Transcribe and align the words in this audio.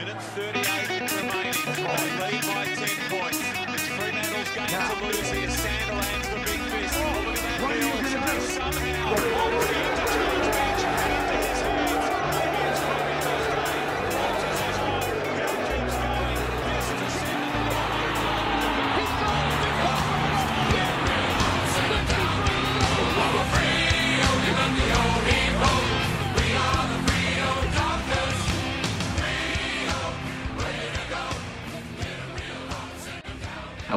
Minute 0.00 0.22
38 0.22 1.12
remaining. 1.12 1.52
Lead 2.20 2.40
by 2.46 2.64
10 2.64 2.88
points. 3.10 3.36
It's 3.36 3.86
Fremantle's 3.88 4.48
game 4.54 4.66
to 4.66 4.96
lose 5.04 5.30
here. 5.30 5.50
Sandilands 5.50 6.28
the 6.30 6.36
big 6.36 6.60
fist. 6.72 6.96
Look 6.96 7.36
at 7.36 7.42
that 7.42 7.60
field. 7.68 8.40
Somehow, 8.40 9.99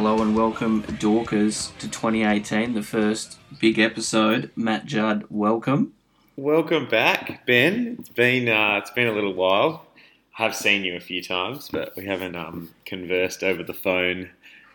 Hello 0.04 0.22
and 0.22 0.36
welcome, 0.36 0.84
Dorkers, 0.84 1.72
to 1.78 1.88
2018, 1.90 2.74
the 2.74 2.84
first 2.84 3.38
big 3.62 3.80
episode. 3.80 4.52
Matt 4.54 4.86
Judd, 4.86 5.24
welcome. 5.30 5.94
Welcome 6.36 6.90
back, 6.90 7.46
Ben. 7.48 7.96
It's 7.98 8.10
been 8.10 8.50
uh, 8.50 8.80
it's 8.80 8.92
been 8.92 9.08
a 9.08 9.14
little 9.14 9.34
while. 9.34 9.86
I've 10.38 10.58
seen 10.58 10.84
you 10.84 10.98
a 10.98 11.00
few 11.00 11.24
times, 11.24 11.70
but 11.72 11.96
we 11.96 12.06
haven't 12.06 12.36
um, 12.36 12.72
conversed 12.86 13.44
over 13.44 13.64
the 13.64 13.74
phone 13.74 14.32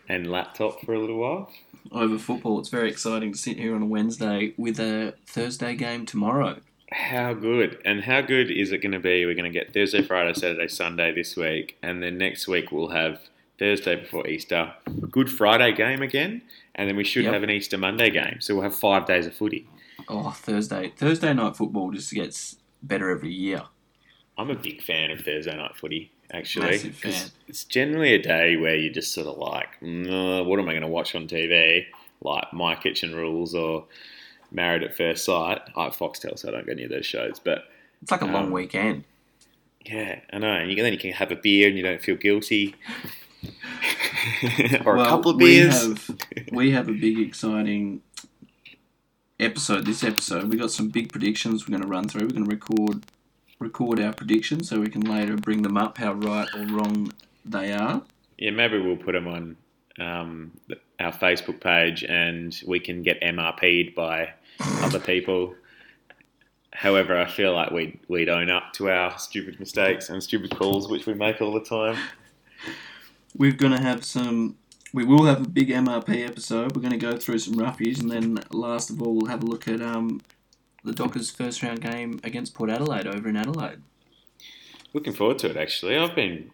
and 0.08 0.32
laptop 0.32 0.80
for 0.80 0.94
a 0.94 0.98
little 0.98 1.18
while. 1.18 1.52
Over 1.92 2.16
football, 2.16 2.58
it's 2.58 2.70
very 2.70 2.88
exciting 2.88 3.32
to 3.32 3.38
sit 3.38 3.58
here 3.58 3.74
on 3.74 3.82
a 3.82 3.86
Wednesday 3.86 4.54
with 4.56 4.80
a 4.80 5.12
Thursday 5.26 5.74
game 5.74 6.06
tomorrow. 6.06 6.60
How 6.90 7.34
good 7.34 7.82
and 7.84 8.04
how 8.04 8.22
good 8.22 8.50
is 8.50 8.72
it 8.72 8.78
going 8.78 8.92
to 8.92 8.98
be? 8.98 9.26
We're 9.26 9.34
going 9.34 9.52
to 9.52 9.58
get 9.58 9.74
Thursday, 9.74 10.00
Friday, 10.00 10.32
Saturday, 10.32 10.68
Sunday 10.68 11.12
this 11.12 11.36
week, 11.36 11.76
and 11.82 12.02
then 12.02 12.16
next 12.16 12.48
week 12.48 12.72
we'll 12.72 12.88
have 12.88 13.20
Thursday 13.58 13.96
before 13.96 14.26
Easter, 14.28 14.72
Good 15.10 15.30
Friday 15.30 15.72
game 15.72 16.02
again, 16.02 16.42
and 16.74 16.88
then 16.88 16.96
we 16.96 17.04
should 17.04 17.24
Yep. 17.24 17.32
have 17.34 17.42
an 17.42 17.50
Easter 17.50 17.76
Monday 17.78 18.10
game. 18.10 18.36
So 18.40 18.54
we'll 18.54 18.62
have 18.64 18.76
five 18.76 19.06
days 19.06 19.26
of 19.26 19.34
footy. 19.34 19.66
Oh, 20.08 20.30
Thursday. 20.30 20.92
Thursday 20.96 21.34
night 21.34 21.56
football 21.56 21.90
just 21.90 22.12
gets 22.12 22.56
better 22.82 23.10
every 23.10 23.32
year. 23.32 23.62
I'm 24.38 24.50
a 24.50 24.54
big 24.54 24.80
fan 24.82 25.10
of 25.10 25.20
Thursday 25.22 25.56
night 25.56 25.74
footy, 25.76 26.12
actually. 26.32 26.66
Massive 26.66 27.00
'cause 27.02 27.22
fan. 27.22 27.30
It's 27.48 27.64
generally 27.64 28.14
a 28.14 28.22
day 28.22 28.56
where 28.56 28.76
you're 28.76 28.92
just 28.92 29.12
sort 29.12 29.26
of 29.26 29.36
like, 29.38 29.80
"Mm, 29.80 30.44
what 30.46 30.60
am 30.60 30.68
I 30.68 30.72
going 30.72 30.82
to 30.82 30.86
watch 30.88 31.14
on 31.16 31.26
TV? 31.26 31.86
Like 32.20 32.52
My 32.52 32.76
Kitchen 32.76 33.14
Rules 33.16 33.54
or 33.54 33.86
Married 34.52 34.82
at 34.84 34.96
First 34.96 35.24
Sight. 35.24 35.60
I 35.76 35.84
have 35.84 35.96
Foxtel, 35.96 36.38
so 36.38 36.48
I 36.48 36.52
don't 36.52 36.64
get 36.66 36.72
any 36.72 36.84
of 36.84 36.90
those 36.90 37.06
shows. 37.06 37.40
But 37.40 37.68
It's 38.00 38.12
like 38.12 38.22
a 38.22 38.26
long 38.26 38.44
Um, 38.46 38.50
weekend. 38.52 39.02
yeah, 39.84 40.20
I 40.32 40.38
know. 40.38 40.52
And 40.52 40.70
you, 40.70 40.80
then 40.80 40.92
you 40.92 40.98
can 41.00 41.10
have 41.12 41.32
a 41.32 41.36
beer 41.36 41.66
and 41.68 41.76
you 41.76 41.82
don't 41.82 42.00
feel 42.00 42.14
guilty. 42.14 42.76
or 44.84 44.94
a 44.94 44.98
Well, 44.98 45.06
couple 45.06 45.30
of 45.32 45.36
we 45.38 45.56
have- 45.56 46.10
We 46.52 46.70
have 46.72 46.88
a 46.88 46.92
big, 46.92 47.18
exciting 47.18 48.02
episode. 49.40 49.86
This 49.86 50.02
episode, 50.04 50.50
we 50.50 50.56
got 50.56 50.70
some 50.70 50.88
big 50.88 51.10
predictions 51.12 51.66
we're 51.66 51.72
going 51.76 51.82
to 51.82 51.88
run 51.88 52.08
through. 52.08 52.22
We're 52.26 52.32
going 52.32 52.44
to 52.44 52.50
record 52.50 53.04
record 53.60 53.98
our 54.00 54.12
predictions 54.12 54.68
so 54.68 54.78
we 54.80 54.88
can 54.88 55.00
later 55.02 55.36
bring 55.36 55.62
them 55.62 55.76
up, 55.76 55.98
how 55.98 56.12
right 56.12 56.48
or 56.54 56.64
wrong 56.66 57.12
they 57.44 57.72
are. 57.72 58.02
Yeah, 58.38 58.50
maybe 58.52 58.78
we'll 58.80 58.96
put 58.96 59.12
them 59.12 59.26
on 59.26 59.56
um, 59.98 60.52
our 61.00 61.12
Facebook 61.12 61.60
page 61.60 62.04
and 62.04 62.56
we 62.68 62.78
can 62.78 63.02
get 63.02 63.20
MRP'd 63.20 63.96
by 63.96 64.30
other 64.60 65.00
people. 65.00 65.54
However, 66.72 67.18
I 67.18 67.26
feel 67.28 67.52
like 67.54 67.72
we 67.72 67.98
we'd 68.08 68.28
own 68.28 68.48
up 68.50 68.72
to 68.74 68.90
our 68.90 69.18
stupid 69.18 69.58
mistakes 69.58 70.08
and 70.08 70.22
stupid 70.22 70.54
calls, 70.56 70.88
which 70.88 71.06
we 71.06 71.14
make 71.14 71.40
all 71.42 71.52
the 71.52 71.60
time. 71.64 71.96
We're 73.38 73.52
going 73.52 73.72
to 73.72 73.80
have 73.80 74.04
some. 74.04 74.56
We 74.92 75.04
will 75.04 75.24
have 75.24 75.42
a 75.46 75.48
big 75.48 75.68
MRP 75.68 76.26
episode. 76.26 76.74
We're 76.74 76.82
going 76.82 76.98
to 76.98 76.98
go 76.98 77.16
through 77.16 77.38
some 77.38 77.54
roughies, 77.54 78.00
and 78.00 78.10
then 78.10 78.40
last 78.50 78.90
of 78.90 79.00
all, 79.00 79.14
we'll 79.14 79.30
have 79.30 79.44
a 79.44 79.46
look 79.46 79.68
at 79.68 79.80
um, 79.80 80.20
the 80.82 80.92
Dockers' 80.92 81.30
first 81.30 81.62
round 81.62 81.80
game 81.80 82.20
against 82.24 82.52
Port 82.52 82.68
Adelaide 82.68 83.06
over 83.06 83.28
in 83.28 83.36
Adelaide. 83.36 83.80
Looking 84.92 85.12
forward 85.12 85.38
to 85.40 85.50
it. 85.50 85.56
Actually, 85.56 85.96
I've 85.96 86.16
been 86.16 86.50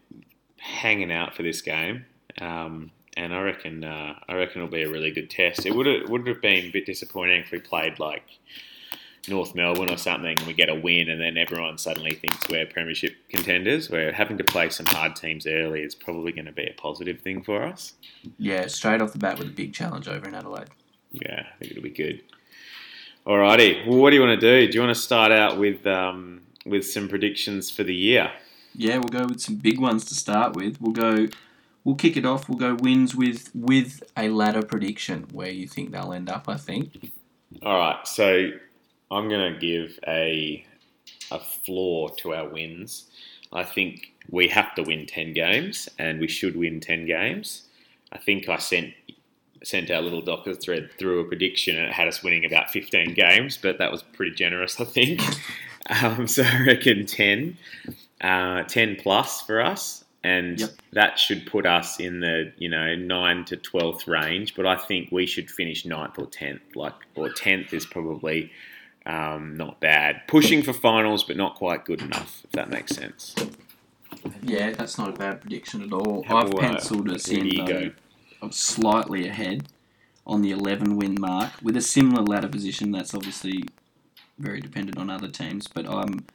hanging 0.59 1.11
out 1.11 1.34
for 1.34 1.43
this 1.43 1.62
game, 1.62 2.05
um, 2.41 2.91
and 3.17 3.33
I 3.33 3.41
reckon 3.41 3.83
uh, 3.83 4.19
I 4.28 4.34
reckon 4.34 4.62
it'll 4.62 4.73
be 4.73 4.83
a 4.83 4.91
really 4.91 5.11
good 5.11 5.31
test. 5.31 5.65
It 5.65 5.75
would 5.75 6.09
would 6.11 6.27
have 6.27 6.43
been 6.43 6.67
a 6.67 6.71
bit 6.71 6.84
disappointing 6.84 7.41
if 7.41 7.50
we 7.50 7.61
played 7.61 7.99
like 7.99 8.25
North 9.29 9.55
Melbourne 9.55 9.91
or 9.91 9.97
something, 9.97 10.37
and 10.39 10.47
we 10.47 10.53
get 10.53 10.69
a 10.69 10.75
win, 10.75 11.09
and 11.09 11.21
then 11.21 11.37
everyone 11.37 11.79
suddenly 11.79 12.15
thinks 12.15 12.49
we're 12.49 12.67
premiership 12.67 13.15
contenders. 13.29 13.91
Where 13.91 14.12
having 14.12 14.39
to 14.39 14.45
play 14.45 14.71
some 14.71 14.87
hard 14.87 15.17
teams 15.17 15.47
early 15.47 15.83
is 15.83 15.95
probably 15.95 16.33
going 16.33 16.47
to 16.47 16.53
be 16.53 16.67
a 16.67 16.75
positive 16.77 17.21
thing 17.21 17.43
for 17.43 17.62
us. 17.62 17.95
Yeah, 18.39 18.67
straight 18.67 19.01
off 19.01 19.12
the 19.12 19.19
bat 19.19 19.39
with 19.39 19.49
a 19.49 19.53
big 19.53 19.73
challenge 19.73 20.09
over 20.09 20.29
in 20.29 20.35
Adelaide. 20.35 20.71
Yeah, 21.12 21.47
I 21.47 21.59
think 21.59 21.71
it'll 21.71 21.83
be 21.83 21.91
good. 21.91 22.23
Alrighty, 23.27 23.87
well, 23.87 23.99
what 23.99 24.11
do 24.11 24.17
you 24.17 24.23
want 24.23 24.39
to 24.39 24.61
do? 24.61 24.71
Do 24.71 24.75
you 24.75 24.85
want 24.85 24.95
to 24.95 25.01
start 25.01 25.33
out 25.33 25.59
with 25.59 25.87
um, 25.87 26.43
with 26.67 26.87
some 26.87 27.09
predictions 27.09 27.71
for 27.71 27.83
the 27.83 27.95
year? 27.95 28.31
Yeah, 28.75 28.97
we'll 28.97 29.05
go 29.05 29.27
with 29.27 29.41
some 29.41 29.56
big 29.56 29.79
ones 29.79 30.05
to 30.06 30.15
start 30.15 30.55
with. 30.55 30.81
We'll 30.81 30.93
go. 30.93 31.29
We'll 31.85 31.95
kick 31.95 32.17
it 32.17 32.27
off. 32.27 32.49
We'll 32.49 32.59
go 32.59 32.75
wins 32.75 33.15
with 33.15 33.51
with 33.55 34.03
a 34.17 34.29
ladder 34.29 34.62
prediction 34.62 35.27
where 35.33 35.51
you 35.51 35.67
think 35.67 35.93
they'll 35.93 36.12
end 36.12 36.29
up. 36.29 36.49
I 36.49 36.56
think. 36.56 37.12
All 37.62 37.79
right, 37.79 38.06
so 38.06 38.51
I'm 39.11 39.29
going 39.29 39.55
to 39.55 39.59
give 39.59 39.99
a 40.07 40.65
a 41.31 41.39
floor 41.41 42.11
to 42.19 42.35
our 42.35 42.49
wins. 42.49 43.07
I 43.53 43.65
think 43.65 44.13
we 44.31 44.49
have 44.49 44.75
to 44.75 44.83
win 44.83 45.07
ten 45.07 45.33
games, 45.33 45.89
and 45.99 46.21
we 46.21 46.29
should 46.29 46.57
win 46.57 46.81
ten 46.81 47.07
games. 47.07 47.63
I 48.13 48.19
think 48.19 48.49
I 48.49 48.59
sent 48.59 48.95
sent 49.63 49.91
our 49.91 50.03
little 50.03 50.21
Dockers 50.21 50.59
thread 50.59 50.91
through 50.99 51.21
a 51.21 51.25
prediction, 51.25 51.77
and 51.77 51.87
it 51.87 51.93
had 51.93 52.07
us 52.07 52.23
winning 52.23 52.45
about 52.45 52.71
15 52.71 53.15
games, 53.15 53.57
but 53.57 53.79
that 53.79 53.91
was 53.91 54.03
pretty 54.03 54.33
generous, 54.35 54.79
I 54.79 54.85
think. 54.85 55.23
um, 56.03 56.27
so 56.27 56.43
I 56.43 56.65
reckon 56.67 57.07
10, 57.07 57.57
uh, 58.21 58.65
10 58.65 58.97
plus 58.97 59.41
for 59.41 59.63
us. 59.63 60.05
And 60.23 60.61
Yep. 60.61 60.71
that 60.93 61.19
should 61.19 61.47
put 61.47 61.65
us 61.67 61.99
in 62.01 62.21
the 62.21 62.53
you 62.57 62.69
know 62.71 62.95
nine 62.95 63.45
to 63.47 63.57
twelfth 63.59 64.09
range, 64.09 64.55
but 64.55 64.65
I 64.67 64.77
think 64.77 65.13
we 65.13 65.27
should 65.27 65.51
finish 65.51 65.85
ninth 65.85 66.19
or 66.19 66.25
tenth. 66.27 66.63
Like 66.75 66.95
or 67.15 67.29
tenth 67.29 67.75
is 67.75 67.85
probably 67.85 68.51
um, 69.07 69.57
not 69.57 69.81
bad. 69.81 70.23
Pushing 70.29 70.63
for 70.63 70.73
finals, 70.73 71.25
but 71.25 71.37
not 71.37 71.55
quite 71.55 71.85
good 71.85 72.03
enough. 72.03 72.43
If 72.45 72.53
that 72.53 72.71
makes 72.71 72.95
sense. 72.95 73.35
Yeah, 74.43 74.71
that's 74.71 74.99
not 74.99 75.11
a 75.11 75.13
bad 75.13 75.41
prediction 75.41 75.83
at 75.83 75.93
all. 75.93 76.25
How, 76.27 76.39
I've 76.39 76.55
uh, 76.55 76.59
penciled 76.59 77.11
us 77.11 77.29
in 77.29 77.95
slightly 78.51 79.27
ahead 79.27 79.69
on 80.27 80.43
the 80.43 80.51
11 80.51 80.97
win 80.97 81.17
mark 81.19 81.53
with 81.63 81.77
a 81.77 81.81
similar 81.81 82.23
ladder 82.23 82.49
position. 82.49 82.93
That's 82.93 83.15
obviously 83.15 83.65
very 84.39 84.61
dependent 84.61 84.99
on 84.99 85.11
other 85.11 85.29
teams, 85.29 85.67
but 85.67 85.89
I'm 85.89 86.27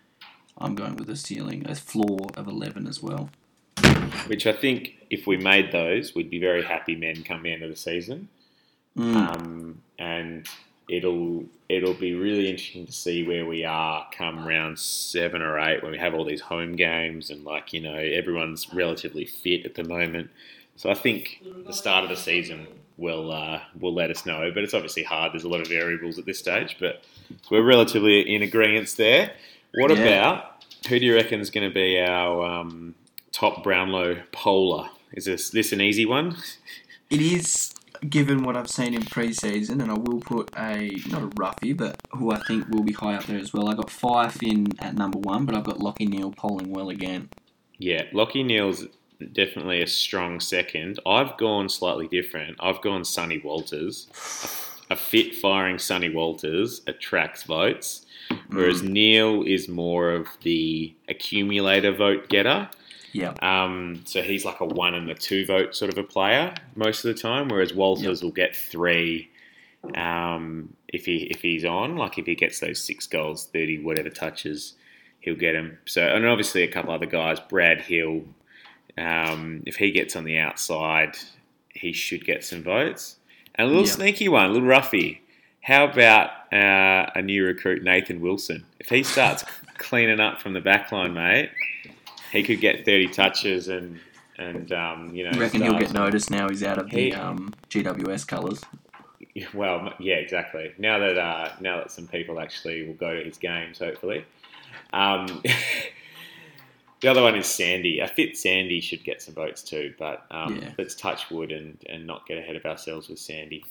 I'm 0.57 0.75
going 0.75 0.97
with 0.97 1.09
a 1.09 1.16
ceiling, 1.16 1.66
a 1.69 1.75
floor 1.75 2.19
of 2.36 2.47
11 2.47 2.86
as 2.86 3.01
well. 3.01 3.30
Which 4.28 4.46
I 4.46 4.51
think 4.51 4.96
if 5.09 5.25
we 5.25 5.38
made 5.38 5.72
those, 5.72 6.13
we'd 6.13 6.30
be 6.30 6.40
very 6.40 6.63
happy 6.63 6.96
men 6.96 7.24
come 7.24 7.44
the 7.44 7.53
end 7.53 7.63
of 7.63 7.69
the 7.69 7.78
season. 7.78 8.28
Mm. 8.97 9.16
um, 9.16 9.81
and 9.97 10.47
it'll 10.89 11.45
it'll 11.69 11.94
be 11.94 12.13
really 12.16 12.50
interesting 12.50 12.85
to 12.85 12.91
see 12.91 13.25
where 13.25 13.45
we 13.45 13.63
are 13.63 14.05
come 14.11 14.45
round 14.47 14.77
seven 14.79 15.41
or 15.41 15.59
eight 15.59 15.83
when 15.83 15.91
we 15.91 15.97
have 16.00 16.13
all 16.16 16.25
these 16.25 16.41
home 16.41 16.75
games 16.75 17.29
and 17.29 17.44
like 17.45 17.72
you 17.73 17.79
know 17.79 17.95
everyone's 17.95 18.73
relatively 18.73 19.25
fit 19.25 19.66
at 19.66 19.75
the 19.75 19.83
moment. 19.83 20.29
So 20.75 20.89
I 20.89 20.94
think 20.95 21.44
the 21.67 21.73
start 21.73 22.03
of 22.03 22.09
the 22.09 22.16
season 22.16 22.67
will 22.97 23.31
uh, 23.31 23.61
will 23.79 23.94
let 23.94 24.09
us 24.09 24.25
know, 24.25 24.51
but 24.53 24.63
it's 24.63 24.73
obviously 24.73 25.03
hard. 25.03 25.33
There's 25.33 25.44
a 25.44 25.50
lot 25.50 25.61
of 25.61 25.67
variables 25.67 26.17
at 26.17 26.25
this 26.25 26.39
stage, 26.39 26.77
but 26.79 27.03
we're 27.51 27.63
relatively 27.63 28.21
in 28.33 28.41
agreement 28.41 28.94
there. 28.97 29.31
What 29.73 29.91
Yeah. 29.91 30.03
about 30.06 30.63
who 30.88 31.00
do 31.00 31.06
you 31.06 31.13
reckon 31.16 31.39
is 31.39 31.50
going 31.51 31.69
to 31.69 31.73
be 31.73 32.00
our 32.00 32.44
um, 32.45 32.95
top 33.31 33.63
Brownlow 33.63 34.24
polar? 34.31 34.89
Is 35.13 35.25
this 35.25 35.50
this 35.50 35.71
an 35.71 35.81
easy 35.81 36.06
one? 36.06 36.36
It 37.09 37.21
is 37.21 37.74
given 38.07 38.44
what 38.44 38.56
I've 38.56 38.69
seen 38.69 38.94
in 38.94 39.04
pre-season, 39.04 39.81
and 39.81 39.92
I 39.92 39.96
will 39.96 40.19
put 40.19 40.50
a 40.57 40.92
not 41.07 41.24
a 41.24 41.31
roughie, 41.38 41.74
but 41.74 41.98
who 42.12 42.31
I 42.31 42.40
think 42.40 42.69
will 42.69 42.84
be 42.84 42.94
high 42.94 43.16
up 43.16 43.25
there 43.25 43.40
as 43.40 43.54
well. 43.54 43.69
I 43.69 43.74
got 43.74 43.90
Fyfe 43.90 44.42
in 44.44 44.68
at 44.80 44.96
number 44.96 45.19
one, 45.19 45.46
but 45.46 45.56
I've 45.56 45.63
got 45.63 45.80
Lachie 45.80 46.07
Neale 46.07 46.31
polling 46.31 46.72
well 46.72 46.90
again. 46.90 47.30
Yeah, 47.78 48.04
Lachie 48.13 48.46
Neale's 48.46 48.86
definitely 49.34 49.81
a 49.81 49.88
strong 49.88 50.40
second. 50.40 51.00
I've 51.06 51.38
gone 51.38 51.69
slightly 51.69 52.07
different. 52.07 52.57
I've 52.60 52.81
gone 52.81 53.04
Sonny 53.04 53.40
Walters. 53.40 54.07
A, 54.90 54.96
fit 54.96 55.36
firing 55.36 55.78
Sonny 55.78 56.10
Walters 56.10 56.81
attracts 56.88 57.44
votes, 57.44 58.06
whereas 58.50 58.81
mm. 58.81 58.90
Neale 58.90 59.44
is 59.44 59.68
more 59.68 60.12
of 60.12 60.28
the 60.42 60.94
accumulator 61.07 61.94
vote 61.94 62.28
getter. 62.30 62.69
Yeah, 63.11 63.33
Um, 63.41 64.01
so 64.06 64.21
he's 64.21 64.45
like 64.45 64.59
a 64.59 64.65
one 64.65 64.94
and 64.94 65.09
a 65.09 65.15
two 65.15 65.45
vote 65.45 65.75
sort 65.75 65.91
of 65.91 65.97
a 65.97 66.03
player 66.03 66.53
most 66.75 67.03
of 67.06 67.15
the 67.15 67.19
time, 67.21 67.47
whereas 67.50 67.73
Walters 67.73 68.21
will 68.23 68.31
get 68.31 68.56
three 68.56 69.29
um, 69.95 70.73
if 70.89 71.06
he 71.06 71.23
if 71.31 71.41
he's 71.41 71.65
on, 71.65 71.95
like 71.95 72.17
if 72.17 72.25
he 72.25 72.35
gets 72.35 72.59
those 72.59 72.81
six 72.81 73.07
goals, 73.07 73.45
thirty 73.45 73.79
whatever 73.81 74.09
touches 74.09 74.73
he'll 75.21 75.35
get 75.35 75.56
him. 75.56 75.77
So, 75.85 76.01
and 76.06 76.25
obviously 76.25 76.63
a 76.63 76.67
couple 76.67 76.91
other 76.94 77.06
guys, 77.06 77.39
Brad 77.39 77.81
Hill. 77.81 78.23
Um, 78.97 79.63
if 79.65 79.77
he 79.77 79.91
gets 79.91 80.15
on 80.15 80.23
the 80.25 80.38
outside, 80.38 81.17
he 81.73 81.94
should 81.94 82.25
get 82.25 82.44
some 82.44 82.63
votes. 82.63 83.17
And 83.55 83.65
a 83.67 83.69
little 83.69 83.85
Yeah. 83.85 83.91
sneaky 83.94 84.27
one, 84.29 84.45
a 84.45 84.50
little 84.53 84.67
roughy. 84.67 85.19
How 85.62 85.85
about 85.85 86.29
uh, 86.53 87.09
a 87.15 87.21
new 87.21 87.45
recruit, 87.45 87.83
Nathan 87.83 88.19
Wilson? 88.21 88.65
If 88.79 88.89
he 88.89 89.03
starts 89.03 89.44
cleaning 89.77 90.19
up 90.19 90.41
from 90.41 90.53
the 90.53 90.62
back 90.62 90.91
line, 90.91 91.13
mate, 91.13 91.50
he 92.31 92.43
could 92.43 92.59
get 92.61 92.85
30 92.85 93.07
touches 93.09 93.67
and, 93.67 93.99
and 94.37 94.71
um, 94.71 95.13
you 95.13 95.23
know. 95.23 95.31
I 95.31 95.37
reckon 95.39 95.61
he'll 95.61 95.77
get 95.79 95.93
noticed 95.93 96.29
now 96.31 96.49
he's 96.49 96.63
out 96.63 96.77
of 96.77 96.89
the 96.89 97.13
um, 97.13 97.53
GWS 97.69 98.27
colours. 98.27 98.61
Well, 99.53 99.93
yeah, 99.99 100.15
exactly. 100.15 100.73
Now 100.77 100.99
that 100.99 101.17
uh, 101.17 101.51
now 101.61 101.77
that 101.77 101.91
some 101.91 102.07
people 102.07 102.39
actually 102.39 102.85
will 102.87 102.95
go 102.95 103.15
to 103.15 103.23
his 103.23 103.37
games, 103.37 103.79
hopefully. 103.79 104.25
Um, 104.91 105.43
the 107.01 107.07
other 107.07 107.21
one 107.21 107.35
is 107.35 107.45
Sandy. 107.47 107.99
A 107.99 108.07
fit 108.07 108.37
Sandy 108.37 108.81
should 108.81 109.03
get 109.03 109.21
some 109.21 109.33
votes 109.35 109.61
too, 109.61 109.93
but 109.99 110.25
um, 110.31 110.57
Yeah. 110.57 110.71
let's 110.77 110.95
touch 110.95 111.29
wood 111.31 111.51
and, 111.51 111.77
and 111.87 112.05
not 112.07 112.25
get 112.27 112.37
ahead 112.37 112.55
of 112.55 112.65
ourselves 112.65 113.07
with 113.07 113.19
Sandy. 113.19 113.63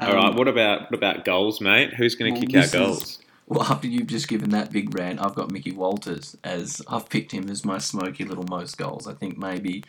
Um, 0.00 0.08
All 0.08 0.14
right, 0.14 0.34
what 0.34 0.48
about 0.48 0.90
what 0.90 0.94
about 0.94 1.24
goals, 1.24 1.60
mate? 1.60 1.94
Who's 1.94 2.14
going 2.16 2.34
to 2.34 2.40
well, 2.40 2.46
kick 2.46 2.56
our 2.56 2.62
this 2.62 2.74
is- 2.74 2.80
goals? 2.80 3.18
Well, 3.46 3.62
after 3.62 3.86
you've 3.86 4.06
just 4.06 4.28
given 4.28 4.50
that 4.50 4.72
big 4.72 4.94
rant, 4.94 5.20
I've 5.20 5.34
got 5.34 5.50
Mickey 5.50 5.72
Walters 5.72 6.36
as 6.42 6.80
I've 6.88 7.08
picked 7.08 7.32
him 7.32 7.50
as 7.50 7.64
my 7.64 7.78
smoky 7.78 8.24
little 8.24 8.46
most 8.48 8.78
goals. 8.78 9.06
I 9.06 9.12
think 9.12 9.36
maybe 9.36 9.84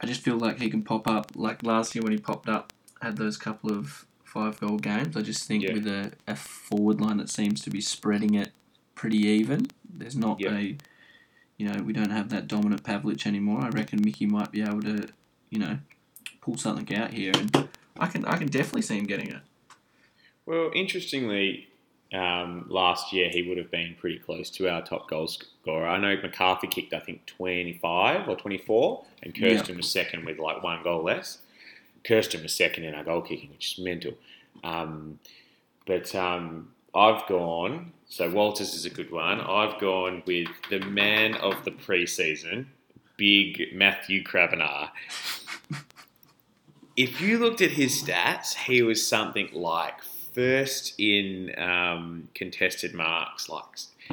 I 0.00 0.06
just 0.06 0.20
feel 0.22 0.36
like 0.38 0.58
he 0.60 0.70
can 0.70 0.82
pop 0.82 1.08
up 1.08 1.32
like 1.34 1.62
last 1.64 1.94
year 1.94 2.02
when 2.02 2.12
he 2.12 2.18
popped 2.18 2.48
up, 2.48 2.72
had 3.02 3.16
those 3.16 3.36
couple 3.36 3.72
of 3.72 4.06
five 4.24 4.60
goal 4.60 4.78
games. 4.78 5.16
I 5.16 5.22
just 5.22 5.46
think 5.48 5.64
Yeah. 5.64 5.72
with 5.72 5.86
a, 5.88 6.12
a 6.28 6.36
forward 6.36 7.00
line 7.00 7.16
that 7.16 7.28
seems 7.28 7.60
to 7.62 7.70
be 7.70 7.80
spreading 7.80 8.34
it 8.34 8.52
pretty 8.94 9.18
even. 9.26 9.66
There's 9.92 10.16
not 10.16 10.40
Yeah. 10.40 10.56
a 10.56 10.76
you 11.58 11.68
know, 11.68 11.82
we 11.82 11.92
don't 11.92 12.10
have 12.10 12.30
that 12.30 12.48
dominant 12.48 12.84
Pavlich 12.84 13.26
anymore. 13.26 13.60
I 13.62 13.68
reckon 13.68 14.00
Mickey 14.02 14.24
might 14.24 14.50
be 14.50 14.62
able 14.62 14.80
to, 14.80 15.08
you 15.50 15.58
know, 15.58 15.78
pull 16.40 16.56
something 16.56 16.96
out 16.96 17.12
here 17.12 17.32
and 17.36 17.68
I 17.98 18.06
can 18.06 18.24
I 18.24 18.36
can 18.36 18.46
definitely 18.46 18.82
see 18.82 18.96
him 18.96 19.04
getting 19.06 19.28
it. 19.28 19.42
Well, 20.46 20.70
interestingly, 20.74 21.68
um, 22.12 22.66
last 22.68 23.12
year 23.12 23.28
he 23.30 23.42
would 23.42 23.56
have 23.56 23.70
been 23.70 23.94
pretty 23.98 24.18
close 24.18 24.50
to 24.50 24.68
our 24.68 24.82
top 24.82 25.08
goal 25.08 25.28
scorer. 25.28 25.86
I 25.86 25.98
know 25.98 26.16
McCarthy 26.20 26.66
kicked, 26.66 26.92
I 26.92 26.98
think, 26.98 27.24
25 27.26 28.28
or 28.28 28.36
24, 28.36 29.04
and 29.22 29.34
Kirsten 29.34 29.76
was 29.76 29.90
second 29.90 30.24
with 30.24 30.38
like 30.38 30.62
one 30.62 30.82
goal 30.82 31.04
less. 31.04 31.38
Kirsten 32.04 32.42
was 32.42 32.54
second 32.54 32.84
in 32.84 32.94
our 32.94 33.04
goal 33.04 33.22
kicking, 33.22 33.50
which 33.50 33.78
is 33.78 33.84
mental. 33.84 34.14
Um, 34.64 35.20
but 35.86 36.12
um, 36.14 36.72
I've 36.94 37.26
gone, 37.28 37.92
so 38.08 38.28
Walters 38.30 38.74
is 38.74 38.84
a 38.84 38.90
good 38.90 39.12
one. 39.12 39.40
I've 39.40 39.80
gone 39.80 40.22
with 40.26 40.48
the 40.68 40.80
man 40.80 41.34
of 41.34 41.64
the 41.64 41.70
preseason, 41.70 42.66
big 43.16 43.68
Matthew 43.72 44.24
Taberner. 44.24 44.90
If 46.96 47.20
you 47.20 47.38
looked 47.38 47.60
at 47.60 47.70
his 47.70 48.02
stats, 48.02 48.54
he 48.54 48.82
was 48.82 49.06
something 49.06 49.48
like 49.52 50.02
first 50.40 50.94
in 50.98 51.52
um, 51.58 52.28
contested 52.34 52.94
marks, 52.94 53.48
like 53.48 53.64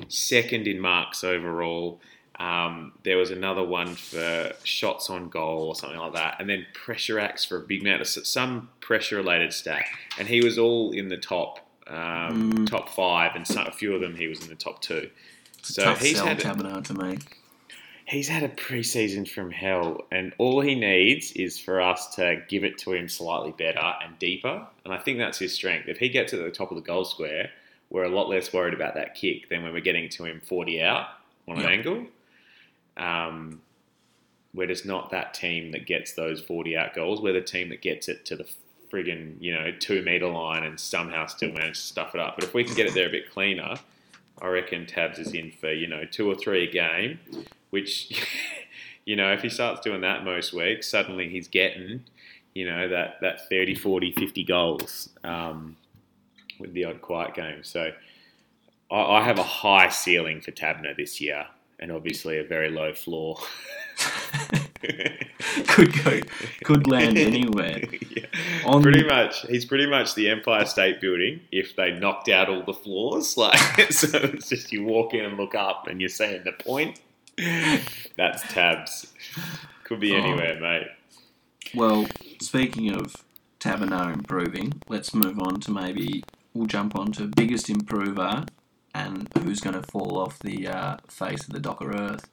second 0.09 0.67
in 0.67 0.79
marks 0.79 1.23
overall. 1.23 2.01
Um, 2.39 2.91
there 3.03 3.17
was 3.17 3.31
another 3.31 3.63
one 3.63 3.95
for 3.95 4.51
shots 4.63 5.09
on 5.09 5.29
goal 5.29 5.67
or 5.69 5.75
something 5.75 5.97
like 5.97 6.13
that, 6.13 6.35
and 6.39 6.47
then 6.49 6.65
pressure 6.73 7.17
acts 7.19 7.43
for 7.45 7.57
a 7.57 7.61
big 7.61 7.81
man, 7.81 8.03
some 8.05 8.69
pressure 8.81 9.15
related 9.15 9.53
stat, 9.53 9.85
and 10.19 10.27
he 10.27 10.41
was 10.43 10.57
all 10.59 10.91
in 10.91 11.07
the 11.07 11.17
top 11.17 11.59
um, 11.87 12.51
Mm. 12.51 12.67
top 12.69 12.89
five, 12.89 13.31
and 13.35 13.47
some, 13.47 13.65
a 13.65 13.71
few 13.71 13.95
of 13.95 14.01
them 14.01 14.13
he 14.15 14.27
was 14.27 14.41
in 14.41 14.49
the 14.49 14.55
top 14.55 14.81
two. 14.81 15.09
So 15.63 15.83
tough 15.83 16.01
he's 16.01 16.17
sell, 16.17 16.27
had 16.27 16.39
Taberner, 16.39 16.83
to 16.87 16.93
me. 16.93 17.17
He's 18.07 18.27
had 18.29 18.43
a 18.43 18.49
preseason 18.49 19.29
from 19.29 19.51
hell, 19.51 20.05
and 20.11 20.33
all 20.37 20.61
he 20.61 20.75
needs 20.75 21.33
is 21.33 21.59
for 21.59 21.81
us 21.81 22.15
to 22.15 22.41
give 22.47 22.63
it 22.63 22.77
to 22.79 22.93
him 22.93 23.09
slightly 23.09 23.51
better 23.51 23.93
and 24.03 24.17
deeper. 24.17 24.65
And 24.85 24.93
I 24.93 24.97
think 24.97 25.17
that's 25.17 25.37
his 25.39 25.53
strength. 25.53 25.87
If 25.87 25.97
he 25.97 26.09
gets 26.09 26.33
at 26.33 26.39
the 26.39 26.49
top 26.49 26.71
of 26.71 26.75
the 26.77 26.81
goal 26.83 27.03
square, 27.05 27.49
we're 27.89 28.05
a 28.05 28.09
lot 28.09 28.29
less 28.29 28.51
worried 28.53 28.73
about 28.73 28.95
that 28.95 29.15
kick 29.15 29.49
than 29.49 29.63
when 29.63 29.73
we're 29.73 29.81
getting 29.81 30.09
to 30.09 30.25
him 30.25 30.41
40 30.45 30.81
out 30.81 31.07
on 31.47 31.57
an 31.57 31.63
Yep. 31.63 31.71
angle. 31.71 32.07
Um, 32.95 33.61
we're 34.53 34.67
just 34.67 34.85
not 34.85 35.11
that 35.11 35.33
team 35.33 35.71
that 35.71 35.85
gets 35.85 36.13
those 36.13 36.41
40 36.41 36.75
out 36.77 36.95
goals. 36.95 37.21
We're 37.21 37.33
the 37.33 37.41
team 37.41 37.69
that 37.69 37.81
gets 37.81 38.07
it 38.07 38.25
to 38.25 38.35
the 38.35 38.47
friggin', 38.91 39.35
you 39.39 39.53
know, 39.53 39.71
two 39.71 40.01
metre 40.01 40.27
line 40.29 40.63
and 40.63 40.79
somehow 40.79 41.25
still 41.27 41.51
manage 41.51 41.75
to 41.75 41.81
stuff 41.85 42.15
it 42.15 42.21
up. 42.21 42.35
But 42.35 42.45
if 42.45 42.53
we 42.53 42.63
can 42.63 42.73
get 42.73 42.87
it 42.87 42.93
there 42.93 43.07
a 43.07 43.11
bit 43.11 43.29
cleaner, 43.29 43.75
I 44.41 44.47
reckon 44.47 44.85
Tabs 44.85 45.19
is 45.19 45.33
in 45.33 45.51
for, 45.51 45.71
you 45.71 45.87
know, 45.87 46.05
two 46.05 46.29
or 46.29 46.35
three 46.35 46.67
a 46.67 46.71
game, 46.71 47.19
which, 47.69 48.27
you 49.05 49.15
know, 49.15 49.31
if 49.33 49.41
he 49.41 49.49
starts 49.49 49.81
doing 49.81 50.01
that 50.01 50.23
most 50.23 50.53
weeks, 50.53 50.87
suddenly 50.87 51.29
he's 51.29 51.47
getting, 51.47 52.03
you 52.53 52.65
know, 52.69 52.87
that, 52.89 53.17
that 53.21 53.49
30, 53.49 53.75
40, 53.75 54.11
50 54.13 54.43
goals 54.43 55.09
um, 55.23 55.77
with 56.59 56.73
the 56.73 56.85
odd 56.85 57.01
quiet 57.01 57.33
game. 57.33 57.63
So 57.63 57.91
I, 58.91 59.01
I 59.01 59.23
have 59.23 59.39
a 59.39 59.43
high 59.43 59.89
ceiling 59.89 60.41
for 60.41 60.51
Tabner 60.51 60.95
this 60.95 61.21
year 61.21 61.47
and 61.79 61.91
obviously 61.91 62.39
a 62.39 62.43
very 62.43 62.69
low 62.69 62.93
floor. 62.93 63.37
could 65.67 66.03
go, 66.03 66.19
could 66.63 66.87
land 66.87 67.17
anywhere. 67.17 67.83
yeah. 68.09 68.25
On- 68.65 68.81
pretty 68.81 69.03
much, 69.03 69.41
he's 69.47 69.65
pretty 69.65 69.87
much 69.87 70.15
the 70.15 70.29
Empire 70.29 70.65
State 70.65 70.99
Building 71.01 71.41
if 71.51 71.75
they 71.75 71.91
knocked 71.91 72.29
out 72.29 72.49
all 72.49 72.63
the 72.63 72.73
floors. 72.73 73.37
Like, 73.37 73.91
so 73.91 74.17
it's 74.17 74.49
just 74.49 74.71
you 74.71 74.83
walk 74.83 75.13
in 75.13 75.25
and 75.25 75.37
look 75.37 75.55
up 75.55 75.87
and 75.87 75.99
you're 76.01 76.09
seeing 76.09 76.43
the 76.43 76.51
point. 76.51 76.99
That's 77.37 78.41
tabs. 78.53 79.13
Could 79.83 79.99
be 79.99 80.13
Oh. 80.13 80.17
anywhere, 80.17 80.59
mate. 80.59 80.87
Well, 81.75 82.07
speaking 82.41 82.89
of 82.93 83.15
Taberner 83.59 84.13
improving, 84.13 84.81
let's 84.87 85.13
move 85.13 85.39
on 85.39 85.59
to 85.61 85.71
maybe 85.71 86.23
we'll 86.53 86.67
jump 86.67 86.95
on 86.95 87.11
to 87.13 87.25
biggest 87.27 87.69
improver 87.69 88.45
and 88.95 89.29
who's 89.43 89.59
going 89.59 89.75
to 89.79 89.83
fall 89.83 90.17
off 90.17 90.39
the 90.39 90.67
uh, 90.67 90.97
face 91.09 91.43
of 91.43 91.53
the 91.53 91.59
Docker 91.59 91.95
Earth. 91.95 92.27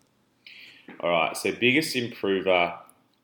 All 1.00 1.10
right. 1.10 1.36
So, 1.36 1.52
biggest 1.52 1.94
improver. 1.96 2.74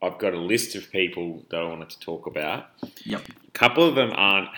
I've 0.02 0.18
got 0.18 0.32
a 0.32 0.38
list 0.40 0.74
of 0.76 0.90
people 0.90 1.44
that 1.50 1.60
I 1.60 1.64
wanted 1.64 1.90
to 1.90 2.00
talk 2.00 2.26
about. 2.26 2.68
Yep. 3.04 3.22
A 3.48 3.50
couple 3.52 3.84
of 3.86 3.94
them 3.94 4.12
aren't 4.14 4.48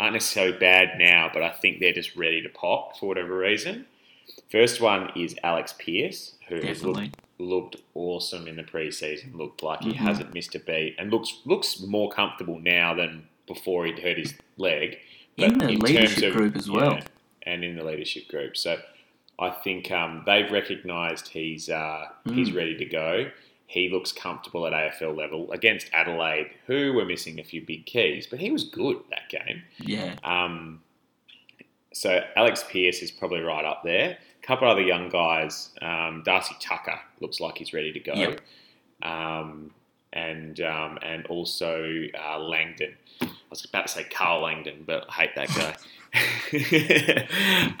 aren't 0.00 0.14
necessarily 0.14 0.58
bad 0.58 0.98
now, 0.98 1.30
but 1.32 1.42
I 1.42 1.50
think 1.50 1.78
they're 1.78 1.92
just 1.92 2.16
ready 2.16 2.42
to 2.42 2.48
pop 2.48 2.98
for 2.98 3.06
whatever 3.06 3.36
reason. 3.38 3.86
First 4.50 4.80
one 4.80 5.10
is 5.16 5.34
Alex 5.42 5.74
Pearce, 5.78 6.34
who 6.48 6.60
has 6.60 6.84
looked 6.84 7.16
looked 7.38 7.76
awesome 7.94 8.46
in 8.46 8.56
the 8.56 8.62
preseason. 8.62 9.34
Looked 9.34 9.62
like 9.62 9.82
he 9.82 9.90
Mhm. 9.92 9.96
hasn't 9.96 10.32
missed 10.34 10.54
a 10.54 10.58
beat, 10.60 10.94
and 10.98 11.10
looks 11.10 11.40
looks 11.44 11.80
more 11.80 12.10
comfortable 12.10 12.58
now 12.60 12.94
than 12.94 13.26
before 13.46 13.86
he'd 13.86 13.98
hurt 13.98 14.18
his 14.18 14.34
leg. 14.56 14.98
In 15.36 15.58
the 15.58 15.66
terms 15.66 15.82
leadership 15.82 16.32
group 16.32 16.56
as 16.56 16.70
well. 16.70 17.00
and 17.42 17.62
in 17.64 17.76
the 17.76 17.84
leadership 17.84 18.28
group. 18.28 18.56
So 18.56 18.80
I 19.38 19.50
think 19.50 19.90
um, 19.90 20.22
they've 20.26 20.50
recognised 20.50 21.28
he's 21.28 21.68
uh, 21.68 22.06
he's 22.32 22.50
Mm. 22.50 22.56
ready 22.56 22.76
to 22.76 22.84
go. 22.84 23.30
He 23.66 23.88
looks 23.88 24.12
comfortable 24.12 24.66
at 24.66 24.72
AFL 24.72 25.12
level 25.16 25.50
against 25.50 25.90
Adelaide, 25.92 26.50
who 26.66 26.92
were 26.92 27.04
missing 27.04 27.40
a 27.40 27.44
few 27.44 27.60
big 27.62 27.84
keys, 27.86 28.26
but 28.28 28.38
he 28.38 28.50
was 28.52 28.62
good 28.64 28.98
that 29.10 29.28
game. 29.28 29.62
Yeah. 29.80 30.14
Um, 30.22 30.82
so 31.94 32.20
Alex 32.36 32.62
Pearce 32.68 33.00
is 33.02 33.10
probably 33.10 33.40
right 33.40 33.64
up 33.64 33.82
there. 33.84 34.18
A 34.42 34.46
couple 34.46 34.68
other 34.68 34.82
young 34.82 35.08
guys. 35.08 35.70
Um, 35.80 36.22
Darcy 36.24 36.54
Tucker 36.60 37.00
looks 37.20 37.40
like 37.40 37.56
he's 37.56 37.72
ready 37.72 37.92
to 37.92 38.00
go. 38.00 38.12
Yep. 38.14 38.40
Um, 39.02 39.70
and 40.12 40.60
um, 40.60 40.98
and 41.02 41.24
also 41.26 42.04
uh, 42.18 42.38
Langdon. 42.40 42.94
I 43.22 43.28
was 43.48 43.64
about 43.64 43.86
to 43.86 43.92
say 43.92 44.04
Carl 44.04 44.42
Langdon, 44.42 44.84
but 44.86 45.06
I 45.08 45.12
hate 45.12 45.34
that 45.36 45.48
guy. 45.48 45.76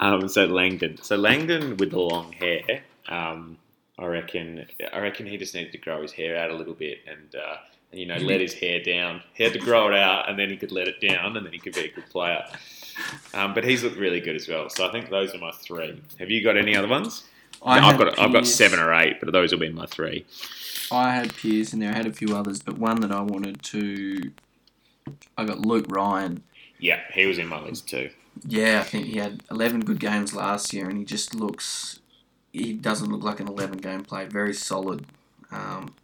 um, 0.00 0.28
so 0.28 0.46
Langdon. 0.46 0.98
So 1.02 1.16
Langdon 1.16 1.76
with 1.76 1.90
the 1.90 2.00
long 2.00 2.32
hair. 2.32 2.82
Um, 3.08 3.58
I 3.98 4.06
reckon. 4.06 4.66
I 4.92 5.00
reckon 5.00 5.26
he 5.26 5.36
just 5.36 5.54
needed 5.54 5.72
to 5.72 5.78
grow 5.78 6.02
his 6.02 6.12
hair 6.12 6.36
out 6.36 6.50
a 6.50 6.56
little 6.56 6.74
bit 6.74 6.98
and. 7.06 7.34
Uh, 7.34 7.56
you 7.92 8.06
know, 8.06 8.16
let 8.16 8.40
his 8.40 8.52
hair 8.52 8.82
down. 8.82 9.22
He 9.34 9.44
had 9.44 9.52
to 9.52 9.60
grow 9.60 9.86
it 9.86 9.94
out, 9.94 10.28
and 10.28 10.36
then 10.36 10.50
he 10.50 10.56
could 10.56 10.72
let 10.72 10.88
it 10.88 11.00
down, 11.00 11.36
and 11.36 11.46
then 11.46 11.52
he 11.52 11.60
could 11.60 11.74
be 11.74 11.84
a 11.84 11.92
good 11.92 12.10
player. 12.10 12.44
Um, 13.32 13.54
but 13.54 13.64
he's 13.64 13.82
looked 13.82 13.96
really 13.96 14.20
good 14.20 14.36
as 14.36 14.48
well. 14.48 14.68
So 14.68 14.86
I 14.86 14.92
think 14.92 15.10
those 15.10 15.34
are 15.34 15.38
my 15.38 15.50
three. 15.52 16.00
Have 16.18 16.30
you 16.30 16.42
got 16.42 16.56
any 16.56 16.76
other 16.76 16.88
ones? 16.88 17.24
I 17.62 17.78
I've 17.78 17.84
had 17.84 17.98
got 17.98 18.18
I've 18.18 18.32
got 18.32 18.46
seven 18.46 18.78
or 18.78 18.92
eight, 18.94 19.20
but 19.20 19.32
those 19.32 19.52
will 19.52 19.58
be 19.58 19.70
my 19.70 19.86
three. 19.86 20.26
I 20.90 21.14
had 21.14 21.34
Pearce 21.34 21.72
in 21.72 21.80
there. 21.80 21.90
I 21.90 21.96
had 21.96 22.06
a 22.06 22.12
few 22.12 22.36
others, 22.36 22.62
but 22.62 22.78
one 22.78 23.00
that 23.00 23.10
I 23.10 23.20
wanted 23.22 23.62
to. 23.62 24.32
I 25.36 25.44
got 25.44 25.60
Luke 25.60 25.86
Ryan. 25.88 26.42
Yeah, 26.78 27.00
he 27.12 27.26
was 27.26 27.38
in 27.38 27.48
my 27.48 27.60
list 27.60 27.88
too. 27.88 28.10
Yeah, 28.46 28.80
I 28.80 28.82
think 28.82 29.06
he 29.06 29.18
had 29.18 29.42
11 29.50 29.80
good 29.80 30.00
games 30.00 30.34
last 30.34 30.72
year, 30.72 30.88
and 30.88 30.98
he 30.98 31.04
just 31.04 31.34
looks. 31.34 32.00
He 32.52 32.72
doesn't 32.72 33.10
look 33.10 33.22
like 33.22 33.40
an 33.40 33.48
11 33.48 33.78
game 33.78 34.02
play. 34.02 34.26
Very 34.26 34.54
solid. 34.54 35.06
Um, 35.50 35.94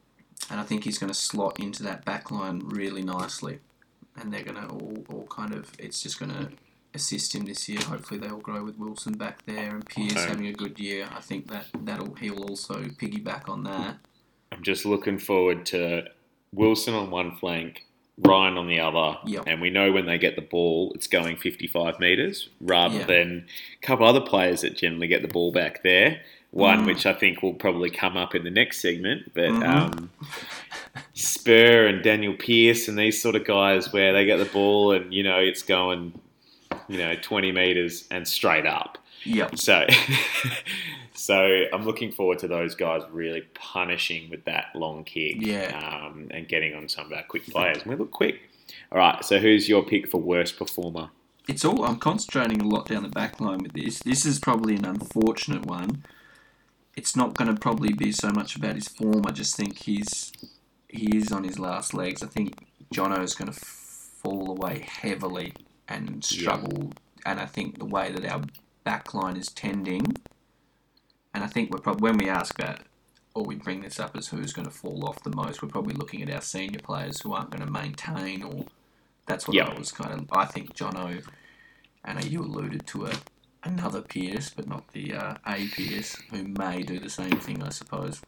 and 0.51 0.59
I 0.59 0.63
think 0.65 0.85
he's 0.85 0.99
going 0.99 1.13
to 1.13 1.19
slot 1.19 1.61
into 1.61 1.83
that 1.85 2.05
back 2.05 2.31
line 2.31 2.63
really 2.65 3.03
nicely. 3.03 3.61
And 4.17 4.33
they're 4.33 4.43
going 4.43 4.57
to 4.57 4.69
all, 4.69 5.05
all 5.09 5.27
kind 5.29 5.55
of. 5.55 5.73
It's 5.79 6.03
just 6.03 6.19
going 6.19 6.33
to 6.33 6.51
assist 6.95 7.35
him 7.35 7.45
this 7.45 7.69
year. 7.69 7.81
Hopefully 7.81 8.19
they'll 8.21 8.39
grow 8.39 8.65
with 8.65 8.77
Wilson 8.79 9.15
back 9.15 9.45
there 9.47 9.75
and 9.75 9.87
Pearce 9.87 10.13
Okay. 10.13 10.21
having 10.29 10.47
a 10.47 10.53
good 10.53 10.79
year. 10.79 11.09
I 11.15 11.21
think 11.21 11.49
that 11.51 11.67
that'll 11.85 12.15
he'll 12.15 12.43
also 12.45 12.83
piggyback 12.83 13.49
on 13.49 13.65
that. 13.65 13.97
I'm 14.53 14.63
just 14.63 14.85
looking 14.85 15.19
forward 15.19 15.65
to 15.67 16.05
Wilson 16.53 16.95
on 16.95 17.11
one 17.11 17.37
flank, 17.37 17.87
Ryan 18.19 18.59
on 18.59 18.67
the 18.69 18.81
other, 18.81 19.19
Yep. 19.25 19.45
and 19.47 19.61
we 19.61 19.71
know 19.71 19.93
when 19.93 20.07
they 20.07 20.19
get 20.19 20.35
the 20.37 20.43
ball, 20.43 20.93
it's 20.95 21.07
going 21.07 21.37
55 21.37 22.01
metres 22.01 22.49
rather 22.61 22.99
Yeah. 22.99 23.05
than 23.07 23.47
a 23.83 23.87
couple 23.87 24.07
other 24.07 24.21
players 24.21 24.63
that 24.63 24.77
generally 24.77 25.07
get 25.07 25.23
the 25.23 25.29
ball 25.29 25.53
back 25.53 25.83
there. 25.83 26.21
One 26.51 26.81
Mm. 26.83 26.87
which 26.87 27.07
I 27.07 27.13
think 27.13 27.43
will 27.45 27.55
probably 27.55 27.91
come 27.91 28.17
up 28.17 28.35
in 28.35 28.43
the 28.43 28.51
next 28.51 28.81
segment, 28.81 29.33
but 29.35 29.51
Mhm. 29.51 29.65
um, 29.65 30.11
Spurr 31.15 31.87
and 31.87 32.03
Danyle 32.05 32.37
Pearce 32.39 32.89
and 32.89 32.99
these 32.99 33.23
sort 33.23 33.37
of 33.37 33.45
guys 33.45 33.93
where 33.93 34.13
they 34.13 34.25
get 34.25 34.39
the 34.39 34.45
ball 34.47 34.93
and 34.93 35.15
you 35.15 35.23
know 35.23 35.39
it's 35.39 35.63
going, 35.63 36.13
you 36.91 36.99
know, 36.99 37.15
20 37.15 37.53
metres 37.53 38.07
and 38.11 38.27
straight 38.27 38.67
up. 38.67 38.99
Yep. 39.25 39.59
So, 39.59 39.87
so 41.15 41.65
I'm 41.73 41.85
looking 41.85 42.11
forward 42.11 42.39
to 42.41 42.49
those 42.49 42.75
guys 42.75 43.03
really 43.13 43.43
punishing 43.55 44.29
with 44.31 44.45
that 44.47 44.67
long 44.75 45.05
kick, 45.05 45.37
Yeah. 45.39 45.79
um, 45.79 46.29
and 46.31 46.49
getting 46.49 46.75
on 46.75 46.89
some 46.89 47.07
of 47.07 47.13
our 47.13 47.23
quick 47.23 47.47
players. 47.47 47.79
And 47.83 47.87
we 47.87 47.97
look 47.97 48.11
quick. 48.11 48.41
All 48.91 48.99
right. 48.99 49.25
So, 49.25 49.39
who's 49.39 49.69
your 49.69 49.85
pick 49.85 50.09
for 50.09 50.19
worst 50.19 50.59
performer? 50.59 51.11
It's 51.49 51.65
all 51.65 51.85
I'm 51.85 51.97
concentrating 51.99 52.61
a 52.61 52.67
lot 52.67 52.89
down 52.89 53.03
the 53.03 53.09
back 53.09 53.41
line 53.41 53.59
with 53.59 53.73
this. 53.73 54.01
This 54.01 54.25
is 54.25 54.39
probably 54.39 54.75
an 54.77 54.85
unfortunate 54.85 55.67
one. 55.67 56.05
It's 56.97 57.15
not 57.17 57.35
going 57.35 57.53
to 57.55 57.61
probably 57.61 57.93
be 57.93 58.13
so 58.13 58.31
much 58.31 58.57
about 58.57 58.75
his 58.75 58.89
form. 58.89 59.25
I 59.27 59.31
just 59.31 59.57
think 59.57 59.79
he's 59.83 60.33
he 60.89 61.17
is 61.17 61.31
on 61.31 61.45
his 61.45 61.59
last 61.59 61.95
legs. 61.95 62.23
I 62.23 62.27
think 62.27 62.67
Jono 62.93 63.23
is 63.23 63.35
going 63.35 63.53
to 63.53 63.59
fall 63.59 64.51
away 64.51 64.87
heavily 64.89 65.53
and 65.91 66.25
struggle. 66.25 66.93
And 67.27 67.41
I 67.41 67.47
think 67.47 67.79
the 67.79 67.87
way 67.87 68.13
that 68.13 68.27
our 68.27 68.43
back 68.85 69.15
line 69.15 69.37
is 69.37 69.49
tending, 69.49 70.17
and 71.35 71.45
I 71.45 71.49
think 71.49 71.71
we're 71.73 71.81
probably 71.81 72.11
when 72.11 72.19
we 72.19 72.31
ask 72.31 72.59
that 72.59 72.83
or 73.35 73.45
we 73.45 73.57
bring 73.57 73.83
this 73.83 74.01
up 74.01 74.17
as 74.17 74.29
who's 74.29 74.53
going 74.53 74.67
to 74.67 74.75
fall 74.75 75.07
off 75.09 75.23
the 75.25 75.35
most, 75.37 75.63
we're 75.63 75.69
probably 75.71 75.95
looking 75.95 76.23
at 76.23 76.31
our 76.35 76.43
senior 76.43 76.81
players 76.81 77.21
who 77.23 77.35
aren't 77.35 77.51
going 77.51 77.65
to 77.65 77.73
maintain 77.73 78.43
or 78.43 78.67
that's 79.27 79.49
what 79.49 79.55
Yeah. 79.57 79.67
I 79.67 79.79
was 79.79 79.93
kind 79.93 80.13
of. 80.21 80.27
I 80.33 80.47
think 80.47 80.75
Jono, 80.75 81.25
and 82.05 82.25
you 82.25 82.43
alluded 82.43 82.87
to 82.89 83.07
a 83.07 83.13
another 83.63 84.03
Pearce, 84.03 84.51
but 84.51 84.69
not 84.69 84.89
the 84.93 85.15
uh, 85.15 85.35
A 85.47 85.69
Pearce, 85.69 86.17
who 86.31 86.45
may 86.45 86.83
do 86.83 86.99
the 86.99 87.11
same 87.11 87.39
thing, 87.39 87.63
I 87.63 87.71
suppose. 87.71 88.23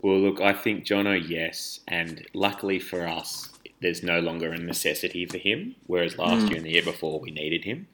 Well, 0.00 0.18
look, 0.20 0.40
I 0.40 0.52
think 0.52 0.84
Jono, 0.84 1.20
yes, 1.26 1.80
and 1.88 2.26
luckily 2.34 2.78
for 2.78 3.06
us, 3.06 3.50
there's 3.84 4.02
no 4.02 4.18
longer 4.18 4.50
a 4.52 4.58
necessity 4.58 5.24
for 5.26 5.38
him. 5.38 5.76
Whereas 5.86 6.18
last 6.18 6.46
Mm. 6.46 6.48
year 6.48 6.56
and 6.56 6.66
the 6.66 6.70
year 6.72 6.82
before, 6.82 7.20
we 7.20 7.30
needed 7.30 7.64
him. 7.64 7.86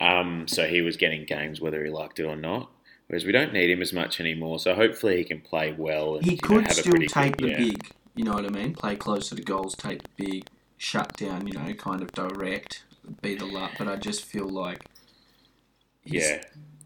Um, 0.00 0.46
so 0.46 0.66
he 0.68 0.80
was 0.82 0.96
getting 0.96 1.24
games 1.24 1.60
whether 1.60 1.82
he 1.84 1.90
liked 1.90 2.20
it 2.20 2.24
or 2.24 2.36
not. 2.36 2.70
Whereas 3.08 3.24
we 3.24 3.32
don't 3.32 3.52
need 3.52 3.70
him 3.70 3.82
as 3.82 3.92
much 3.92 4.20
anymore. 4.20 4.58
So 4.58 4.74
hopefully 4.74 5.16
he 5.16 5.24
can 5.24 5.40
play 5.40 5.72
well. 5.72 6.16
And, 6.16 6.24
He 6.24 6.32
know, 6.32 6.40
could 6.42 6.66
a 6.68 6.74
still 6.74 6.92
take 7.08 7.36
good- 7.36 7.38
the 7.38 7.48
yeah. 7.50 7.56
big, 7.56 7.90
you 8.14 8.24
know 8.24 8.34
what 8.34 8.44
I 8.46 8.48
mean? 8.50 8.74
Play 8.74 8.96
closer 8.96 9.34
to 9.34 9.42
goals, 9.42 9.74
take 9.74 10.02
the 10.02 10.08
big, 10.24 10.46
shut 10.78 11.16
down, 11.16 11.46
you 11.46 11.54
know, 11.54 11.72
kind 11.74 12.02
of 12.02 12.12
direct, 12.12 12.84
be 13.22 13.34
the 13.34 13.46
luck. 13.46 13.72
But 13.78 13.88
I 13.88 13.96
just 13.96 14.24
feel 14.24 14.48
like. 14.48 14.80
Yeah. 16.04 16.42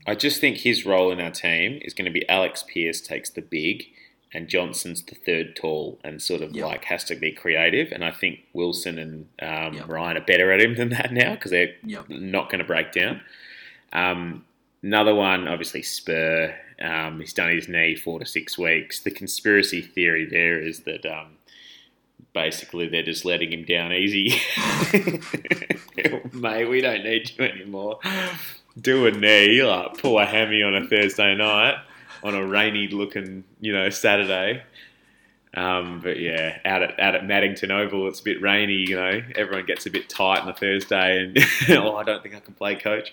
I 0.06 0.14
just 0.14 0.40
think 0.40 0.58
his 0.58 0.86
role 0.86 1.10
in 1.10 1.20
our 1.20 1.30
team 1.30 1.80
is 1.82 1.92
going 1.92 2.06
to 2.06 2.10
be 2.10 2.26
Alex 2.28 2.64
Pearce 2.72 3.00
takes 3.00 3.30
the 3.30 3.42
big 3.42 3.86
and 4.32 4.48
Johnson's 4.48 5.02
the 5.02 5.14
third 5.14 5.56
tall 5.56 5.98
and 6.04 6.20
sort 6.20 6.42
of 6.42 6.54
Yep. 6.54 6.64
like 6.66 6.84
has 6.84 7.04
to 7.04 7.14
be 7.16 7.32
creative. 7.32 7.90
And 7.92 8.04
I 8.04 8.10
think 8.10 8.40
Wilson 8.52 8.98
and 8.98 9.26
um, 9.40 9.74
Yep. 9.74 9.88
Ryan 9.88 10.16
are 10.18 10.24
better 10.24 10.52
at 10.52 10.60
him 10.60 10.74
than 10.76 10.90
that 10.90 11.12
now 11.12 11.34
because 11.34 11.50
they're 11.50 11.74
Yep. 11.84 12.08
not 12.10 12.50
going 12.50 12.58
to 12.58 12.64
break 12.66 12.92
down. 12.92 13.20
Um, 13.92 14.44
another 14.82 15.14
one, 15.14 15.48
obviously 15.48 15.82
Spurr. 15.82 16.54
Um, 16.80 17.20
he's 17.20 17.32
done 17.32 17.50
his 17.50 17.68
knee 17.68 17.96
four 17.96 18.18
to 18.20 18.26
six 18.26 18.56
weeks. 18.58 19.00
The 19.00 19.10
conspiracy 19.10 19.80
theory 19.80 20.26
there 20.26 20.60
is 20.60 20.80
that 20.80 21.04
um, 21.06 21.38
basically 22.34 22.86
they're 22.88 23.02
just 23.02 23.24
letting 23.24 23.52
him 23.52 23.64
down 23.64 23.92
easy. 23.92 24.34
Mate, 26.32 26.66
we 26.66 26.80
don't 26.80 27.02
need 27.04 27.32
you 27.36 27.44
anymore. 27.44 27.98
Do 28.80 29.06
a 29.06 29.10
knee, 29.10 29.62
like 29.62 29.98
pull 29.98 30.18
a 30.18 30.24
hammy 30.24 30.62
on 30.62 30.74
a 30.76 30.86
Thursday 30.86 31.34
night 31.34 31.76
on 32.22 32.34
a 32.34 32.44
rainy 32.44 32.88
looking, 32.88 33.44
you 33.60 33.72
know, 33.72 33.90
Saturday. 33.90 34.62
Um, 35.54 36.00
but 36.02 36.20
yeah, 36.20 36.58
out 36.64 36.82
at 36.82 37.00
out 37.00 37.14
at 37.14 37.22
Maddington 37.22 37.70
Oval, 37.70 38.06
it's 38.08 38.20
a 38.20 38.24
bit 38.24 38.40
rainy. 38.42 38.74
You 38.88 38.96
know, 38.96 39.22
everyone 39.34 39.66
gets 39.66 39.86
a 39.86 39.90
bit 39.90 40.08
tight 40.08 40.40
on 40.40 40.48
a 40.48 40.54
Thursday, 40.54 41.22
and 41.24 41.38
oh, 41.78 41.96
I 41.96 42.04
don't 42.04 42.22
think 42.22 42.34
I 42.34 42.40
can 42.40 42.54
play 42.54 42.74
coach. 42.74 43.12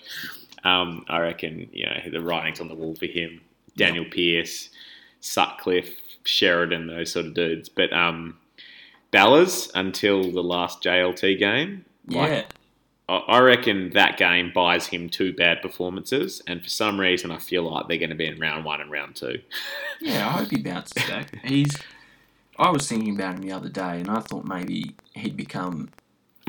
Um, 0.62 1.04
I 1.08 1.20
reckon 1.20 1.68
you 1.72 1.86
know 1.86 2.10
the 2.10 2.20
writing's 2.20 2.60
on 2.60 2.68
the 2.68 2.74
wall 2.74 2.94
for 2.94 3.06
him. 3.06 3.40
Danyle 3.78 4.10
Pearce, 4.10 4.70
Sutcliffe, 5.20 6.00
Sheridan, 6.24 6.86
those 6.86 7.12
sort 7.12 7.26
of 7.26 7.34
dudes. 7.34 7.68
But 7.68 7.92
um, 7.92 8.38
Ballas 9.12 9.70
until 9.74 10.30
the 10.30 10.42
last 10.42 10.82
JLT 10.82 11.38
game, 11.38 11.84
like, 12.06 12.30
Yeah. 12.30 12.42
I 13.08 13.38
reckon 13.38 13.90
that 13.90 14.16
game 14.16 14.50
buys 14.52 14.88
him 14.88 15.08
two 15.08 15.32
bad 15.32 15.62
performances, 15.62 16.42
and 16.44 16.60
for 16.60 16.68
some 16.68 16.98
reason, 16.98 17.30
I 17.30 17.38
feel 17.38 17.62
like 17.62 17.86
they're 17.86 17.98
going 17.98 18.10
to 18.10 18.16
be 18.16 18.26
in 18.26 18.40
round 18.40 18.64
one 18.64 18.80
and 18.80 18.90
round 18.90 19.14
two. 19.14 19.42
Yeah, 20.00 20.26
I 20.26 20.32
hope 20.32 20.50
he 20.50 20.60
bounces 20.60 21.06
back. 21.06 21.38
He's. 21.44 21.76
I 22.58 22.70
was 22.70 22.88
thinking 22.88 23.14
about 23.14 23.36
him 23.36 23.42
the 23.42 23.52
other 23.52 23.68
day, 23.68 24.00
and 24.00 24.10
I 24.10 24.20
thought 24.20 24.44
maybe 24.44 24.96
he'd 25.14 25.36
become, 25.36 25.90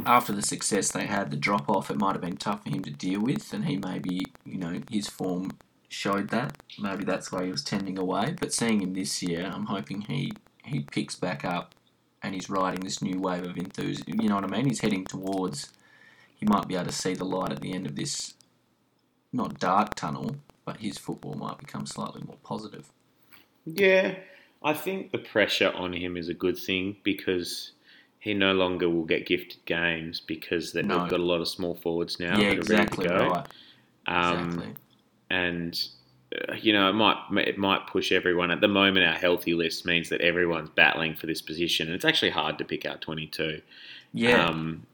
after 0.03 0.33
the 0.33 0.41
success 0.41 0.91
they 0.91 1.05
had, 1.05 1.29
the 1.29 1.37
drop 1.37 1.69
off. 1.69 1.91
It 1.91 1.99
might 1.99 2.13
have 2.13 2.21
been 2.21 2.37
tough 2.37 2.63
for 2.63 2.69
him 2.69 2.81
to 2.85 2.91
deal 2.91 3.21
with, 3.21 3.53
and 3.53 3.65
he 3.65 3.77
maybe, 3.77 4.21
you 4.43 4.57
know, 4.57 4.81
his 4.89 5.07
form 5.07 5.51
showed 5.89 6.29
that. 6.29 6.63
Maybe 6.79 7.03
that's 7.03 7.31
why 7.31 7.43
he 7.43 7.51
was 7.51 7.63
tending 7.63 7.99
away. 7.99 8.35
But 8.39 8.51
seeing 8.51 8.81
him 8.81 8.95
this 8.95 9.21
year, 9.21 9.51
I'm 9.53 9.65
hoping 9.65 10.01
he 10.01 10.33
he 10.63 10.79
picks 10.79 11.13
back 11.13 11.45
up, 11.45 11.75
and 12.23 12.33
he's 12.33 12.49
riding 12.49 12.79
this 12.79 12.99
new 12.99 13.19
wave 13.19 13.43
of 13.43 13.57
enthusiasm. 13.57 14.21
You 14.21 14.29
know 14.29 14.35
what 14.35 14.43
I 14.43 14.47
mean? 14.47 14.65
He's 14.65 14.81
heading 14.81 15.05
towards. 15.05 15.71
He 16.37 16.45
might 16.45 16.67
be 16.67 16.75
able 16.75 16.85
to 16.85 16.91
see 16.91 17.13
the 17.13 17.25
light 17.25 17.51
at 17.51 17.61
the 17.61 17.73
end 17.73 17.85
of 17.87 17.95
this, 17.95 18.35
not 19.33 19.59
dark 19.59 19.95
tunnel, 19.95 20.37
but 20.65 20.77
his 20.77 20.97
football 20.97 21.35
might 21.35 21.57
become 21.57 21.85
slightly 21.85 22.21
more 22.25 22.37
positive. 22.43 22.91
Yeah, 23.65 24.15
I 24.63 24.73
think 24.73 25.11
the 25.11 25.17
pressure 25.17 25.71
on 25.73 25.93
him 25.93 26.15
is 26.15 26.29
a 26.29 26.33
good 26.33 26.57
thing 26.57 26.97
because 27.03 27.71
he 28.19 28.33
no 28.33 28.53
longer 28.53 28.89
will 28.89 29.05
get 29.05 29.25
gifted 29.25 29.63
games 29.65 30.19
because 30.19 30.73
they've 30.73 30.85
No. 30.85 31.07
got 31.07 31.19
a 31.19 31.23
lot 31.23 31.41
of 31.41 31.47
small 31.47 31.75
forwards 31.75 32.19
now 32.19 32.37
yeah, 32.37 32.49
that 32.49 32.57
are 32.57 32.61
exactly 32.61 33.07
ready 33.07 33.19
to 33.19 33.25
go. 33.25 33.31
right. 33.33 33.47
Um, 34.07 34.45
Exactly. 34.47 34.73
and 35.29 35.87
uh, 36.49 36.53
you 36.55 36.71
know 36.73 36.89
it 36.89 36.93
might 36.93 37.17
it 37.47 37.57
might 37.57 37.87
push 37.87 38.11
everyone. 38.11 38.51
At 38.51 38.61
the 38.61 38.67
moment, 38.67 39.05
our 39.05 39.13
healthy 39.15 39.53
list 39.53 39.85
means 39.85 40.09
that 40.09 40.21
everyone's 40.21 40.69
battling 40.69 41.15
for 41.15 41.25
this 41.27 41.41
position, 41.41 41.87
and 41.87 41.95
it's 41.95 42.05
actually 42.05 42.31
hard 42.31 42.57
to 42.59 42.65
pick 42.65 42.85
out 42.85 43.01
twenty 43.01 43.27
two. 43.27 43.61
Yeah, 44.13 44.47
Um, 44.47 44.85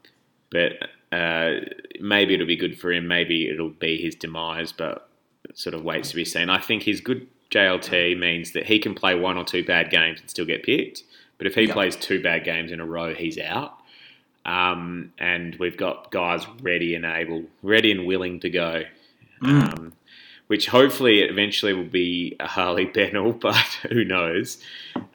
but 0.50 0.72
uh, 1.12 1.60
maybe 2.00 2.34
it'll 2.34 2.46
be 2.46 2.56
good 2.56 2.78
for 2.78 2.92
him. 2.92 3.06
Maybe 3.06 3.48
it'll 3.48 3.70
be 3.70 3.96
his 4.00 4.14
demise, 4.14 4.72
but 4.72 5.08
it 5.48 5.58
sort 5.58 5.74
of 5.74 5.84
waits 5.84 6.10
to 6.10 6.16
be 6.16 6.24
seen. 6.24 6.50
I 6.50 6.58
think 6.58 6.82
his 6.84 7.00
good 7.00 7.26
JLT 7.50 8.18
means 8.18 8.52
that 8.52 8.66
he 8.66 8.78
can 8.78 8.94
play 8.94 9.14
one 9.14 9.36
or 9.36 9.44
two 9.44 9.64
bad 9.64 9.90
games 9.90 10.20
and 10.20 10.28
still 10.28 10.46
get 10.46 10.62
picked. 10.62 11.04
But 11.38 11.46
if 11.46 11.54
he 11.54 11.62
Yep. 11.62 11.72
plays 11.72 11.96
two 11.96 12.22
bad 12.22 12.44
games 12.44 12.72
in 12.72 12.80
a 12.80 12.86
row, 12.86 13.14
he's 13.14 13.38
out. 13.38 13.78
Um, 14.46 15.12
and 15.18 15.56
we've 15.56 15.76
got 15.76 16.10
guys 16.10 16.46
ready 16.60 16.94
and 16.94 17.04
able, 17.04 17.44
ready 17.62 17.90
and 17.90 18.06
willing 18.06 18.40
to 18.40 18.50
go. 18.50 18.84
Mm. 19.42 19.72
Um, 19.72 19.73
which 20.46 20.66
hopefully 20.66 21.20
eventually 21.20 21.72
will 21.72 21.84
be 21.84 22.36
a 22.38 22.46
Harley 22.46 22.84
Bennell, 22.84 23.32
but 23.40 23.56
who 23.90 24.04
knows? 24.04 24.58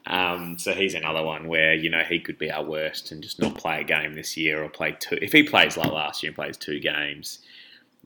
Um, 0.06 0.58
so 0.58 0.72
he's 0.72 0.94
another 0.94 1.22
one 1.22 1.46
where 1.46 1.74
you 1.74 1.90
know 1.90 2.02
he 2.02 2.18
could 2.18 2.38
be 2.38 2.50
our 2.50 2.64
worst 2.64 3.12
and 3.12 3.22
just 3.22 3.40
not 3.40 3.54
play 3.54 3.80
a 3.80 3.84
game 3.84 4.14
this 4.14 4.36
year 4.36 4.62
or 4.62 4.68
play 4.68 4.96
two. 4.98 5.18
If 5.20 5.32
he 5.32 5.42
plays 5.42 5.76
like 5.76 5.92
last 5.92 6.22
year 6.22 6.30
and 6.30 6.36
plays 6.36 6.56
two 6.56 6.80
games, 6.80 7.38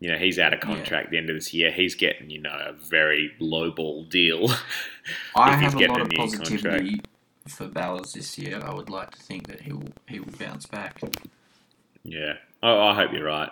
you 0.00 0.11
know 0.11 0.19
he's 0.19 0.38
out 0.38 0.52
of 0.52 0.61
contract 0.61 1.07
at 1.07 1.11
the 1.11 1.19
end 1.19 1.31
of 1.31 1.37
this 1.37 1.54
year. 1.54 1.71
He's 1.71 1.95
getting 1.95 2.31
you 2.31 2.40
know 2.40 2.57
a 2.66 2.73
very 2.73 3.33
low 3.38 3.71
ball 3.71 4.04
deal. 4.04 4.50
I 5.35 5.54
if 5.54 5.61
he's 5.61 5.64
have 5.64 5.75
a 5.75 5.78
getting 5.78 5.93
lot 5.93 6.00
a 6.00 6.04
of 6.04 6.11
new 6.11 6.16
positivity 6.19 7.00
for 7.49 7.69
Ballas 7.69 8.12
this 8.12 8.38
year. 8.38 8.61
I 8.62 8.75
would 8.75 8.90
like 8.90 9.11
to 9.12 9.21
think 9.21 9.47
that 9.49 9.62
he 9.62 9.73
will 9.73 9.93
he 10.07 10.21
will 10.21 10.33
bounce 10.38 10.66
back. 10.66 11.00
yeah, 12.02 12.35
oh, 12.62 12.81
I 12.81 12.95
hope 12.95 13.12
you're 13.12 13.25
right. 13.25 13.50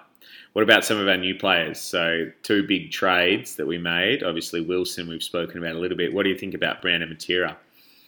What 0.53 0.63
about 0.63 0.85
some 0.85 0.99
of 0.99 1.09
our 1.09 1.17
new 1.17 1.35
players? 1.35 1.81
So 1.81 2.31
two 2.43 2.67
big 2.67 2.91
trades 2.91 3.57
that 3.57 3.67
we 3.67 3.79
made. 3.79 4.23
Obviously 4.23 4.61
Wilson, 4.61 5.09
we've 5.09 5.23
spoken 5.23 5.59
about 5.59 5.77
a 5.77 5.79
little 5.79 5.97
bit. 5.97 6.13
What 6.13 6.25
do 6.25 6.31
you 6.31 6.39
think 6.39 6.55
about 6.55 6.83
Brandon 6.83 7.09
Matera? 7.09 7.57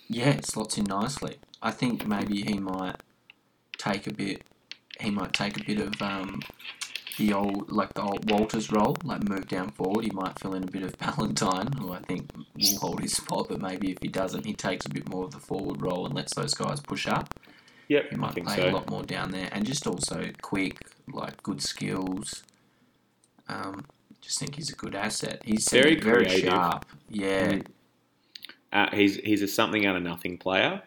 Yeah, 0.08 0.30
it 0.30 0.46
slots 0.46 0.76
in 0.76 0.84
nicely. 0.84 1.36
I 1.62 1.70
think 1.70 2.06
maybe 2.06 2.42
he 2.42 2.58
might 2.58 2.96
take 3.78 4.06
a 4.06 4.12
bit. 4.12 4.42
He 5.00 5.10
might 5.10 5.32
take 5.32 5.58
a 5.58 5.64
bit 5.64 5.80
of 5.80 6.00
um, 6.02 6.40
the 7.16 7.32
old 7.32 7.70
like 7.72 7.94
the 7.94 8.02
old 8.02 8.30
Walters 8.30 8.70
role, 8.70 8.96
like 9.04 9.26
move 9.28 9.48
down 9.48 9.70
forward. 9.70 10.04
He 10.04 10.10
might 10.10 10.38
fill 10.38 10.54
in 10.54 10.64
a 10.64 10.70
bit 10.70 10.82
of 10.82 10.94
Valentine, 11.00 11.72
who 11.78 11.92
I 11.92 12.00
think 12.00 12.30
will 12.36 12.78
hold 12.78 13.00
his 13.00 13.14
spot. 13.14 13.46
But 13.48 13.60
maybe 13.62 13.92
if 13.92 13.98
he 14.02 14.08
doesn't, 14.08 14.44
he 14.44 14.52
takes 14.52 14.84
a 14.86 14.90
bit 14.90 15.08
more 15.08 15.24
of 15.24 15.30
the 15.30 15.40
forward 15.40 15.80
role 15.80 16.04
and 16.06 16.14
lets 16.14 16.34
those 16.34 16.54
guys 16.54 16.80
push 16.80 17.06
up. 17.06 17.34
Yep, 17.88 18.10
He 18.10 18.16
might 18.16 18.34
play 18.34 18.56
so. 18.56 18.68
a 18.68 18.72
lot 18.72 18.88
more 18.90 19.02
down 19.02 19.30
there, 19.30 19.48
and 19.52 19.66
just 19.66 19.86
also 19.86 20.30
quick, 20.40 20.78
like 21.12 21.42
good 21.42 21.62
skills. 21.62 22.42
Um, 23.48 23.84
just 24.20 24.38
think 24.38 24.54
he's 24.54 24.70
a 24.70 24.74
good 24.74 24.94
asset. 24.94 25.42
He's 25.44 25.68
Very 25.68 26.00
very, 26.00 26.24
creative. 26.24 26.50
sharp. 26.50 26.86
Yeah, 27.10 27.52
Mm. 27.52 27.66
Uh, 28.72 28.90
he's 28.92 29.16
he's 29.16 29.40
a 29.42 29.46
something 29.46 29.86
out 29.86 29.94
of 29.94 30.02
nothing 30.02 30.36
player. 30.36 30.82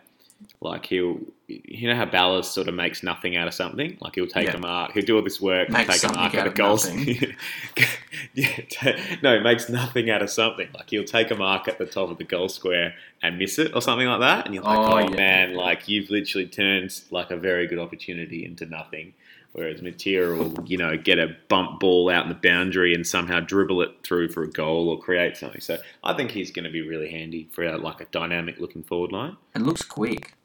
Like 0.61 0.85
he'll, 0.85 1.19
you 1.47 1.87
know 1.87 1.95
how 1.95 2.05
Ballas 2.05 2.45
sort 2.45 2.67
of 2.67 2.75
makes 2.75 3.01
nothing 3.01 3.37
out 3.37 3.47
of 3.47 3.53
something. 3.53 3.97
Like 4.01 4.15
he'll 4.15 4.27
take 4.27 4.47
Yeah. 4.49 4.55
a 4.57 4.59
mark, 4.59 4.91
he'll 4.91 5.05
do 5.05 5.15
all 5.15 5.23
this 5.23 5.39
work, 5.41 5.69
take 5.69 6.03
a 6.03 6.11
mark 6.13 6.35
out 6.35 6.45
of 6.47 6.53
goals. 6.53 6.87
yeah, 8.33 8.59
ta- 8.69 8.93
no, 9.23 9.37
he 9.37 9.43
makes 9.43 9.69
nothing 9.69 10.09
out 10.09 10.21
of 10.21 10.29
something. 10.29 10.67
Like 10.73 10.89
he'll 10.89 11.03
take 11.05 11.31
a 11.31 11.35
mark 11.35 11.67
at 11.67 11.77
the 11.77 11.85
top 11.85 12.09
of 12.09 12.17
the 12.17 12.23
goal 12.23 12.49
square 12.49 12.93
and 13.23 13.37
miss 13.39 13.57
it 13.57 13.73
or 13.73 13.81
something 13.81 14.07
like 14.07 14.19
that, 14.19 14.45
and 14.45 14.53
you're 14.53 14.63
like, 14.63 14.77
Oh, 14.77 14.93
oh, 14.93 14.99
yeah. 14.99 15.15
man, 15.15 15.53
like 15.55 15.87
you've 15.87 16.09
literally 16.09 16.47
turned 16.47 17.01
like 17.09 17.31
a 17.31 17.37
very 17.37 17.67
good 17.67 17.79
opportunity 17.79 18.45
into 18.45 18.65
nothing. 18.65 19.13
Whereas 19.53 19.81
Matera 19.81 20.37
will, 20.37 20.65
you 20.67 20.77
know, 20.77 20.97
get 20.97 21.17
a 21.17 21.35
bump 21.47 21.79
ball 21.79 22.09
out 22.09 22.23
in 22.23 22.29
the 22.29 22.35
boundary 22.35 22.93
and 22.93 23.07
somehow 23.07 23.39
dribble 23.39 23.81
it 23.81 23.91
through 24.03 24.29
for 24.29 24.43
a 24.43 24.49
goal 24.49 24.89
or 24.89 24.99
create 24.99 25.35
something. 25.35 25.61
So 25.61 25.77
I 26.03 26.13
think 26.13 26.31
he's 26.31 26.51
going 26.51 26.65
to 26.65 26.71
be 26.71 26.81
really 26.81 27.09
handy 27.09 27.47
for 27.51 27.63
a, 27.63 27.77
like 27.77 27.99
a 28.01 28.05
dynamic 28.05 28.59
looking 28.59 28.83
forward 28.83 29.11
line. 29.11 29.35
and 29.55 29.65
looks 29.65 29.81
quick. 29.81 30.35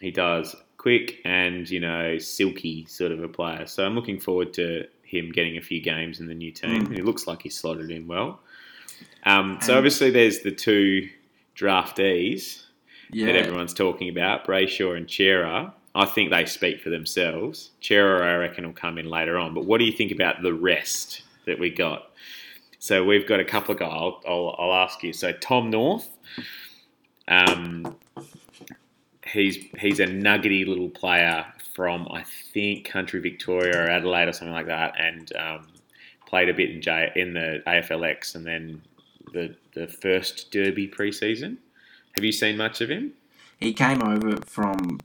He 0.00 0.10
does 0.10 0.54
quick 0.76 1.16
and 1.24 1.68
you 1.68 1.80
know 1.80 2.18
silky 2.18 2.86
sort 2.86 3.12
of 3.12 3.22
a 3.22 3.28
player. 3.28 3.66
So 3.66 3.84
I'm 3.84 3.94
looking 3.94 4.20
forward 4.20 4.52
to 4.54 4.86
him 5.02 5.32
getting 5.32 5.56
a 5.56 5.60
few 5.60 5.80
games 5.80 6.20
in 6.20 6.26
the 6.26 6.34
new 6.34 6.52
team. 6.52 6.86
Mm. 6.86 6.94
He 6.94 7.02
looks 7.02 7.26
like 7.26 7.42
he's 7.42 7.56
slotted 7.56 7.90
in 7.90 8.06
well. 8.06 8.40
Um, 9.24 9.58
so 9.60 9.76
obviously 9.76 10.10
there's 10.10 10.40
the 10.40 10.52
two 10.52 11.08
draftees 11.56 12.64
Yeah, 13.10 13.26
that 13.26 13.36
everyone's 13.36 13.74
talking 13.74 14.08
about, 14.08 14.46
Brayshaw 14.46 14.96
and 14.96 15.10
Cerra. 15.10 15.74
I 15.94 16.04
think 16.04 16.30
they 16.30 16.44
speak 16.44 16.80
for 16.80 16.90
themselves. 16.90 17.70
Cerra, 17.80 18.32
I 18.32 18.36
reckon, 18.36 18.66
will 18.66 18.72
come 18.72 18.98
in 18.98 19.08
later 19.08 19.38
on. 19.38 19.54
But 19.54 19.64
what 19.64 19.78
do 19.78 19.84
you 19.84 19.92
think 19.92 20.12
about 20.12 20.42
the 20.42 20.54
rest 20.54 21.22
that 21.46 21.58
we 21.58 21.70
got? 21.70 22.10
So 22.78 23.04
we've 23.04 23.26
got 23.26 23.40
a 23.40 23.44
couple 23.44 23.72
of 23.72 23.80
guys. 23.80 23.90
I'll, 23.92 24.20
I'll, 24.26 24.56
I'll 24.58 24.74
ask 24.74 25.02
you. 25.02 25.12
So 25.12 25.32
Tom 25.32 25.70
North, 25.70 26.08
um, 27.26 27.96
he's 29.26 29.58
he's 29.78 30.00
a 30.00 30.06
nuggety 30.06 30.64
little 30.64 30.90
player 30.90 31.44
from 31.74 32.08
I 32.10 32.24
think 32.52 32.88
Country 32.88 33.20
Victoria 33.20 33.84
or 33.84 33.90
Adelaide 33.90 34.28
or 34.28 34.32
something 34.32 34.54
like 34.54 34.66
that, 34.66 34.94
and 35.00 35.32
um, 35.36 35.66
played 36.26 36.48
a 36.48 36.54
bit 36.54 36.70
in 36.70 36.80
J 36.80 37.10
in 37.16 37.34
the 37.34 37.62
AFLX 37.66 38.34
and 38.36 38.46
then 38.46 38.82
the 39.32 39.56
the 39.74 39.88
first 39.88 40.52
Derby 40.52 40.86
preseason. 40.86 41.56
Have 42.14 42.24
you 42.24 42.32
seen 42.32 42.56
much 42.56 42.80
of 42.80 42.90
him? 42.90 43.12
he 43.60 43.72
came 43.72 44.02
over 44.02 44.36
from. 44.46 45.00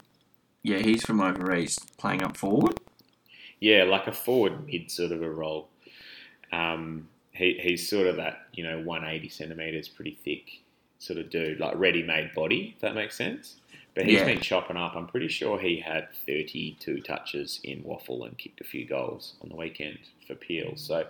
Yeah, 0.63 0.79
he's 0.79 1.03
from 1.05 1.20
over 1.22 1.53
east, 1.55 1.98
playing 1.98 2.24
up 2.24 2.38
forward. 2.38 2.79
Yeah, 3.60 3.84
like 3.84 4.08
a 4.08 4.12
forward 4.13 4.65
mid 4.65 4.89
sort 4.89 5.12
of 5.12 5.22
a 5.22 5.29
role. 5.29 5.67
Um, 6.51 7.10
he, 7.32 7.58
he's 7.60 7.89
sort 7.89 8.08
of 8.08 8.15
that, 8.17 8.48
you 8.53 8.63
know, 8.63 8.79
180 8.79 9.27
centimetres, 9.29 9.88
pretty 9.89 10.17
thick 10.24 10.62
sort 11.00 11.20
of 11.20 11.29
dude, 11.29 11.60
like 11.60 11.75
ready 11.77 12.03
made 12.03 12.34
body, 12.34 12.74
if 12.75 12.82
that 12.82 12.96
makes 12.96 13.15
sense. 13.17 13.55
But 13.96 14.05
he's 14.05 14.20
Yeah. 14.20 14.25
been 14.25 14.39
chopping 14.41 14.77
up. 14.77 14.96
I'm 14.96 15.08
pretty 15.08 15.27
sure 15.27 15.60
he 15.60 15.79
had 15.79 16.08
32 16.25 17.01
touches 17.01 17.60
in 17.63 17.84
WAFL 17.84 18.25
and 18.27 18.38
kicked 18.38 18.62
a 18.62 18.63
few 18.63 18.86
goals 18.86 19.34
on 19.41 19.50
the 19.50 19.55
weekend 19.55 20.00
for 20.25 20.36
Peel. 20.36 20.74
So 20.77 21.08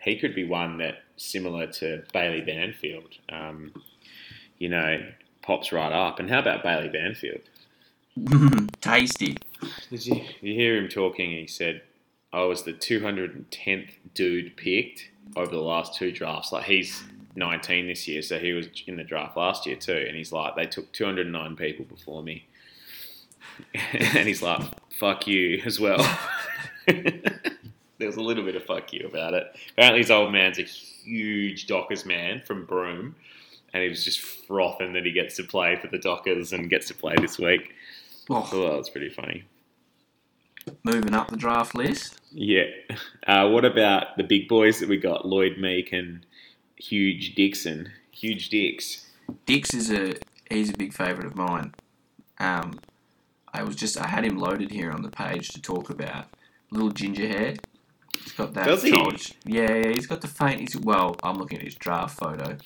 he 0.00 0.16
could 0.18 0.34
be 0.34 0.44
one 0.44 0.78
that, 0.78 0.98
similar 1.16 1.66
to 1.68 2.04
Bailey 2.12 2.42
Banfield, 2.42 3.16
um, 3.30 3.72
you 4.58 4.68
know, 4.68 5.00
pops 5.42 5.72
right 5.72 5.92
up. 5.92 6.18
And 6.20 6.28
how 6.30 6.38
about 6.40 6.62
Bailey 6.62 6.88
Banfield? 6.88 7.40
Tasty. 8.80 9.36
Did 9.90 10.06
you, 10.06 10.20
you 10.40 10.54
hear 10.54 10.76
him 10.76 10.88
talking? 10.88 11.30
He 11.30 11.46
said, 11.46 11.82
I 12.32 12.42
was 12.42 12.62
the 12.62 12.72
210th 12.72 13.90
dude 14.14 14.56
picked 14.56 15.08
over 15.36 15.50
the 15.50 15.60
last 15.60 15.94
two 15.94 16.12
drafts. 16.12 16.52
Like, 16.52 16.64
he's 16.64 17.02
19 17.36 17.86
this 17.86 18.06
year, 18.06 18.22
so 18.22 18.38
he 18.38 18.52
was 18.52 18.68
in 18.86 18.96
the 18.96 19.04
draft 19.04 19.36
last 19.36 19.66
year 19.66 19.76
too. 19.76 20.04
And 20.06 20.16
he's 20.16 20.32
like, 20.32 20.54
they 20.56 20.66
took 20.66 20.92
209 20.92 21.56
people 21.56 21.84
before 21.84 22.22
me. 22.22 22.46
and 23.74 24.28
he's 24.28 24.42
like, 24.42 24.62
fuck 24.92 25.26
you 25.26 25.62
as 25.66 25.80
well. 25.80 26.04
There's 27.98 28.16
a 28.16 28.22
little 28.22 28.44
bit 28.44 28.56
of 28.56 28.64
fuck 28.64 28.92
you 28.92 29.06
about 29.06 29.34
it. 29.34 29.56
Apparently, 29.72 30.00
his 30.00 30.10
old 30.10 30.32
man's 30.32 30.58
a 30.58 30.62
huge 30.62 31.66
Dockers 31.66 32.04
man 32.04 32.42
from 32.44 32.64
Broome. 32.64 33.14
And 33.72 33.82
he 33.82 33.88
was 33.88 34.04
just 34.04 34.20
frothing 34.20 34.92
that 34.92 35.04
he 35.04 35.10
gets 35.10 35.34
to 35.36 35.42
play 35.42 35.76
for 35.76 35.88
the 35.88 35.98
Dockers 35.98 36.52
and 36.52 36.70
gets 36.70 36.86
to 36.88 36.94
play 36.94 37.16
this 37.20 37.38
week. 37.38 37.74
Oh, 38.30 38.46
So 38.50 38.62
that 38.62 38.76
was 38.78 38.88
pretty 38.90 39.10
funny. 39.10 39.44
moving 40.82 41.14
up 41.14 41.28
the 41.28 41.36
draft 41.36 41.74
list. 41.74 42.20
Yeah. 42.32 42.64
Uh, 43.26 43.48
what 43.48 43.64
about 43.64 44.16
the 44.16 44.22
big 44.24 44.48
boys 44.48 44.80
that 44.80 44.88
we 44.88 44.96
got? 44.96 45.26
Lloyd 45.26 45.58
Meek 45.58 45.92
and 45.92 46.24
Huge 46.76 47.34
Dixon. 47.34 47.90
Huge 48.10 48.48
Dix. 48.48 49.06
Dix 49.46 49.72
is 49.74 49.90
a 49.90 50.14
he's 50.50 50.70
a 50.70 50.76
big 50.76 50.92
favourite 50.92 51.26
of 51.26 51.36
mine. 51.36 51.74
Um, 52.38 52.80
I 53.52 53.62
was 53.62 53.76
just 53.76 53.98
I 54.00 54.06
had 54.06 54.24
him 54.24 54.36
loaded 54.38 54.70
here 54.70 54.90
on 54.90 55.02
the 55.02 55.10
page 55.10 55.50
to 55.50 55.62
talk 55.62 55.90
about 55.90 56.26
little 56.70 56.90
ginger 56.90 57.28
hair. 57.28 57.54
He's 58.22 58.32
got 58.32 58.54
that. 58.54 58.66
Does 58.66 58.82
he? 58.82 58.90
Yeah, 59.44 59.74
yeah, 59.74 59.88
he's 59.88 60.06
got 60.06 60.20
the 60.20 60.28
faint. 60.28 60.60
He's 60.60 60.76
well. 60.76 61.16
I'm 61.22 61.36
looking 61.36 61.58
at 61.58 61.64
his 61.64 61.74
draft 61.74 62.18
photo. 62.18 62.56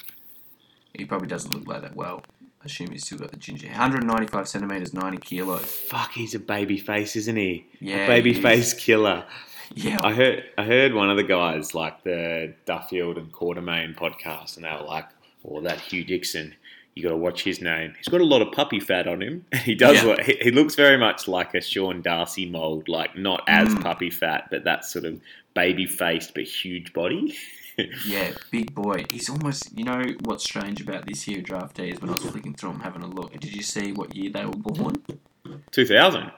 He 0.95 1.05
probably 1.05 1.29
doesn't 1.29 1.53
look 1.53 1.67
like 1.67 1.83
that 1.83 1.95
well. 1.97 2.23
I 2.63 2.67
assume 2.67 2.91
he's 2.91 3.05
still 3.07 3.19
got 3.19 3.31
the 3.31 3.37
ginger 3.37 3.69
195 3.69 4.49
centimeters, 4.49 4.93
90 4.93 5.19
kilos. 5.19 5.65
Fuck, 5.65 6.13
he's 6.13 6.35
a 6.35 6.41
baby 6.41 6.77
face, 6.79 7.15
isn't 7.17 7.37
he? 7.37 7.67
Yeah, 7.81 8.07
baby 8.07 8.33
he 8.33 8.43
face 8.43 8.75
killer. 8.75 9.25
Yeah, 9.75 10.01
I 10.03 10.13
heard 10.15 10.45
I 10.57 10.65
heard 10.65 10.95
one 10.95 11.11
of 11.11 11.17
the 11.17 11.23
guys 11.23 11.75
like 11.75 12.03
the 12.03 12.55
Duffield 12.67 13.17
and 13.19 13.31
Quartermain 13.33 13.95
podcast, 13.95 14.57
and 14.57 14.65
they 14.65 14.71
were 14.73 14.81
like, 14.87 15.05
"Oh, 15.45 15.61
that 15.61 15.79
Hugh 15.79 16.05
Dixon, 16.05 16.55
you 16.95 17.03
got 17.03 17.11
to 17.11 17.17
watch 17.17 17.45
his 17.45 17.61
name. 17.61 17.95
He's 17.99 18.09
got 18.09 18.23
a 18.23 18.25
lot 18.25 18.41
of 18.43 18.51
puppy 18.53 18.81
fat 18.81 19.07
on 19.07 19.21
him. 19.23 19.45
He 19.65 19.75
does. 19.75 19.97
Yeah. 19.99 20.05
Look, 20.05 20.21
he, 20.23 20.39
he 20.41 20.51
looks 20.51 20.75
very 20.75 20.97
much 20.97 21.29
like 21.29 21.55
a 21.55 21.61
Sean 21.61 22.01
Darcy 22.03 22.47
mold, 22.49 22.89
like 22.89 23.15
not 23.17 23.43
as 23.47 23.69
Mm. 23.69 23.83
puppy 23.83 24.11
fat, 24.11 24.49
but 24.51 24.65
that 24.65 24.85
sort 24.87 25.05
of 25.05 25.21
baby 25.55 25.87
faced 25.87 26.33
but 26.35 26.45
huge 26.45 26.93
body. 26.93 27.37
yeah, 28.07 28.33
big 28.51 28.75
boy. 28.75 29.05
He's 29.11 29.29
almost. 29.31 29.77
You 29.79 29.85
know 29.85 30.03
what's 30.23 30.45
strange 30.45 30.81
about 30.81 31.07
this 31.07 31.27
year 31.29 31.41
draftees? 31.43 32.01
When 32.01 32.11
I 32.11 32.15
was 32.15 32.23
flicking 32.23 32.55
through 32.55 32.73
them, 32.73 32.81
having 32.81 33.03
a 33.03 33.07
look, 33.07 33.33
did 33.33 33.55
you 33.55 33.63
see 33.63 33.93
what 33.93 34.15
year 34.15 34.31
they 34.31 34.45
were 34.45 34.53
born? 34.53 34.97
Two 35.71 35.87
thousand. 35.87 36.31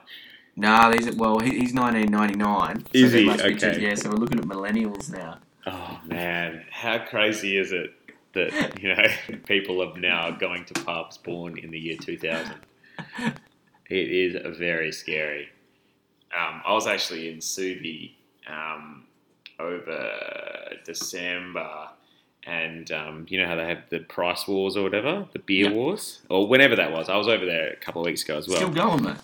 Nah, 0.55 0.89
these 0.91 1.07
are, 1.07 1.15
well, 1.15 1.39
he, 1.39 1.51
he's 1.59 1.73
1999. 1.73 2.85
Is 2.93 3.11
so 3.11 3.17
he? 3.17 3.25
must 3.25 3.43
be 3.43 3.55
two- 3.55 3.67
Okay. 3.67 3.81
yeah, 3.81 3.95
so 3.95 4.09
we're 4.09 4.17
looking 4.17 4.37
at 4.39 4.45
millennials 4.45 5.11
now. 5.11 5.37
Oh 5.65 5.99
man, 6.05 6.65
how 6.71 6.99
crazy 6.99 7.57
is 7.57 7.71
it 7.71 7.93
that 8.33 8.81
you 8.81 8.93
know 8.95 9.37
people 9.45 9.81
are 9.81 9.97
now 9.97 10.31
going 10.31 10.65
to 10.65 10.73
pubs 10.83 11.17
born 11.17 11.57
in 11.57 11.71
the 11.71 11.79
year 11.79 11.97
2000? 11.97 12.53
It 13.89 13.95
is 13.95 14.57
very 14.57 14.91
scary. 14.91 15.49
Um, 16.37 16.61
I 16.65 16.71
was 16.73 16.87
actually 16.87 17.29
in 17.29 17.39
Subi 17.39 18.13
um, 18.47 19.05
over 19.59 20.60
December, 20.85 21.89
and 22.45 22.91
um, 22.91 23.25
you 23.29 23.39
know 23.39 23.47
how 23.47 23.55
they 23.55 23.67
have 23.67 23.83
the 23.89 23.99
price 23.99 24.47
wars 24.47 24.75
or 24.77 24.83
whatever, 24.83 25.27
the 25.33 25.39
beer 25.39 25.69
Yeah. 25.69 25.75
wars, 25.75 26.21
or 26.29 26.47
whenever 26.47 26.75
that 26.75 26.91
was. 26.91 27.09
I 27.09 27.17
was 27.17 27.27
over 27.27 27.45
there 27.45 27.69
a 27.71 27.75
couple 27.75 28.01
of 28.01 28.05
weeks 28.05 28.23
ago 28.23 28.37
as 28.37 28.47
well 28.47 28.57
Still 28.57 28.69
going 28.71 29.03
though. 29.03 29.15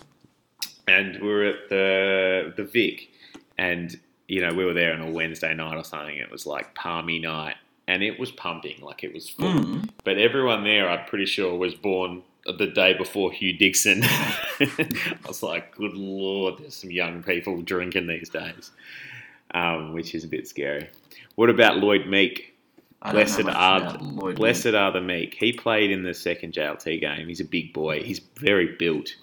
and 0.86 1.20
we 1.20 1.28
were 1.28 1.44
at 1.44 1.68
the 1.68 2.52
the 2.56 2.64
Vic, 2.64 3.08
and 3.56 3.98
you 4.28 4.40
know 4.40 4.52
we 4.54 4.64
were 4.64 4.74
there 4.74 4.94
on 4.94 5.00
a 5.00 5.10
Wednesday 5.10 5.54
night 5.54 5.76
or 5.76 5.84
something. 5.84 6.16
It 6.16 6.30
was 6.30 6.46
like 6.46 6.74
palmy 6.74 7.18
night, 7.18 7.56
and 7.86 8.02
it 8.02 8.18
was 8.20 8.30
pumping, 8.30 8.80
like 8.82 9.02
it 9.04 9.12
was 9.12 9.28
full. 9.28 9.52
Mm. 9.52 9.88
But 10.04 10.18
everyone 10.18 10.64
there, 10.64 10.88
I'm 10.88 11.04
pretty 11.06 11.26
sure, 11.26 11.54
was 11.56 11.74
born 11.74 12.22
the 12.46 12.66
day 12.66 12.94
before 12.94 13.30
Hugh 13.30 13.52
Dixon. 13.58 14.02
I 14.60 14.88
was 15.26 15.42
like, 15.42 15.74
good 15.76 15.92
lord, 15.94 16.58
there's 16.58 16.76
some 16.76 16.90
young 16.90 17.22
people 17.22 17.60
drinking 17.60 18.06
these 18.06 18.30
days, 18.30 18.70
um, 19.54 19.92
which 19.92 20.14
is 20.14 20.24
a 20.24 20.28
bit 20.28 20.48
scary. 20.48 20.88
What 21.34 21.50
about 21.50 21.78
Lloyd 21.78 22.06
Meek? 22.06 22.54
I 23.00 23.12
don't 23.12 23.28
know 23.28 23.42
Blessed 23.44 23.56
are, 23.56 23.98
Lloyd 24.00 24.36
blessed 24.36 24.64
Meek. 24.66 24.74
are 24.74 24.92
the 24.92 25.00
meek. 25.00 25.34
He 25.34 25.52
played 25.52 25.92
in 25.92 26.02
the 26.02 26.14
second 26.14 26.52
JLT 26.52 27.00
game. 27.00 27.28
He's 27.28 27.40
a 27.40 27.44
big 27.44 27.72
boy. 27.72 28.02
He's 28.02 28.18
very 28.36 28.74
built. 28.76 29.14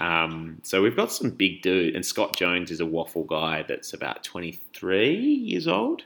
Um, 0.00 0.58
so 0.64 0.82
we've 0.82 0.96
got 0.96 1.12
some 1.12 1.30
big 1.30 1.62
dude, 1.62 1.94
and 1.94 2.04
Scott 2.04 2.36
Jones 2.36 2.72
is 2.72 2.80
a 2.80 2.84
WAFL 2.84 3.28
guy 3.28 3.64
that's 3.68 3.92
about 3.92 4.24
23 4.24 5.14
years 5.14 5.68
old, 5.68 6.02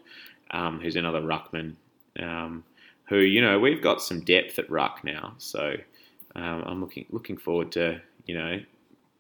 um, 0.51 0.81
who's 0.81 0.97
another 0.97 1.23
ruckman. 1.23 1.75
Um, 2.19 2.65
who 3.09 3.19
you 3.21 3.41
know 3.41 3.59
we've 3.59 3.83
got 3.83 4.03
some 4.03 4.21
depth 4.21 4.59
at 4.59 4.71
ruck 4.71 5.03
now, 5.03 5.35
so 5.39 5.75
um, 6.37 6.63
I'm 6.67 6.81
looking 6.81 7.07
looking 7.11 7.37
forward 7.37 7.73
to 7.73 8.01
you 8.27 8.37
know 8.37 8.61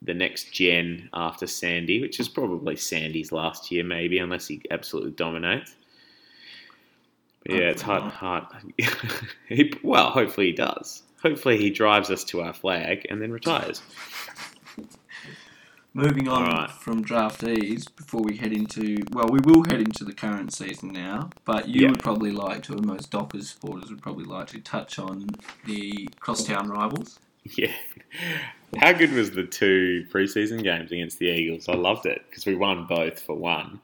the 0.02 0.14
next 0.14 0.52
gen 0.52 1.08
after 1.12 1.46
Sandy, 1.46 2.00
which 2.00 2.20
is 2.20 2.28
probably 2.28 2.76
Sandy's 2.76 3.32
last 3.32 3.70
year, 3.70 3.84
maybe 3.84 4.18
unless 4.18 4.46
he 4.46 4.62
absolutely 4.70 5.12
dominates. 5.12 5.74
But 7.44 7.54
yeah, 7.56 7.70
it's 7.70 7.82
hard. 7.82 8.04
Hard. 8.12 8.44
he, 9.48 9.72
well, 9.82 10.10
hopefully 10.10 10.46
he 10.46 10.52
does. 10.52 11.02
Hopefully 11.22 11.56
he 11.58 11.70
drives 11.70 12.10
us 12.10 12.22
to 12.24 12.42
our 12.42 12.52
flag 12.52 13.06
and 13.10 13.20
then 13.20 13.32
retires. 13.32 13.82
Moving 15.94 16.28
on 16.28 16.42
Alright. 16.44 16.70
from 16.70 17.04
draftees 17.04 17.84
before 17.96 18.20
we 18.22 18.36
head 18.36 18.52
into 18.52 18.98
well, 19.10 19.26
we 19.28 19.40
will 19.40 19.64
head 19.64 19.80
into 19.80 20.04
the 20.04 20.12
current 20.12 20.52
season 20.52 20.92
now. 20.92 21.30
But 21.44 21.68
you 21.68 21.82
Yeah. 21.82 21.88
would 21.90 21.98
probably 22.00 22.30
like 22.30 22.62
to, 22.64 22.74
and 22.74 22.86
most 22.86 23.10
Dockers 23.10 23.50
supporters 23.50 23.90
would 23.90 24.02
probably 24.02 24.24
like 24.24 24.46
to 24.48 24.60
touch 24.60 24.98
on 24.98 25.26
the 25.64 26.08
crosstown 26.20 26.68
rivals. 26.68 27.18
Yeah. 27.56 27.72
How 28.80 28.92
good 28.92 29.12
was 29.12 29.30
the 29.30 29.44
two 29.44 30.06
preseason 30.12 30.62
games 30.62 30.92
against 30.92 31.18
the 31.18 31.26
Eagles? 31.26 31.68
I 31.68 31.74
loved 31.74 32.04
it 32.06 32.22
because 32.28 32.44
we 32.44 32.54
won 32.54 32.86
both 32.86 33.20
for 33.20 33.34
one. 33.34 33.80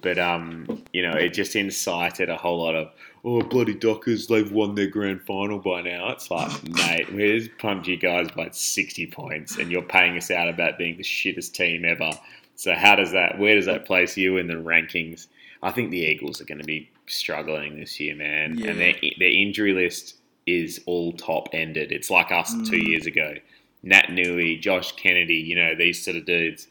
But 0.00 0.18
um, 0.18 0.84
you 0.92 1.02
know, 1.02 1.12
it 1.16 1.30
just 1.34 1.56
incited 1.56 2.28
a 2.30 2.36
whole 2.36 2.62
lot 2.62 2.76
of 2.76 2.92
oh 3.24 3.42
bloody 3.42 3.74
Dockers, 3.74 4.28
they've 4.28 4.50
won 4.52 4.76
their 4.76 4.86
grand 4.86 5.22
final 5.22 5.58
by 5.58 5.80
now. 5.82 6.10
It's 6.10 6.30
like, 6.30 6.50
mate, 6.68 7.12
we 7.12 7.38
just 7.40 7.58
pumped 7.58 7.88
you 7.88 7.96
guys 7.96 8.28
by 8.30 8.50
sixty 8.52 9.06
points, 9.08 9.58
and 9.58 9.72
you're 9.72 9.82
paying 9.82 10.16
us 10.16 10.30
out 10.30 10.48
about 10.48 10.78
being 10.78 10.96
the 10.96 11.02
shittest 11.02 11.52
team 11.54 11.84
ever. 11.84 12.12
So 12.54 12.74
how 12.74 12.94
does 12.94 13.10
that? 13.12 13.38
Where 13.40 13.56
does 13.56 13.66
that 13.66 13.86
place 13.86 14.16
you 14.16 14.36
in 14.36 14.46
the 14.46 14.54
rankings? 14.54 15.26
I 15.64 15.72
think 15.72 15.90
the 15.90 15.98
Eagles 15.98 16.40
are 16.40 16.44
going 16.44 16.60
to 16.60 16.64
be 16.64 16.88
struggling 17.06 17.76
this 17.80 17.98
year, 17.98 18.14
man, 18.14 18.56
Yeah. 18.56 18.70
and 18.70 18.80
their 18.80 18.94
their 19.18 19.30
injury 19.30 19.72
list 19.72 20.14
is 20.56 20.80
all 20.86 21.12
top 21.12 21.48
ended. 21.52 21.92
It's 21.92 22.10
like 22.10 22.30
us 22.32 22.52
two 22.68 22.78
Mm. 22.78 22.88
years 22.88 23.06
ago. 23.06 23.34
Naitanui, 23.84 24.60
Josh 24.60 24.92
Kennedy, 24.92 25.34
you 25.36 25.54
know, 25.54 25.74
these 25.74 26.02
sort 26.04 26.16
of 26.16 26.24
dudes. 26.24 26.66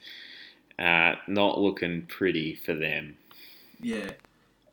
Uh, 0.77 1.15
not 1.27 1.59
looking 1.59 2.03
pretty 2.03 2.53
for 2.53 2.73
them. 2.75 3.17
Yeah. 3.81 4.11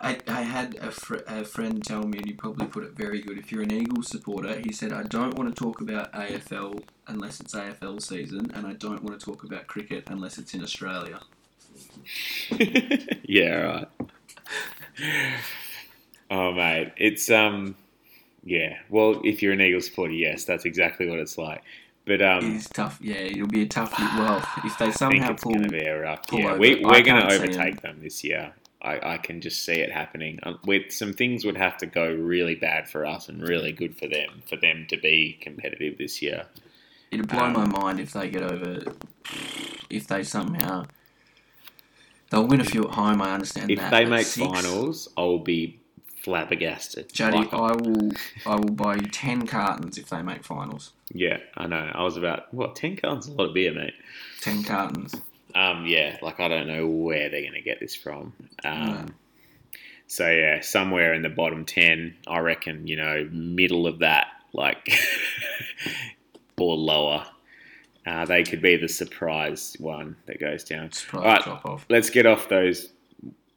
I, 0.00 0.18
I 0.28 0.42
had 0.42 0.74
a, 0.82 0.90
fr- 0.90 1.24
a 1.26 1.44
friend 1.44 1.82
tell 1.82 2.02
me, 2.02 2.18
and 2.18 2.26
he 2.26 2.34
probably 2.34 2.66
put 2.66 2.84
it 2.84 2.92
very 2.92 3.22
good. 3.22 3.38
If 3.38 3.50
you're 3.50 3.62
an 3.62 3.70
Eagles 3.72 4.08
supporter, 4.08 4.58
he 4.60 4.70
said, 4.72 4.92
I 4.92 5.02
don't 5.04 5.34
want 5.38 5.54
to 5.54 5.58
talk 5.64 5.80
about 5.80 6.12
AFL 6.12 6.82
unless 7.06 7.40
it's 7.40 7.54
AFL 7.54 8.02
season, 8.02 8.50
and 8.52 8.66
I 8.66 8.74
don't 8.74 9.02
want 9.02 9.18
to 9.18 9.24
talk 9.24 9.44
about 9.44 9.66
cricket 9.66 10.04
unless 10.10 10.36
it's 10.36 10.52
in 10.52 10.62
Australia. 10.62 11.20
yeah, 13.22 13.54
right. 13.54 13.88
oh, 16.30 16.52
mate, 16.52 16.92
it's 16.98 17.30
um, 17.30 17.74
yeah. 18.44 18.76
Well, 18.88 19.20
if 19.24 19.42
you're 19.42 19.52
an 19.52 19.60
Eagles 19.60 19.86
supporter, 19.86 20.12
yes, 20.12 20.44
that's 20.44 20.64
exactly 20.64 21.08
what 21.08 21.18
it's 21.18 21.38
like. 21.38 21.62
But 22.06 22.20
um, 22.20 22.44
It 22.44 22.56
is 22.56 22.68
tough. 22.68 22.98
Yeah, 23.00 23.14
it'll 23.16 23.46
be 23.46 23.62
a 23.62 23.66
tough. 23.66 23.98
Well, 23.98 24.46
if 24.64 24.76
they 24.78 24.90
somehow 25.02 25.32
it's 25.32 25.42
pull, 25.42 25.54
to 25.54 25.68
be 25.68 25.78
a 25.78 26.00
rough 26.02 26.26
pull 26.26 26.40
year. 26.40 26.50
over. 26.50 26.58
we, 26.58 26.84
we're 26.84 27.02
going 27.02 27.22
to 27.26 27.32
overtake 27.32 27.80
them 27.80 28.00
this 28.02 28.22
year. 28.22 28.52
I, 28.82 29.14
I 29.14 29.16
can 29.16 29.40
just 29.40 29.64
see 29.64 29.72
it 29.80 29.90
happening. 29.90 30.38
Um, 30.42 30.58
with 30.66 30.92
some 30.92 31.14
things 31.14 31.46
would 31.46 31.56
have 31.56 31.78
to 31.78 31.86
go 31.86 32.12
really 32.14 32.54
bad 32.54 32.86
for 32.90 33.06
us 33.06 33.30
and 33.30 33.40
really 33.40 33.72
good 33.72 33.96
for 33.96 34.06
them 34.06 34.42
for 34.46 34.56
them 34.56 34.84
to 34.90 34.98
be 34.98 35.38
competitive 35.40 35.96
this 35.96 36.20
year. 36.20 36.44
it'd 37.10 37.26
blow 37.28 37.44
um, 37.44 37.54
my 37.54 37.64
mind 37.64 37.98
if 38.00 38.12
they 38.12 38.28
get 38.28 38.42
over. 38.42 38.82
If 39.88 40.06
they 40.08 40.22
somehow, 40.22 40.84
they'll 42.28 42.46
win 42.46 42.60
a 42.60 42.64
few 42.64 42.84
at 42.84 42.90
home. 42.90 43.22
I 43.22 43.32
understand 43.32 43.70
If 43.70 43.78
that. 43.78 43.90
they 43.90 44.04
make 44.04 44.26
six- 44.26 44.46
finals, 44.46 45.08
I'll 45.16 45.38
be 45.38 45.80
flabbergasted. 46.24 47.12
Juddy, 47.12 47.38
Like, 47.38 47.52
I 47.52 47.72
will. 47.76 48.10
I 48.46 48.56
will 48.56 48.72
buy 48.74 48.94
you 48.96 49.02
ten 49.08 49.46
cartons 49.46 49.98
if 49.98 50.08
they 50.08 50.22
make 50.22 50.42
finals. 50.44 50.92
yeah, 51.12 51.38
I 51.56 51.66
know. 51.66 51.90
I 51.94 52.02
was 52.02 52.16
about 52.16 52.52
what 52.52 52.74
ten 52.76 52.96
cartons, 52.96 53.28
a 53.28 53.32
lot 53.32 53.48
of 53.48 53.54
beer, 53.54 53.72
mate. 53.74 53.94
Ten 54.40 54.62
cartons. 54.64 55.14
Um, 55.54 55.86
yeah, 55.86 56.16
like 56.22 56.40
I 56.40 56.48
don't 56.48 56.66
know 56.66 56.86
where 56.88 57.28
they're 57.28 57.42
going 57.42 57.52
to 57.52 57.60
get 57.60 57.78
this 57.78 57.94
from. 57.94 58.32
Um, 58.64 58.86
No. 58.86 59.06
So 60.06 60.28
yeah, 60.30 60.60
somewhere 60.60 61.14
in 61.14 61.22
the 61.22 61.28
bottom 61.28 61.64
ten, 61.64 62.16
I 62.26 62.38
reckon. 62.40 62.86
You 62.86 62.96
know, 62.96 63.28
middle 63.30 63.86
of 63.86 64.00
that, 64.00 64.26
like 64.52 64.90
or 66.58 66.76
lower. 66.76 67.26
Uh, 68.06 68.26
they 68.26 68.42
could 68.42 68.60
be 68.60 68.76
the 68.76 68.88
surprise 68.88 69.76
one 69.80 70.14
that 70.26 70.38
goes 70.38 70.62
down. 70.64 70.92
Surprise 70.92 71.42
drop 71.44 71.64
off. 71.64 71.86
Let's 71.88 72.10
get 72.10 72.26
off 72.26 72.48
those 72.50 72.90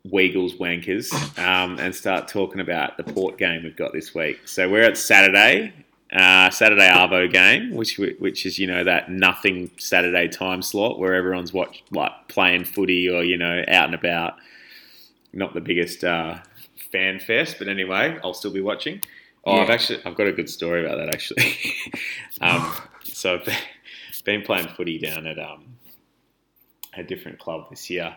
Weagles 0.10 0.56
wankers 0.58 1.12
um, 1.40 1.80
and 1.80 1.94
start 1.94 2.28
talking 2.28 2.60
about 2.62 2.98
the 2.98 3.04
Port 3.04 3.38
game 3.38 3.64
we've 3.64 3.76
got 3.76 3.94
this 3.94 4.14
week. 4.14 4.48
So 4.48 4.70
we're 4.70 4.84
at 4.84 4.98
Saturday, 4.98 5.74
uh, 6.12 6.50
Saturday 6.50 6.88
Arvo 6.90 7.32
game, 7.32 7.72
which 7.76 7.98
which 7.98 8.46
is 8.46 8.58
you 8.60 8.68
know 8.68 8.84
that 8.84 9.10
nothing 9.12 9.72
Saturday 9.78 10.28
time 10.28 10.62
slot 10.62 11.00
where 11.00 11.14
everyone's 11.14 11.54
watch 11.54 11.84
like 11.92 12.12
playing 12.28 12.64
footy 12.66 13.10
or 13.10 13.24
you 13.24 13.38
know 13.38 13.64
out 13.68 13.86
and 13.86 13.96
about. 13.96 14.36
Not 15.34 15.54
the 15.54 15.62
biggest 15.62 16.04
uh, 16.04 16.40
fan 16.92 17.20
fest, 17.20 17.58
but 17.60 17.68
anyway, 17.68 18.18
I'll 18.24 18.34
still 18.34 18.52
be 18.52 18.62
watching. 18.62 19.02
Oh, 19.46 19.58
I've 19.60 19.70
actually 19.70 20.00
I've 20.06 20.16
got 20.16 20.28
a 20.28 20.32
good 20.34 20.50
story 20.50 20.86
about 20.86 20.98
that 20.98 21.14
actually. 21.14 21.56
um, 22.42 22.74
so 23.04 23.36
I've 23.36 23.46
been- 23.46 23.56
been 24.28 24.42
playing 24.42 24.68
footy 24.68 25.00
down 25.00 25.26
at 25.26 25.40
um, 25.40 25.78
a 26.94 27.02
different 27.02 27.40
club 27.40 27.70
this 27.70 27.90
year. 27.90 28.14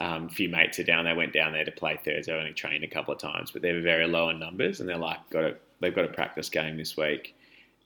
Um, 0.00 0.26
a 0.26 0.28
few 0.28 0.48
mates 0.48 0.78
are 0.80 0.84
down. 0.84 1.04
They 1.04 1.12
went 1.14 1.32
down 1.32 1.52
there 1.52 1.64
to 1.64 1.70
play 1.70 1.98
Thursday. 2.04 2.34
I 2.34 2.38
only 2.38 2.52
trained 2.52 2.82
a 2.82 2.88
couple 2.88 3.14
of 3.14 3.20
times, 3.20 3.52
but 3.52 3.62
they 3.62 3.72
were 3.72 3.80
very 3.80 4.06
low 4.06 4.28
in 4.28 4.40
numbers, 4.40 4.80
and 4.80 4.88
they're 4.88 4.96
like, 4.98 5.18
got 5.30 5.44
a, 5.44 5.56
they've 5.80 5.94
got 5.94 6.04
a 6.04 6.12
practice 6.12 6.48
game 6.48 6.76
this 6.76 6.96
week, 6.96 7.36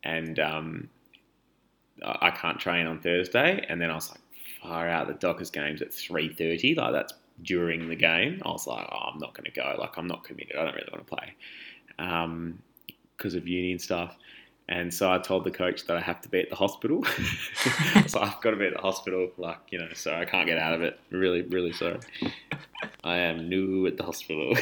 and 0.04 0.38
um, 0.38 0.88
I 2.02 2.30
can't 2.30 2.58
train 2.58 2.86
on 2.86 3.00
Thursday. 3.00 3.64
And 3.68 3.80
then 3.80 3.90
I 3.90 3.94
was 3.94 4.10
like, 4.10 4.20
far 4.62 4.88
out. 4.88 5.06
The 5.06 5.14
Dockers 5.14 5.50
game's 5.50 5.82
at 5.82 5.92
three 5.92 6.32
thirty. 6.32 6.74
Like 6.74 6.92
that's 6.92 7.12
during 7.42 7.88
the 7.88 7.96
game. 7.96 8.42
I 8.44 8.48
was 8.48 8.66
like, 8.66 8.86
oh, 8.90 9.10
I'm 9.12 9.18
not 9.18 9.34
going 9.34 9.44
to 9.44 9.50
go. 9.50 9.76
Like 9.78 9.96
I'm 9.96 10.06
not 10.06 10.24
committed. 10.24 10.56
I 10.56 10.64
don't 10.64 10.74
really 10.74 10.88
want 10.92 11.06
to 11.06 11.14
play 11.16 11.34
because 13.16 13.34
of 13.34 13.46
uni 13.46 13.72
and 13.72 13.80
stuff. 13.80 14.16
And 14.70 14.92
so 14.92 15.10
I 15.10 15.16
told 15.18 15.44
the 15.44 15.50
coach 15.50 15.86
that 15.86 15.96
I 15.96 16.00
have 16.00 16.20
to 16.20 16.28
be 16.28 16.40
at 16.40 16.50
the 16.50 16.56
hospital. 16.56 17.02
so 18.06 18.20
I've 18.20 18.38
got 18.42 18.50
to 18.50 18.56
be 18.56 18.66
at 18.66 18.74
the 18.74 18.80
hospital, 18.82 19.30
like, 19.38 19.56
you 19.70 19.78
know, 19.78 19.88
so 19.94 20.14
I 20.14 20.26
can't 20.26 20.46
get 20.46 20.58
out 20.58 20.74
of 20.74 20.82
it. 20.82 21.00
Really, 21.10 21.40
really 21.42 21.72
sorry. 21.72 21.98
I 23.02 23.16
am 23.16 23.48
new 23.48 23.86
at 23.86 23.96
the 23.96 24.02
hospital. 24.04 24.54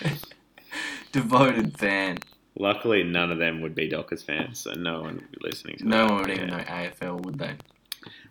Devoted 1.12 1.78
fan. 1.78 2.18
Luckily, 2.58 3.02
none 3.02 3.30
of 3.30 3.38
them 3.38 3.60
would 3.60 3.74
be 3.74 3.88
Dockers 3.88 4.22
fans, 4.22 4.58
so 4.60 4.72
no 4.72 5.02
one 5.02 5.16
would 5.16 5.30
be 5.32 5.38
listening 5.42 5.76
to 5.78 5.84
No 5.86 6.06
that. 6.06 6.12
one 6.12 6.20
would 6.22 6.30
even 6.30 6.48
know 6.48 6.58
AFL, 6.58 7.20
would 7.24 7.38
they? 7.38 7.54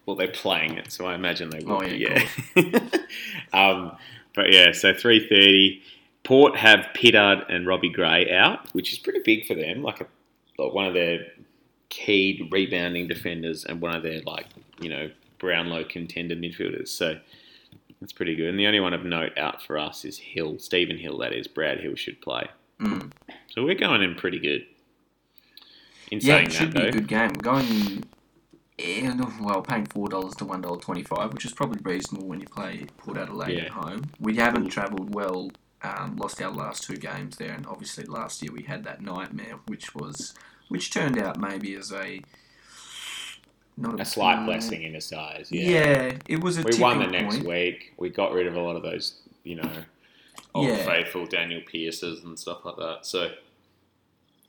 Well, 0.05 0.15
they're 0.15 0.27
playing 0.29 0.73
it, 0.77 0.91
so 0.91 1.05
I 1.05 1.13
imagine 1.15 1.49
they 1.51 1.61
Oh, 1.67 1.79
will. 1.79 1.87
yeah, 1.93 2.27
yeah. 2.55 2.79
um, 3.53 3.95
but 4.33 4.51
yeah, 4.51 4.71
so 4.71 4.93
three 4.93 5.27
thirty. 5.27 5.81
Port 6.23 6.55
have 6.55 6.87
Pittard 6.95 7.45
and 7.49 7.67
Robbie 7.67 7.89
Gray 7.91 8.31
out, 8.31 8.73
which 8.73 8.91
is 8.91 8.97
pretty 8.97 9.19
big 9.23 9.45
for 9.45 9.53
them. 9.53 9.83
Like 9.83 10.01
a 10.01 10.07
like 10.57 10.73
one 10.73 10.85
of 10.87 10.93
their 10.93 11.19
key 11.89 12.47
rebounding 12.51 13.07
defenders 13.07 13.63
and 13.65 13.79
one 13.81 13.95
of 13.95 14.03
their 14.03 14.21
like 14.21 14.47
you 14.79 14.89
know 14.89 15.09
Brownlow 15.39 15.85
contender 15.85 16.35
midfielders. 16.35 16.89
So 16.89 17.19
that's 18.01 18.13
pretty 18.13 18.35
good. 18.35 18.49
And 18.49 18.59
the 18.59 18.67
only 18.67 18.79
one 18.79 18.93
of 18.93 19.03
note 19.05 19.37
out 19.37 19.61
for 19.61 19.77
us 19.77 20.05
is 20.05 20.17
Hill, 20.17 20.59
Stephen 20.59 20.97
Hill. 20.97 21.17
That 21.19 21.33
is 21.33 21.47
Brad 21.47 21.79
Hill 21.79 21.95
should 21.95 22.21
play. 22.21 22.47
Mm. 22.79 23.11
So 23.49 23.63
we're 23.63 23.75
going 23.75 24.01
in 24.01 24.15
pretty 24.15 24.39
good. 24.39 24.65
In 26.11 26.19
Yeah, 26.21 26.37
it 26.37 26.51
should 26.51 26.73
that 26.73 26.75
be 26.75 26.81
though, 26.81 26.87
a 26.87 26.91
good 26.91 27.07
game. 27.07 27.29
We're 27.35 27.41
Going, 27.41 28.03
in, 28.77 29.23
well, 29.41 29.61
paying 29.61 29.85
four 29.85 30.07
dollars 30.09 30.35
to 30.35 30.45
one 30.45 30.61
dollar 30.61 30.77
twenty-five, 30.79 31.33
which 31.33 31.45
is 31.45 31.53
probably 31.53 31.79
reasonable 31.83 32.27
when 32.27 32.41
you 32.41 32.47
play 32.47 32.85
Port 32.97 33.17
Adelaide 33.17 33.55
Yeah. 33.57 33.63
at 33.63 33.69
home. 33.69 34.03
We 34.19 34.35
haven't 34.35 34.67
travelled 34.67 35.13
well. 35.15 35.49
Um, 35.85 36.15
lost 36.17 36.41
our 36.41 36.51
last 36.51 36.83
two 36.83 36.97
games 36.97 37.37
there, 37.37 37.53
and 37.53 37.65
obviously 37.67 38.05
last 38.05 38.41
year 38.41 38.51
we 38.51 38.63
had 38.63 38.83
that 38.85 39.01
nightmare, 39.01 39.59
which 39.67 39.93
was, 39.93 40.33
which 40.69 40.91
turned 40.91 41.17
out 41.17 41.37
maybe 41.39 41.75
as 41.75 41.91
a 41.91 42.21
not 43.77 43.99
a 43.99 44.05
slight 44.05 44.39
uh, 44.39 44.45
blessing 44.45 44.83
in 44.83 44.93
disguise. 44.93 45.49
Yeah. 45.51 46.13
it 46.27 46.41
was 46.41 46.57
a 46.57 46.63
we 46.63 46.79
won 46.79 46.99
the 46.99 47.07
next 47.07 47.37
point. 47.37 47.47
week. 47.47 47.93
We 47.97 48.09
got 48.09 48.31
rid 48.33 48.47
of 48.47 48.55
a 48.55 48.61
lot 48.61 48.75
of 48.75 48.83
those, 48.83 49.19
you 49.43 49.55
know, 49.55 49.71
old 50.53 50.67
Yeah. 50.69 50.85
faithful 50.85 51.25
Daniel 51.25 51.61
Pierces 51.65 52.23
and 52.23 52.39
stuff 52.39 52.63
like 52.63 52.77
that. 52.77 52.99
So 53.05 53.31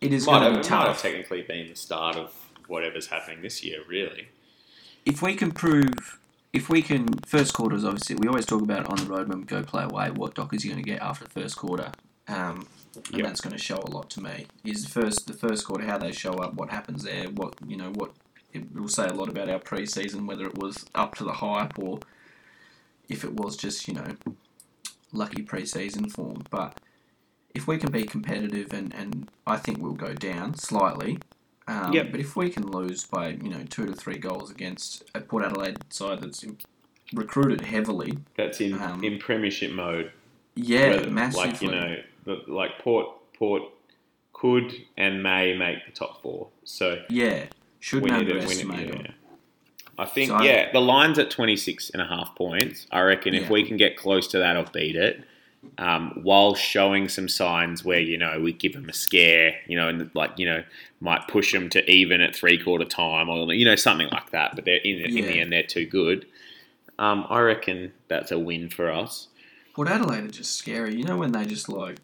It 0.01 0.13
is 0.13 0.27
might 0.27 0.43
have, 0.43 0.53
might 0.55 0.67
have 0.67 1.01
technically 1.03 1.43
been 1.43 1.69
the 1.69 1.75
start 1.77 2.17
of 2.17 2.33
whatever's 2.69 3.09
happening 3.09 3.43
this 3.43 3.65
year. 3.65 3.81
Really, 3.89 4.29
if 5.05 5.23
we 5.23 5.35
can 5.35 5.51
prove, 5.51 6.19
if 6.53 6.69
we 6.69 6.83
can, 6.83 7.07
first 7.27 7.53
quarters 7.55 7.85
obviously, 7.85 8.17
we 8.17 8.29
always 8.29 8.47
talk 8.47 8.63
about 8.63 8.87
on 8.87 8.97
the 8.97 9.05
road 9.07 9.29
when 9.29 9.41
we 9.41 9.45
go 9.45 9.63
play 9.63 9.85
away, 9.85 10.11
what 10.11 10.35
Dockers 10.35 10.65
are 10.65 10.69
going 10.69 10.83
to 10.83 10.89
get 10.91 11.03
after 11.03 11.25
the 11.25 11.31
first 11.31 11.57
quarter. 11.57 11.93
Um, 12.29 12.67
and 13.09 13.19
Yep. 13.19 13.27
that's 13.27 13.41
going 13.43 13.55
to 13.55 13.63
show 13.63 13.77
a 13.77 13.91
lot 13.91 14.09
to 14.11 14.23
me. 14.23 14.47
Is 14.65 14.85
the 14.85 14.91
first 14.91 15.27
the 15.27 15.35
first 15.35 15.67
quarter 15.67 15.85
how 15.85 15.99
they 15.99 16.13
show 16.13 16.33
up, 16.35 16.55
what 16.55 16.71
happens 16.71 17.05
there, 17.05 17.25
what 17.29 17.55
you 17.67 17.77
know, 17.77 17.91
what 17.91 18.13
it 18.55 18.75
will 18.75 18.89
say 18.89 19.05
a 19.07 19.13
lot 19.13 19.29
about 19.29 19.51
our 19.51 19.59
pre-season, 19.59 20.27
whether 20.27 20.47
it 20.47 20.57
was 20.57 20.87
up 20.95 21.15
to 21.17 21.25
the 21.25 21.35
hype 21.35 21.79
or 21.79 22.01
if 23.09 23.23
it 23.23 23.35
was 23.35 23.57
just 23.57 23.87
you 23.87 23.95
know 23.95 24.17
lucky 25.13 25.43
pre-season 25.43 26.09
form. 26.09 26.45
But 26.51 26.81
if 27.55 27.67
we 27.67 27.77
can 27.79 27.91
be 27.91 28.05
competitive, 28.05 28.73
and, 28.73 28.95
and 28.95 29.31
I 29.47 29.57
think 29.57 29.79
we'll 29.79 29.93
go 29.93 30.15
down 30.15 30.55
slightly. 30.55 31.19
Um, 31.69 31.93
Yep. 31.93 32.11
But 32.13 32.21
if 32.21 32.37
we 32.37 32.51
can 32.51 32.67
lose 32.71 33.05
by 33.05 33.31
you 33.31 33.49
know 33.49 33.65
two 33.69 33.87
to 33.87 33.93
three 33.93 34.19
goals 34.19 34.51
against 34.51 35.05
a 35.15 35.21
Port 35.21 35.45
Adelaide 35.45 35.79
side 35.91 36.21
that's 36.23 36.45
recruited 37.13 37.61
heavily, 37.63 38.19
that's 38.37 38.61
in 38.61 38.81
Um, 38.81 39.03
in 39.03 39.19
Premiership 39.19 39.73
mode. 39.73 40.13
yeah, 40.55 40.91
whether- 40.91 41.11
massively. 41.11 41.51
Like 41.51 41.63
you 41.63 41.71
know, 41.71 41.97
the- 42.25 42.43
like 42.53 42.79
Port 42.79 43.09
Port 43.35 43.63
could 44.33 44.73
and 44.97 45.23
may 45.23 45.57
make 45.57 45.85
the 45.87 45.93
top 45.93 46.23
four. 46.23 46.49
So 46.65 47.03
yeah, 47.09 47.47
should 47.81 48.03
we 48.03 48.11
need 48.11 48.29
to 48.29 48.35
win 48.35 48.81
it. 48.81 48.95
Yeah. 49.07 49.11
I 49.99 50.05
think, 50.05 50.29
So 50.29 50.43
yeah, 50.43 50.71
the 50.73 50.81
line's 50.81 51.19
at 51.19 51.31
26 51.31 51.89
and 51.89 52.03
a 52.03 52.05
half 52.07 52.35
points. 52.35 52.87
I 52.93 53.01
reckon 53.01 53.35
if 53.35 53.49
we 53.49 53.65
can 53.67 53.79
get 53.79 53.97
close 53.97 54.29
to 54.29 54.39
that 54.39 54.55
or 54.57 54.67
beat 54.71 54.95
it, 54.95 55.25
um, 55.79 56.21
while 56.23 56.55
showing 56.55 57.09
some 57.09 57.29
signs 57.29 57.85
where, 57.85 58.01
you 58.01 58.19
know, 58.19 58.41
we 58.41 58.53
give 58.53 58.73
them 58.75 58.89
a 58.89 58.93
scare, 58.93 59.57
you 59.67 59.77
know, 59.77 59.89
and 59.89 60.11
like, 60.15 60.39
you 60.39 60.47
know, 60.47 60.63
might 61.01 61.27
push 61.29 61.53
them 61.53 61.69
to 61.71 61.91
even 61.91 62.21
at 62.21 62.35
three 62.35 62.63
quarter 62.63 62.85
time 62.85 63.29
or, 63.29 63.53
you 63.53 63.65
know, 63.65 63.77
something 63.77 64.09
like 64.09 64.31
that. 64.31 64.55
But 64.55 64.65
they're 64.65 64.77
in, 64.77 64.99
in 65.01 65.15
the 65.27 65.41
end, 65.41 65.53
they're 65.53 65.63
too 65.63 65.87
good. 65.87 66.27
Um, 66.99 67.27
I 67.29 67.41
reckon 67.41 67.93
that's 68.09 68.31
a 68.31 68.39
win 68.39 68.71
for 68.71 68.91
us. 68.91 69.29
Port 69.75 69.89
Adelaide 69.89 70.25
are 70.25 70.29
just 70.29 70.57
scary. 70.57 70.95
You 70.97 71.05
know 71.05 71.19
when 71.19 71.33
they 71.33 71.45
just 71.45 71.69
like 71.69 71.99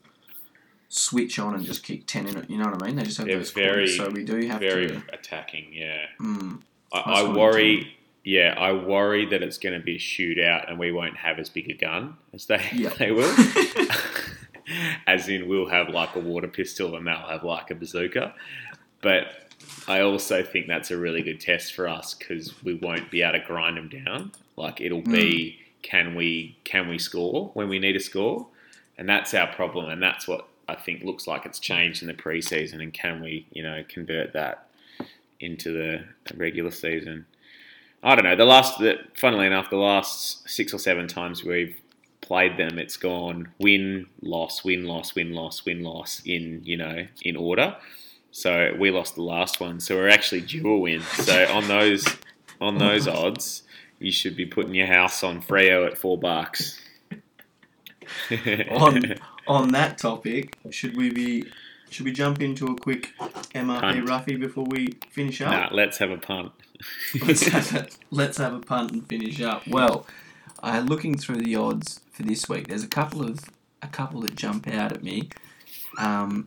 switch 0.90 1.38
on 1.38 1.54
and 1.54 1.64
just 1.64 1.82
kick 1.82 2.06
ten 2.06 2.26
in 2.26 2.36
it. 2.36 2.50
You 2.50 2.58
know 2.58 2.66
what 2.70 2.82
I 2.82 2.86
mean? 2.86 2.96
They 2.96 3.04
just 3.04 3.16
have 3.16 3.26
They're 3.26 3.38
those 3.38 3.50
very- 3.50 3.68
quarters, 3.86 3.96
so 3.96 4.10
we 4.10 4.24
do 4.24 4.46
have 4.48 4.60
Very 4.60 4.88
to. 4.88 5.02
attacking, 5.12 5.72
yeah. 5.72 6.04
Mm, 6.20 6.60
I, 6.92 6.98
I 6.98 7.32
worry. 7.32 7.96
Yeah, 8.24 8.54
I 8.56 8.72
worry 8.72 9.26
that 9.26 9.42
it's 9.42 9.58
going 9.58 9.78
to 9.78 9.84
be 9.84 9.96
a 9.96 9.98
shootout 9.98 10.68
and 10.68 10.78
we 10.78 10.92
won't 10.92 11.16
have 11.16 11.38
as 11.38 11.48
big 11.48 11.68
a 11.70 11.74
gun 11.74 12.16
as 12.32 12.46
they 12.46 12.64
Yeah. 12.72 12.90
they 12.98 13.10
will. 13.10 13.34
as 15.06 15.28
in, 15.28 15.48
we'll 15.48 15.68
have 15.68 15.88
like 15.88 16.14
a 16.14 16.20
water 16.20 16.48
pistol 16.48 16.96
and 16.96 17.06
they'll 17.06 17.16
have 17.16 17.42
like 17.42 17.70
a 17.70 17.74
bazooka. 17.74 18.34
But 19.00 19.26
I 19.88 20.00
also 20.00 20.42
think 20.42 20.68
that's 20.68 20.90
a 20.90 20.96
really 20.96 21.22
good 21.22 21.40
test 21.40 21.74
for 21.74 21.88
us 21.88 22.14
because 22.14 22.62
we 22.62 22.74
won't 22.74 23.10
be 23.10 23.22
able 23.22 23.38
to 23.38 23.44
grind 23.44 23.76
them 23.76 23.88
down. 23.88 24.32
Like 24.56 24.80
it'll 24.80 25.02
be, 25.02 25.50
hmm. 25.50 25.62
can 25.82 26.14
we 26.14 26.56
can 26.64 26.88
we 26.88 26.98
score 26.98 27.50
when 27.54 27.68
we 27.68 27.78
need 27.78 27.94
to 27.94 28.00
score? 28.00 28.46
And 28.98 29.08
that's 29.08 29.34
our 29.34 29.48
problem, 29.48 29.88
and 29.88 30.02
that's 30.02 30.28
what 30.28 30.46
I 30.68 30.74
think 30.74 31.02
looks 31.02 31.26
like 31.26 31.46
it's 31.46 31.58
changed 31.58 32.02
in 32.02 32.08
the 32.08 32.14
preseason. 32.14 32.80
And 32.80 32.92
can 32.92 33.20
we, 33.20 33.46
you 33.52 33.62
know, 33.62 33.82
convert 33.88 34.34
that 34.34 34.68
into 35.40 35.72
the 35.72 36.04
regular 36.36 36.70
season? 36.70 37.26
I 38.02 38.14
don't 38.16 38.24
know. 38.24 38.36
The 38.36 38.44
last, 38.44 38.78
the, 38.78 38.96
funnily 39.14 39.46
enough, 39.46 39.70
the 39.70 39.76
last 39.76 40.48
six 40.48 40.74
or 40.74 40.78
seven 40.78 41.06
times 41.06 41.44
we've 41.44 41.80
played 42.20 42.56
them, 42.56 42.78
it's 42.78 42.96
gone 42.96 43.52
win, 43.58 44.06
loss, 44.22 44.64
win, 44.64 44.86
loss, 44.86 45.14
win, 45.14 45.34
loss, 45.34 45.64
win, 45.66 45.82
loss 45.82 46.22
in 46.24 46.62
you 46.64 46.76
know 46.78 47.06
in 47.22 47.36
order. 47.36 47.76
So 48.30 48.74
we 48.78 48.90
lost 48.90 49.16
the 49.16 49.22
last 49.22 49.60
one, 49.60 49.78
so 49.78 49.96
we're 49.96 50.08
actually 50.08 50.40
due 50.40 50.66
a 50.66 50.78
win. 50.78 51.02
So 51.02 51.46
on 51.52 51.68
those 51.68 52.06
on 52.60 52.78
those 52.78 53.06
odds, 53.22 53.64
you 53.98 54.10
should 54.10 54.36
be 54.36 54.46
putting 54.46 54.74
your 54.74 54.86
house 54.86 55.22
on 55.22 55.42
Freo 55.42 55.86
at 55.86 55.98
four 55.98 56.16
bucks. 56.16 56.80
on 58.70 59.14
on 59.46 59.72
that 59.72 59.98
topic, 59.98 60.56
should 60.70 60.96
we 60.96 61.10
be? 61.10 61.44
Should 61.90 62.06
we 62.06 62.12
jump 62.12 62.40
into 62.40 62.68
a 62.68 62.74
quick 62.74 63.12
MRP 63.18 63.80
Punt. 63.80 64.08
Ruffy 64.08 64.40
before 64.40 64.64
we 64.64 64.96
finish 65.10 65.42
up? 65.42 65.50
nah, 65.50 65.76
let's 65.76 65.98
have 65.98 66.10
a 66.10 66.16
punt. 66.16 66.52
Let's, 67.26 67.46
have 67.48 67.74
a, 67.74 67.88
let's 68.10 68.38
have 68.38 68.54
a 68.54 68.60
punt 68.60 68.92
and 68.92 69.06
finish 69.06 69.40
up. 69.40 69.66
Well, 69.66 70.06
uh, 70.62 70.84
looking 70.86 71.16
through 71.16 71.42
the 71.42 71.56
odds 71.56 72.00
for 72.12 72.22
this 72.22 72.48
week, 72.48 72.68
there's 72.68 72.84
a 72.84 72.88
couple 72.88 73.22
of 73.24 73.40
a 73.82 73.88
couple 73.88 74.20
that 74.20 74.36
jump 74.36 74.68
out 74.68 74.92
at 74.92 75.02
me. 75.02 75.28
Um, 75.98 76.46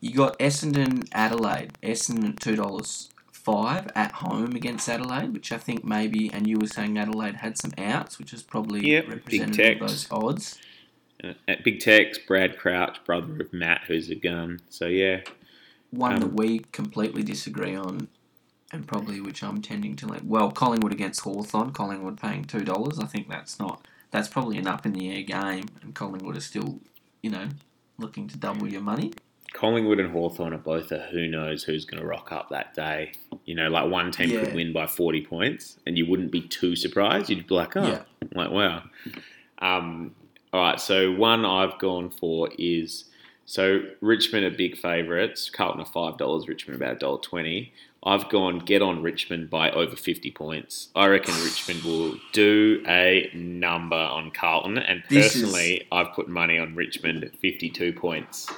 you 0.00 0.14
got 0.14 0.38
Essendon 0.38 1.08
Adelaide. 1.12 1.72
Essendon 1.82 2.30
at 2.30 2.40
two 2.40 2.56
dollars 2.56 3.10
five 3.32 3.90
at 3.94 4.12
home 4.12 4.54
against 4.54 4.88
Adelaide, 4.88 5.32
which 5.32 5.50
I 5.52 5.58
think 5.58 5.84
maybe. 5.84 6.30
And 6.32 6.46
you 6.46 6.58
were 6.58 6.66
saying 6.66 6.98
Adelaide 6.98 7.36
had 7.36 7.58
some 7.58 7.72
outs, 7.78 8.18
which 8.18 8.32
is 8.32 8.42
probably 8.42 8.80
Yep, 8.88 9.04
big 9.06 9.14
representative 9.14 9.82
of 9.82 9.88
those 9.88 10.06
odds. 10.10 10.58
Uh, 11.22 11.32
At 11.48 11.64
Big 11.64 11.80
Tex, 11.80 12.18
Brad 12.18 12.58
Crouch, 12.58 12.98
brother 13.04 13.40
of 13.40 13.52
Matt, 13.52 13.82
who's 13.86 14.08
a 14.10 14.14
gun. 14.14 14.60
So 14.68 14.86
yeah, 14.86 15.20
One 15.90 16.14
Um, 16.14 16.20
that 16.20 16.32
we 16.34 16.60
completely 16.72 17.22
disagree 17.22 17.74
on, 17.74 18.08
and 18.72 18.86
probably 18.86 19.20
which 19.20 19.42
I'm 19.42 19.60
tending 19.62 19.96
to 19.96 20.06
like. 20.06 20.22
Well, 20.24 20.50
Collingwood 20.50 20.92
against 20.92 21.20
Hawthorn. 21.20 21.72
Collingwood 21.72 22.20
paying 22.20 22.44
two 22.44 22.60
dollars. 22.64 22.98
I 22.98 23.06
think 23.06 23.28
that's 23.28 23.58
not. 23.58 23.86
That's 24.10 24.28
probably 24.28 24.58
an 24.58 24.66
up 24.66 24.86
in 24.86 24.92
the 24.92 25.10
air 25.14 25.22
game, 25.22 25.66
and 25.82 25.94
Collingwood 25.94 26.36
is 26.36 26.44
still, 26.44 26.80
you 27.22 27.30
know, 27.30 27.48
looking 27.98 28.26
to 28.28 28.36
double 28.36 28.66
your 28.68 28.80
money. 28.82 29.12
Collingwood 29.52 29.98
and 29.98 30.12
Hawthorn 30.12 30.52
are 30.54 30.58
both 30.58 30.92
a 30.92 31.00
who 31.10 31.26
knows 31.26 31.64
who's 31.64 31.84
going 31.84 32.00
to 32.00 32.06
rock 32.06 32.30
up 32.30 32.50
that 32.50 32.72
day. 32.74 33.12
You 33.46 33.56
know, 33.56 33.68
like 33.68 33.90
one 33.90 34.12
team 34.12 34.30
Yeah. 34.30 34.44
could 34.44 34.54
win 34.54 34.72
by 34.72 34.86
40 34.86 35.22
points 35.26 35.76
and 35.86 35.98
you 35.98 36.06
wouldn't 36.06 36.30
be 36.30 36.40
too 36.42 36.76
surprised. 36.76 37.30
You'd 37.30 37.48
be 37.48 37.54
like, 37.56 37.76
oh, 37.76 37.82
Yeah. 37.84 38.02
like, 38.32 38.50
wow. 38.52 38.84
Um, 39.58 40.14
all 40.52 40.60
right, 40.60 40.80
so 40.80 41.12
one 41.12 41.44
I've 41.44 41.78
gone 41.80 42.10
for 42.10 42.48
is 42.58 43.06
so 43.44 43.82
Richmond 44.00 44.44
are 44.44 44.56
big 44.56 44.76
favourites. 44.76 45.50
Carlton 45.50 45.80
are 45.80 45.84
$5, 46.16 46.46
Richmond 46.48 46.80
about 46.80 47.00
$1.20. 47.00 47.70
I've 48.02 48.28
gone 48.30 48.60
get 48.60 48.80
on 48.80 49.02
Richmond 49.02 49.50
by 49.50 49.70
over 49.70 49.94
50 49.94 50.30
points. 50.30 50.88
I 50.96 51.06
reckon 51.08 51.34
Richmond 51.44 51.82
will 51.82 52.14
do 52.32 52.82
a 52.88 53.30
number 53.34 53.94
on 53.96 54.30
Carlton. 54.30 54.78
And 54.78 55.02
This 55.10 55.34
is- 55.36 55.42
personally, 55.42 55.86
I've 55.92 56.12
put 56.14 56.26
money 56.28 56.58
on 56.58 56.74
Richmond 56.74 57.24
at 57.24 57.36
52 57.36 57.92
points 57.92 58.50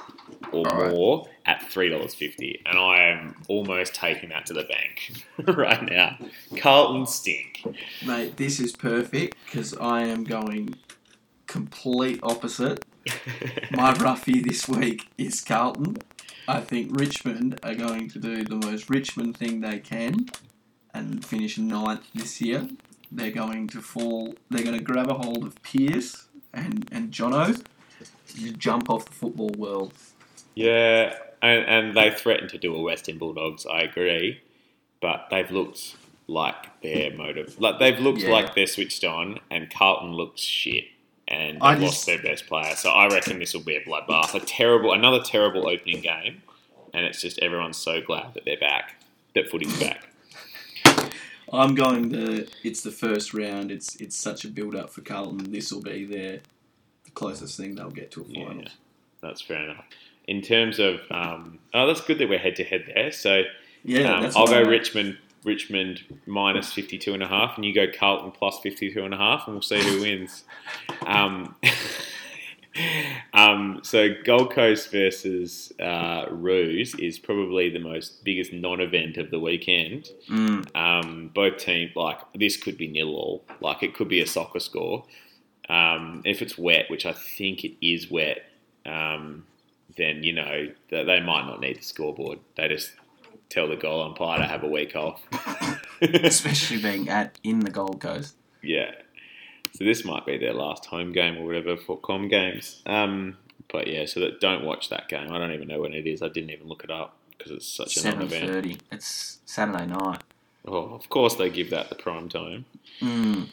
or 0.53 0.65
All 0.71 0.79
right. 0.81 0.91
more 0.93 1.27
at 1.45 1.69
three 1.69 1.89
dollars 1.89 2.15
fifty, 2.15 2.61
and 2.65 2.77
I 2.77 3.03
am 3.09 3.35
almost 3.49 3.93
taking 3.95 4.29
that 4.29 4.45
to 4.47 4.53
the 4.53 4.63
bank 4.63 5.25
right 5.57 5.83
now. 5.83 6.17
Carlton 6.57 7.05
stink. 7.05 7.65
Mate, 8.05 8.37
this 8.37 8.59
is 8.61 8.71
perfect 8.73 9.35
because 9.45 9.73
I 9.75 10.03
am 10.03 10.23
going 10.23 10.75
complete 11.47 12.19
opposite. 12.23 12.85
My 13.71 13.93
roughie 13.93 14.41
this 14.41 14.67
week 14.69 15.09
is 15.17 15.41
Carlton. 15.41 15.97
I 16.47 16.59
think 16.61 16.97
Richmond 16.99 17.59
are 17.63 17.75
going 17.75 18.09
to 18.09 18.19
do 18.19 18.43
the 18.43 18.55
most 18.55 18.89
Richmond 18.89 19.37
thing 19.37 19.61
they 19.61 19.79
can 19.79 20.27
and 20.93 21.25
finish 21.25 21.57
ninth 21.57 22.05
this 22.13 22.41
year. 22.41 22.67
They're 23.11 23.31
going 23.31 23.67
to 23.69 23.81
fall. 23.81 24.35
They're 24.49 24.63
going 24.63 24.77
to 24.77 24.83
grab 24.83 25.09
a 25.09 25.13
hold 25.13 25.43
of 25.45 25.61
Pierce 25.63 26.27
and 26.53 26.87
and 26.91 27.11
Jono, 27.11 27.63
to 28.35 28.51
jump 28.53 28.89
off 28.89 29.05
the 29.05 29.11
football 29.13 29.51
world. 29.57 29.93
yeah, 30.55 31.15
and, 31.41 31.65
and 31.65 31.97
they 31.97 32.09
threatened 32.11 32.49
to 32.51 32.57
do 32.57 32.75
a 32.75 32.81
Western 32.81 33.17
Bulldogs. 33.17 33.65
I 33.65 33.81
agree, 33.81 34.41
but 35.01 35.27
they've 35.31 35.49
looked 35.51 35.95
like 36.27 36.81
they're 36.81 37.13
motive. 37.15 37.59
Like 37.59 37.79
they've 37.79 37.99
looked 37.99 38.21
Yeah. 38.21 38.31
like 38.31 38.55
they're 38.55 38.67
switched 38.67 39.03
on, 39.03 39.39
and 39.51 39.69
Carlton 39.71 40.13
looks 40.13 40.41
shit. 40.41 40.85
And 41.27 41.53
they've 41.55 41.61
lost 41.79 41.81
just- 41.81 42.05
their 42.05 42.21
best 42.21 42.47
player, 42.47 42.75
so 42.75 42.89
I 42.91 43.07
reckon 43.07 43.39
this 43.39 43.53
will 43.53 43.61
be 43.61 43.75
a 43.75 43.81
bloodbath. 43.83 44.33
A 44.35 44.39
terrible, 44.41 44.93
another 44.93 45.21
terrible 45.23 45.67
opening 45.69 46.01
game, 46.01 46.43
and 46.93 47.05
it's 47.05 47.21
just 47.21 47.39
everyone's 47.39 47.77
so 47.77 48.01
glad 48.01 48.33
that 48.33 48.43
they're 48.45 48.57
back, 48.59 48.95
that 49.33 49.49
footy's 49.49 49.77
back. 49.79 50.07
I'm 51.53 51.75
going 51.75 52.09
to. 52.11 52.47
It's 52.63 52.81
the 52.81 52.91
first 52.91 53.33
round. 53.33 53.71
It's 53.71 53.95
it's 53.97 54.15
such 54.17 54.43
a 54.43 54.47
build 54.47 54.75
up 54.75 54.89
for 54.89 55.01
Carlton. 55.01 55.51
This 55.51 55.71
will 55.71 55.81
be 55.81 56.03
their 56.05 56.39
the 57.05 57.11
closest 57.13 57.57
thing 57.57 57.75
they'll 57.75 57.89
get 57.91 58.11
to 58.11 58.21
a 58.21 58.25
Yeah. 58.27 58.47
final. 58.47 58.65
That's 59.21 59.41
fair 59.41 59.63
enough. 59.63 59.85
In 60.27 60.41
terms 60.41 60.79
of, 60.79 61.01
um, 61.11 61.59
oh, 61.73 61.85
that's 61.87 62.01
good 62.01 62.17
that 62.17 62.29
we're 62.29 62.39
head 62.39 62.55
to 62.57 62.63
head 62.63 62.85
there. 62.93 63.11
So 63.11 63.43
Yeah, 63.83 64.17
um, 64.19 64.31
I'll 64.35 64.47
go 64.47 64.61
Richmond, 64.63 65.17
Richmond 65.45 66.01
minus 66.25 66.71
52 66.73 67.13
and 67.13 67.23
a 67.23 67.27
half, 67.27 67.55
and 67.55 67.65
you 67.65 67.73
go 67.73 67.87
Carlton 67.87 68.31
plus 68.31 68.59
52 68.59 69.03
and 69.03 69.13
a 69.13 69.17
half, 69.17 69.47
and 69.47 69.55
we'll 69.55 69.61
see 69.61 69.81
who 69.81 70.01
wins. 70.01 70.43
Um, 71.05 71.55
um, 73.33 73.79
so 73.83 74.09
Gold 74.23 74.51
Coast 74.51 74.91
versus 74.91 75.71
uh, 75.79 76.25
Roos 76.29 76.95
is 76.95 77.19
probably 77.19 77.69
the 77.69 77.79
most 77.79 78.23
biggest 78.23 78.51
non-event 78.53 79.17
of 79.17 79.29
the 79.31 79.39
weekend. 79.39 80.09
Mm, 80.29 80.75
Um, 80.75 81.31
both 81.33 81.57
teams 81.57 81.95
like 81.95 82.19
this 82.33 82.57
could 82.57 82.77
be 82.77 82.87
nil 82.87 83.09
all. 83.09 83.43
Like 83.61 83.83
it 83.83 83.93
could 83.95 84.07
be 84.09 84.21
a 84.21 84.27
soccer 84.27 84.59
score. 84.59 85.03
Um, 85.69 86.21
if 86.25 86.41
it's 86.41 86.57
wet, 86.57 86.89
which 86.89 87.05
I 87.05 87.13
think 87.13 87.63
it 87.63 87.73
is 87.85 88.09
wet, 88.09 88.43
um, 88.85 89.45
then 89.95 90.23
you 90.23 90.33
know 90.33 90.69
they 90.89 91.19
might 91.21 91.45
not 91.45 91.61
need 91.61 91.77
the 91.77 91.83
scoreboard. 91.83 92.39
They 92.55 92.67
just 92.67 92.91
tell 93.53 93.67
the 93.67 93.75
goal 93.75 94.01
umpire 94.01 94.39
to 94.39 94.45
have 94.45 94.63
a 94.63 94.67
week 94.67 94.95
off. 94.95 95.21
especially 96.01 96.81
being 96.81 97.09
at 97.09 97.37
in 97.43 97.59
the 97.59 97.71
Gold 97.71 98.01
Coast. 98.01 98.35
yeah. 98.61 98.91
So 99.75 99.83
this 99.85 100.05
might 100.05 100.23
be 100.23 100.37
their 100.37 100.53
last 100.53 100.85
home 100.85 101.11
game 101.13 101.35
or 101.37 101.45
whatever 101.47 101.75
for 101.75 101.97
Com 101.97 102.27
games. 102.27 102.83
Um, 102.85 103.37
but 103.71 103.87
yeah, 103.87 104.05
so 104.05 104.19
that 104.19 104.39
don't 104.39 104.63
watch 104.63 104.89
that 104.89 105.07
game. 105.09 105.31
I 105.31 105.39
don't 105.39 105.51
even 105.51 105.67
know 105.67 105.81
when 105.81 105.93
it 105.93 106.05
is. 106.05 106.21
I 106.21 106.27
didn't 106.29 106.51
even 106.51 106.67
look 106.67 106.83
it 106.83 106.91
up 106.91 107.15
because 107.31 107.51
it's 107.51 107.65
such 107.67 107.95
an 107.97 108.03
Seven 108.03 108.19
non-event. 108.19 108.47
thirty. 108.51 108.77
It's 108.91 109.39
Saturday 109.45 109.87
night. 109.87 110.21
Oh, 110.65 110.93
of 110.93 111.09
course 111.09 111.35
they 111.35 111.49
give 111.49 111.71
that 111.71 111.89
the 111.89 111.95
prime 111.95 112.29
time. 112.29 112.65
Mm. 113.01 113.47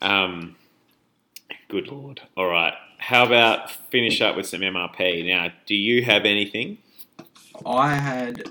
Um, 0.00 0.56
good 1.68 1.88
lord. 1.88 2.22
All 2.38 2.46
right. 2.48 2.72
How 2.96 3.26
about 3.26 3.70
finish 3.70 4.22
up 4.22 4.36
with 4.36 4.46
some 4.46 4.60
MRP? 4.62 5.26
Now, 5.26 5.52
do 5.66 5.74
you 5.74 6.02
have 6.04 6.24
anything? 6.24 6.78
I 7.66 7.94
had 7.96 8.44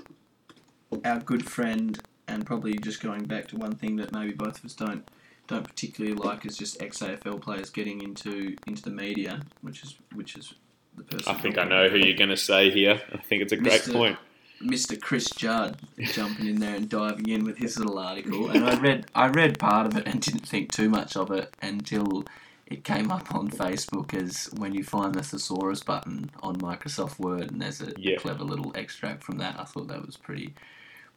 our 1.04 1.20
good 1.20 1.48
friend, 1.48 2.00
and 2.28 2.44
probably 2.46 2.74
just 2.74 3.00
going 3.00 3.24
back 3.24 3.48
to 3.48 3.56
one 3.56 3.74
thing 3.74 3.96
that 3.96 4.12
maybe 4.12 4.32
both 4.32 4.58
of 4.58 4.64
us 4.64 4.74
don't 4.74 5.08
don't 5.48 5.64
particularly 5.66 6.14
like 6.16 6.46
is 6.46 6.56
just 6.56 6.80
ex 6.80 6.98
AFL 6.98 7.40
players 7.40 7.70
getting 7.70 8.02
into 8.02 8.56
into 8.66 8.82
the 8.82 8.90
media, 8.90 9.40
which 9.62 9.82
is 9.82 9.96
which 10.14 10.36
is 10.36 10.54
the 10.96 11.02
person. 11.04 11.34
I 11.34 11.38
think 11.40 11.58
I 11.58 11.64
know 11.64 11.88
who 11.88 11.98
you're 11.98 12.16
going 12.16 12.30
to 12.30 12.36
say 12.36 12.70
here. 12.70 13.00
I 13.12 13.18
think 13.18 13.42
it's 13.42 13.52
a 13.52 13.56
great 13.56 13.82
Mr. 13.82 13.92
point. 13.92 14.18
Mr. 14.62 15.00
Chris 15.00 15.30
Judd 15.30 15.78
jumping 16.12 16.46
in 16.46 16.60
there 16.60 16.74
and 16.76 16.88
diving 16.88 17.28
in 17.28 17.44
with 17.44 17.56
his 17.58 17.78
little 17.78 17.98
article, 17.98 18.50
and 18.50 18.64
I 18.64 18.78
read 18.78 19.06
I 19.14 19.28
read 19.28 19.58
part 19.58 19.86
of 19.86 19.96
it 19.96 20.06
and 20.06 20.20
didn't 20.20 20.46
think 20.46 20.70
too 20.72 20.88
much 20.88 21.16
of 21.16 21.30
it 21.30 21.54
until 21.62 22.24
it 22.66 22.84
came 22.84 23.10
up 23.10 23.34
on 23.34 23.50
Facebook 23.50 24.14
as 24.14 24.48
when 24.56 24.72
you 24.74 24.84
find 24.84 25.14
the 25.14 25.22
thesaurus 25.24 25.82
button 25.82 26.30
on 26.42 26.56
Microsoft 26.56 27.18
Word, 27.18 27.50
and 27.50 27.60
there's 27.60 27.80
a 27.80 27.92
Yeah. 27.98 28.16
clever 28.18 28.44
little 28.44 28.70
extract 28.76 29.24
from 29.24 29.38
that. 29.38 29.58
I 29.58 29.64
thought 29.64 29.88
that 29.88 30.06
was 30.06 30.16
pretty 30.16 30.54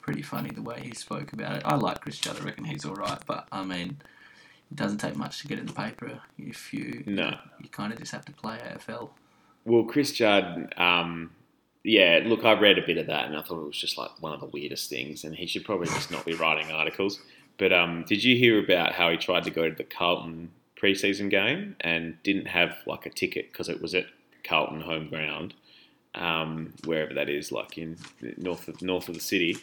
pretty 0.03 0.21
funny 0.21 0.51
the 0.51 0.61
way 0.61 0.79
he 0.81 0.93
spoke 0.93 1.33
about 1.33 1.55
it. 1.57 1.63
I 1.65 1.75
like 1.75 2.01
Chris 2.01 2.19
Judd. 2.19 2.39
I 2.39 2.45
reckon 2.45 2.65
he's 2.65 2.85
all 2.85 2.95
right, 2.95 3.19
but 3.25 3.47
I 3.51 3.63
mean. 3.63 3.97
It 4.71 4.77
doesn't 4.77 4.97
take 4.97 5.15
much 5.15 5.39
to 5.41 5.47
get 5.47 5.59
in 5.59 5.67
the 5.67 5.73
paper 5.73 6.19
if 6.39 6.73
you 6.73 7.03
No. 7.05 7.37
you 7.61 7.69
kind 7.69 7.93
of 7.93 7.99
just 7.99 8.11
have 8.11 8.25
to 8.25 8.31
play 8.31 8.57
AFL. 8.57 9.11
Well, 9.65 9.83
Chris 9.83 10.11
Judd, 10.13 10.73
um, 10.77 11.29
yeah, 11.83 12.21
look, 12.25 12.43
I 12.43 12.53
read 12.59 12.79
a 12.79 12.81
bit 12.85 12.97
of 12.97 13.05
that 13.05 13.25
and 13.25 13.37
I 13.37 13.43
thought 13.43 13.61
it 13.61 13.67
was 13.67 13.77
just 13.77 13.99
like 13.99 14.09
one 14.19 14.33
of 14.33 14.39
the 14.39 14.47
weirdest 14.47 14.89
things, 14.89 15.25
and 15.25 15.35
he 15.35 15.45
should 15.45 15.63
probably 15.63 15.87
just 15.87 16.09
not 16.09 16.25
be 16.25 16.33
writing 16.33 16.71
articles. 16.71 17.21
But 17.59 17.71
um, 17.71 18.03
did 18.07 18.23
you 18.23 18.35
hear 18.35 18.57
about 18.63 18.93
how 18.93 19.11
he 19.11 19.17
tried 19.17 19.43
to 19.43 19.51
go 19.51 19.69
to 19.69 19.75
the 19.75 19.83
Carlton 19.83 20.49
preseason 20.75 21.29
game 21.29 21.75
and 21.81 22.17
didn't 22.23 22.47
have 22.47 22.77
like 22.87 23.05
a 23.05 23.11
ticket 23.11 23.51
because 23.51 23.69
it 23.69 23.79
was 23.79 23.93
at 23.93 24.05
Carlton 24.43 24.81
home 24.81 25.07
ground, 25.07 25.53
um, 26.15 26.73
wherever 26.85 27.13
that 27.13 27.29
is, 27.29 27.51
like 27.51 27.77
in 27.77 27.97
north 28.37 28.67
of 28.67 28.81
north 28.81 29.07
of 29.07 29.13
the 29.13 29.21
city, 29.21 29.55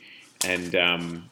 and 0.45 0.75
um, 0.75 1.31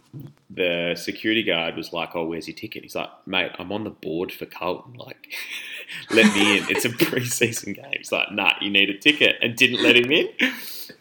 the 0.50 0.94
security 0.96 1.42
guard 1.42 1.76
was 1.76 1.92
like, 1.92 2.14
"Oh, 2.14 2.24
where's 2.26 2.48
your 2.48 2.56
ticket?" 2.56 2.82
He's 2.82 2.94
like, 2.94 3.10
"Mate, 3.26 3.52
I'm 3.58 3.72
on 3.72 3.84
the 3.84 3.90
board 3.90 4.32
for 4.32 4.46
Carlton. 4.46 4.94
Like, 4.94 5.34
let 6.10 6.34
me 6.34 6.58
in. 6.58 6.64
It's 6.70 6.84
a 6.84 6.90
preseason 6.90 7.74
game." 7.74 7.92
He's 7.96 8.12
like, 8.12 8.32
"Nah, 8.32 8.52
you 8.60 8.70
need 8.70 8.90
a 8.90 8.98
ticket," 8.98 9.36
and 9.42 9.56
didn't 9.56 9.82
let 9.82 9.96
him 9.96 10.10
in. 10.10 10.28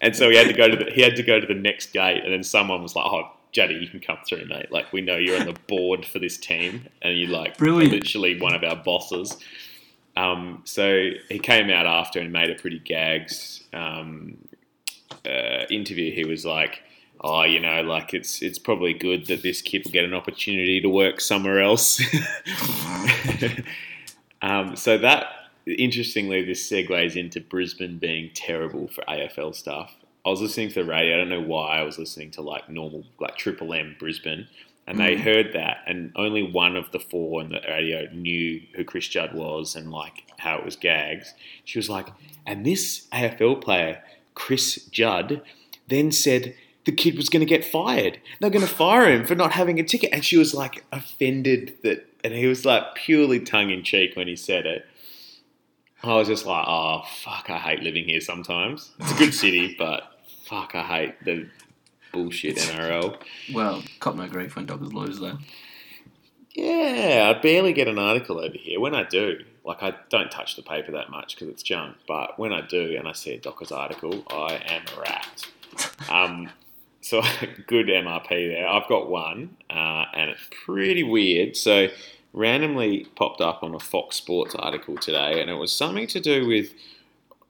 And 0.02 0.16
so 0.16 0.30
he 0.30 0.36
had 0.36 0.48
to 0.48 0.54
go 0.54 0.68
to 0.68 0.76
the, 0.76 0.92
he 0.92 1.02
had 1.02 1.16
to 1.16 1.24
go 1.24 1.40
to 1.40 1.48
the 1.48 1.54
next 1.54 1.94
gate, 1.94 2.24
and 2.24 2.34
then 2.34 2.44
someone 2.44 2.82
was 2.82 2.96
like, 2.96 3.06
"Oh, 3.06 3.32
Juddy, 3.52 3.76
you 3.76 3.88
can 3.88 4.00
come 4.00 4.18
through, 4.28 4.46
mate. 4.46 4.72
Like, 4.72 4.92
we 4.94 5.02
know 5.02 5.18
you're 5.18 5.40
on 5.40 5.46
the 5.46 5.58
board 5.68 6.06
for 6.06 6.20
this 6.20 6.38
team, 6.38 6.88
and 7.02 7.18
you're 7.18 7.30
like 7.30 7.58
Brilliant. 7.58 7.92
literally 7.92 8.40
one 8.40 8.54
of 8.54 8.64
our 8.64 8.76
bosses." 8.76 9.38
Um, 10.18 10.64
so 10.66 11.12
he 11.30 11.38
came 11.38 11.70
out 11.70 11.86
after 11.86 12.20
and 12.20 12.34
made 12.34 12.50
a 12.50 12.56
pretty 12.56 12.80
gags 12.80 13.64
um, 13.72 14.38
uh, 15.26 15.66
interview. 15.70 16.12
He 16.12 16.26
was 16.26 16.44
like, 16.44 16.82
"Oh, 17.22 17.44
you 17.44 17.60
know, 17.60 17.82
like 17.82 18.14
it's 18.14 18.42
it's 18.42 18.60
probably 18.60 18.94
good 18.94 19.28
that 19.28 19.44
this 19.44 19.62
kid 19.62 19.84
will 19.86 19.92
get 19.92 20.06
an 20.06 20.14
opportunity 20.14 20.82
to 20.82 20.90
work 20.90 21.22
somewhere 21.22 21.62
else." 21.62 22.02
um, 24.42 24.76
so 24.76 24.98
that 24.98 25.28
interestingly, 25.66 26.44
this 26.44 26.70
segues 26.70 27.16
into 27.16 27.42
Brisbane 27.42 27.98
being 27.98 28.32
terrible 28.34 28.88
for 28.88 29.04
AFL 29.08 29.56
stuff. 29.56 29.96
I 30.26 30.30
was 30.30 30.42
listening 30.42 30.70
to 30.70 30.76
the 30.76 30.86
radio. 30.86 31.16
I 31.16 31.18
don't 31.18 31.30
know 31.30 31.42
why 31.42 31.80
I 31.80 31.84
was 31.84 31.98
listening 31.98 32.32
to 32.32 32.42
like 32.42 32.70
normal, 32.70 33.06
like 33.20 33.38
Triple 33.38 33.74
M 33.74 33.96
Brisbane, 33.98 34.48
and 34.86 35.00
they 35.00 35.18
heard 35.18 35.52
that, 35.54 35.80
and 35.86 36.14
only 36.16 36.44
one 36.44 36.78
of 36.78 36.92
the 36.92 37.00
four 37.00 37.42
on 37.42 37.50
the 37.50 37.62
radio 37.68 38.08
knew 38.14 38.62
who 38.76 38.86
Chris 38.86 39.08
Judd 39.08 39.34
was 39.34 39.76
and 39.76 39.92
like 39.92 40.24
how 40.38 40.58
it 40.58 40.66
was 40.66 40.78
gags. 40.78 41.34
She 41.66 41.78
was 41.78 41.90
like, 41.90 42.08
and 42.46 42.66
this 42.66 43.08
AFL 43.12 43.62
player, 43.62 44.02
Chris 44.34 44.86
Judd, 44.86 45.42
then 45.88 46.12
said 46.12 46.56
the 46.88 46.92
kid 46.94 47.18
was 47.18 47.28
going 47.28 47.42
to 47.42 47.46
get 47.46 47.66
fired. 47.66 48.18
They're 48.40 48.50
going 48.50 48.66
to 48.66 48.74
fire 48.74 49.12
him 49.12 49.26
for 49.26 49.36
not 49.36 49.52
having 49.52 49.78
a 49.78 49.84
ticket, 49.84 50.10
and 50.14 50.24
she 50.24 50.38
was 50.38 50.54
like 50.54 50.86
offended 50.94 51.78
that, 51.84 52.08
and 52.24 52.34
he 52.34 52.48
was 52.48 52.64
like 52.64 52.96
purely 52.96 53.42
tongue 53.42 53.72
in 53.72 53.84
cheek 53.84 54.16
when 54.16 54.30
he 54.30 54.38
said 54.38 54.66
it. 54.66 54.86
I 56.02 56.16
was 56.16 56.30
just 56.30 56.46
like, 56.46 56.66
oh 56.66 57.04
fuck, 57.22 57.50
I 57.50 57.58
hate 57.58 57.84
living 57.84 58.06
here 58.06 58.22
sometimes. 58.22 58.92
It's 59.02 59.12
a 59.12 59.16
good 59.16 59.34
city, 59.34 59.76
but 59.78 60.04
fuck, 60.46 60.76
I 60.76 60.84
hate 60.84 61.26
the 61.26 61.50
bullshit 62.14 62.56
NRL. 62.56 63.22
Well, 63.54 63.84
cop 64.00 64.16
no 64.16 64.26
grief 64.30 64.56
when 64.56 64.66
Dockers 64.66 64.94
lose 64.94 65.20
though. 65.20 65.40
Yeah, 66.54 67.34
I 67.36 67.40
barely 67.42 67.74
get 67.74 67.90
an 67.90 68.00
article 68.00 68.40
over 68.40 68.58
here. 68.58 68.80
When 68.80 68.96
I 68.96 69.04
do, 69.04 69.44
like 69.66 69.84
I 69.84 69.94
don't 70.10 70.32
touch 70.32 70.56
the 70.56 70.64
paper 70.64 70.94
that 70.94 71.10
much 71.10 71.36
because 71.36 71.50
it's 71.50 71.64
junk. 71.64 71.98
But 72.08 72.40
when 72.40 72.54
I 72.54 72.62
do 72.62 72.96
and 72.98 73.10
I 73.10 73.12
see 73.12 73.34
a 73.34 73.40
Dockers 73.40 73.74
article, 73.74 74.24
I 74.30 74.62
am 74.68 74.84
wrapped. 74.98 75.52
Um, 76.10 76.50
so 77.08 77.22
good 77.68 77.88
MRP 77.88 78.50
there. 78.50 78.68
I've 78.68 78.88
got 78.88 79.10
one, 79.10 79.58
uh, 79.70 80.06
and 80.14 80.30
it's 80.32 80.48
pretty 80.66 81.04
weird. 81.04 81.56
So 81.56 81.88
randomly 82.34 83.06
popped 83.16 83.42
up 83.42 83.64
on 83.64 83.74
a 83.74 83.80
Fox 83.80 84.18
Sports 84.18 84.56
article 84.56 84.98
today, 84.98 85.42
and 85.42 85.50
it 85.50 85.56
was 85.56 85.72
something 85.72 86.08
to 86.08 86.20
do 86.20 86.46
with 86.48 86.74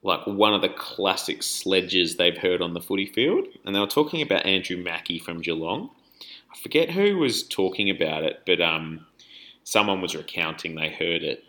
like 0.03 0.25
one 0.27 0.53
of 0.53 0.61
the 0.61 0.69
classic 0.69 1.41
sledges 1.41 2.15
they've 2.15 2.37
heard 2.37 2.61
on 2.61 2.73
the 2.73 2.81
footy 2.81 3.07
field, 3.07 3.45
and 3.65 3.75
they 3.75 3.79
were 3.79 3.87
talking 3.87 4.21
about 4.21 4.45
Andrew 4.45 4.77
Mackie 4.77 5.19
from 5.19 5.41
Geelong. 5.41 5.89
I 6.53 6.57
forget 6.59 6.91
who 6.91 7.17
was 7.17 7.43
talking 7.43 7.89
about 7.89 8.23
it, 8.23 8.43
but 8.45 8.61
um, 8.61 9.05
someone 9.63 10.01
was 10.01 10.15
recounting 10.15 10.75
they 10.75 10.89
heard 10.89 11.23
it. 11.23 11.43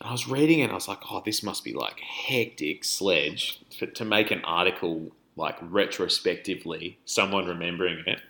And 0.00 0.10
I 0.10 0.12
was 0.12 0.28
reading 0.28 0.60
it, 0.60 0.64
and 0.64 0.72
I 0.72 0.76
was 0.76 0.88
like, 0.88 1.00
"Oh, 1.10 1.22
this 1.24 1.42
must 1.42 1.64
be 1.64 1.72
like 1.72 2.00
hectic 2.00 2.84
sledge 2.84 3.60
to 3.94 4.04
make 4.04 4.30
an 4.30 4.44
article 4.44 5.10
like 5.36 5.56
retrospectively, 5.60 6.98
someone 7.04 7.46
remembering 7.46 8.02
it." 8.06 8.20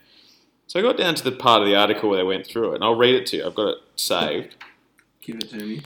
So 0.66 0.80
I 0.80 0.82
got 0.82 0.96
down 0.96 1.14
to 1.14 1.24
the 1.24 1.32
part 1.32 1.62
of 1.62 1.68
the 1.68 1.76
article 1.76 2.10
where 2.10 2.18
they 2.18 2.24
went 2.24 2.46
through 2.46 2.72
it, 2.72 2.74
and 2.76 2.84
I'll 2.84 2.96
read 2.96 3.14
it 3.14 3.26
to 3.26 3.36
you. 3.36 3.46
I've 3.46 3.54
got 3.54 3.68
it 3.68 3.78
saved. 3.94 4.56
Give 5.20 5.36
it 5.36 5.50
to 5.50 5.56
me. 5.56 5.82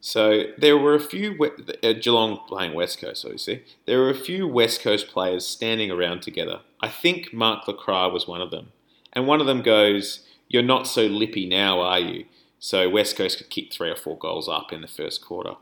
So 0.00 0.42
there 0.58 0.76
were 0.76 0.94
a 0.94 1.00
few 1.00 1.34
uh, 1.82 1.92
Geelong 1.94 2.40
playing 2.46 2.74
West 2.74 3.00
Coast, 3.00 3.24
obviously. 3.24 3.64
There 3.86 4.00
were 4.00 4.10
a 4.10 4.14
few 4.14 4.46
West 4.46 4.82
Coast 4.82 5.08
players 5.08 5.46
standing 5.46 5.90
around 5.90 6.20
together. 6.20 6.60
I 6.80 6.88
think 6.88 7.32
Mark 7.32 7.64
LeCras 7.64 8.12
was 8.12 8.28
one 8.28 8.42
of 8.42 8.50
them, 8.50 8.72
and 9.14 9.26
one 9.26 9.40
of 9.40 9.46
them 9.46 9.62
goes, 9.62 10.26
"You're 10.46 10.62
not 10.62 10.86
so 10.86 11.06
lippy 11.06 11.46
now, 11.46 11.80
are 11.80 11.98
you?" 11.98 12.26
So 12.58 12.88
West 12.88 13.16
Coast 13.16 13.38
could 13.38 13.48
kick 13.50 13.72
three 13.72 13.90
or 13.90 13.96
four 13.96 14.18
goals 14.18 14.48
up 14.48 14.72
in 14.72 14.82
the 14.82 14.86
first 14.86 15.24
quarter. 15.24 15.54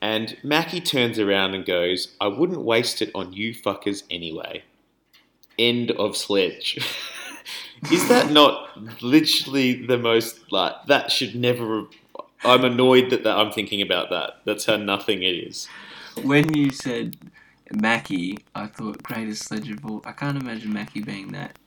And 0.00 0.36
Mackie 0.42 0.80
turns 0.80 1.18
around 1.18 1.54
and 1.54 1.64
goes, 1.64 2.08
"I 2.20 2.28
wouldn't 2.28 2.62
waste 2.62 3.02
it 3.02 3.10
on 3.14 3.32
you 3.32 3.54
fuckers 3.54 4.02
anyway." 4.10 4.64
End 5.58 5.90
of 5.92 6.16
sledge. 6.16 6.78
Is 7.92 8.08
that 8.08 8.30
not 8.30 9.02
literally 9.02 9.86
the 9.86 9.98
most 9.98 10.52
like 10.52 10.74
that 10.86 11.10
should 11.10 11.34
never 11.34 11.86
I'm 12.44 12.64
annoyed 12.64 13.10
that, 13.10 13.24
that 13.24 13.36
I'm 13.36 13.52
thinking 13.52 13.82
about 13.82 14.10
that. 14.10 14.40
That's 14.44 14.64
how 14.64 14.76
nothing 14.76 15.22
it 15.22 15.34
is. 15.34 15.68
When 16.22 16.54
you 16.54 16.70
said 16.70 17.16
Mackie, 17.72 18.38
I 18.54 18.66
thought 18.66 19.02
greatest 19.02 19.44
sledge 19.44 19.70
of 19.70 19.84
all. 19.84 20.02
I 20.04 20.12
can't 20.12 20.40
imagine 20.40 20.72
Mackie 20.72 21.02
being 21.02 21.28
that. 21.32 21.58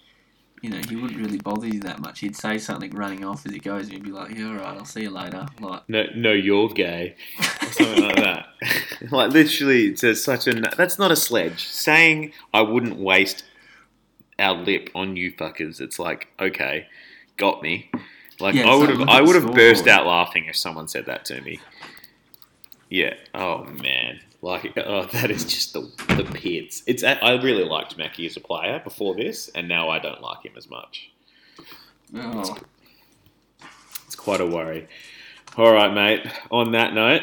You 0.64 0.70
know, 0.70 0.82
he 0.88 0.96
wouldn't 0.96 1.20
really 1.20 1.40
bother 1.40 1.68
you 1.68 1.82
that 1.82 2.00
much. 2.00 2.22
He'd 2.22 2.38
say 2.38 2.58
something 2.58 2.90
running 2.92 3.26
off 3.26 3.46
as 3.46 3.52
he 3.52 3.60
goes, 3.60 3.84
and 3.84 3.92
he'd 3.92 4.04
be 4.04 4.12
like, 4.12 4.34
"Yeah, 4.34 4.48
all 4.48 4.54
right, 4.54 4.78
I'll 4.78 4.86
see 4.86 5.02
you 5.02 5.10
later." 5.10 5.46
Like, 5.60 5.82
No, 5.90 6.06
no, 6.16 6.32
you're 6.32 6.70
gay, 6.70 7.18
or 7.38 7.68
something 7.68 8.04
like 8.04 8.16
that. 8.16 8.46
like 9.12 9.32
literally, 9.32 9.88
it's 9.88 10.24
such 10.24 10.48
a 10.48 10.54
that's 10.78 10.98
not 10.98 11.12
a 11.12 11.18
sledge. 11.18 11.68
Saying 11.68 12.32
I 12.54 12.62
wouldn't 12.62 12.96
waste 12.96 13.44
our 14.40 14.54
lip 14.56 14.90
on 14.96 15.18
you 15.18 15.34
fuckers. 15.34 15.82
It's 15.82 16.00
like 16.00 16.30
okay, 16.40 16.88
got 17.36 17.62
me. 17.62 17.92
Like 18.40 18.56
Yeah, 18.56 18.70
I 18.70 18.76
would 18.76 18.90
have, 18.90 19.10
I 19.10 19.22
would 19.22 19.36
have 19.36 19.54
burst 19.54 19.86
out 19.88 20.08
laughing 20.08 20.46
if 20.46 20.56
someone 20.56 20.88
said 20.88 21.08
that 21.08 21.26
to 21.26 21.42
me. 21.42 21.60
Yeah. 22.90 23.16
Oh 23.36 23.66
man. 23.66 24.22
Like 24.44 24.74
oh, 24.86 25.06
that 25.06 25.32
is 25.32 25.46
just 25.46 25.74
the 25.74 25.82
the 26.16 26.26
pits. 26.26 26.84
It's 26.86 27.04
I 27.04 27.32
really 27.42 27.64
liked 27.64 27.98
Mackie 27.98 28.26
as 28.26 28.36
a 28.38 28.42
player 28.42 28.80
before 28.84 29.16
this, 29.16 29.50
and 29.50 29.68
now 29.68 29.90
I 29.90 30.00
don't 30.00 30.22
like 30.22 30.44
him 30.46 30.54
as 30.58 30.70
much. 30.70 31.10
oh, 32.16 32.58
It's 34.06 34.16
quite 34.16 34.42
a 34.42 34.46
worry. 34.46 34.88
All 35.58 35.72
right, 35.72 35.94
mate. 35.94 36.28
On 36.52 36.72
that 36.74 36.94
note, 36.94 37.22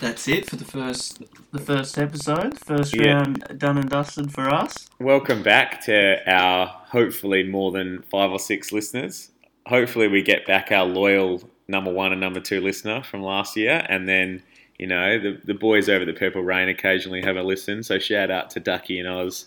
that's 0.00 0.26
it 0.26 0.48
for 0.50 0.56
the 0.56 0.64
first 0.64 1.22
the 1.52 1.60
first 1.60 1.96
episode. 1.96 2.58
First 2.58 2.94
Yeah. 2.96 3.14
round 3.14 3.44
done 3.58 3.78
and 3.78 3.88
dusted 3.88 4.32
for 4.32 4.48
us. 4.52 4.90
welcome 4.98 5.42
back 5.44 5.80
to 5.84 6.18
our 6.30 6.66
hopefully 6.90 7.44
more 7.44 7.70
than 7.70 8.02
five 8.10 8.30
or 8.32 8.38
six 8.40 8.72
listeners. 8.72 9.30
Hopefully, 9.68 10.08
we 10.08 10.22
get 10.22 10.44
back 10.46 10.72
our 10.72 10.84
loyal 10.84 11.48
number 11.68 11.92
one 11.92 12.10
and 12.12 12.20
number 12.20 12.40
two 12.40 12.60
listener 12.60 13.02
from 13.04 13.22
last 13.22 13.56
year, 13.56 13.86
and 13.88 14.08
then 14.08 14.42
you 14.78 14.86
know 14.86 15.18
the 15.18 15.40
the 15.44 15.54
boys 15.54 15.88
over 15.88 16.04
the 16.04 16.12
Purple 16.12 16.42
Rain 16.42 16.68
occasionally 16.68 17.22
have 17.22 17.36
a 17.36 17.42
listen. 17.42 17.82
So 17.82 17.98
shout 17.98 18.30
out 18.30 18.50
to 18.50 18.60
Ducky 18.60 18.98
and 18.98 19.08
Oz. 19.08 19.46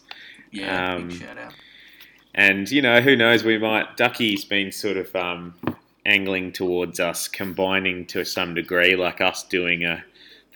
Yeah, 0.51 0.95
Um, 0.95 1.10
big 1.10 1.22
shout 1.22 1.38
out. 1.38 1.54
And 2.34 2.70
you 2.70 2.82
know, 2.82 3.01
who 3.01 3.16
knows? 3.16 3.43
We 3.43 3.58
might. 3.58 3.97
Ducky's 3.97 4.45
been 4.45 4.72
sort 4.72 4.97
of 4.97 5.16
um, 5.16 5.56
angling 6.06 6.51
towards 6.51 6.99
us 6.99 7.28
combining 7.28 8.06
to 8.08 8.24
some 8.24 8.54
degree, 8.54 8.95
like 8.95 9.20
us 9.22 9.43
doing 9.43 9.84
a 9.84 10.04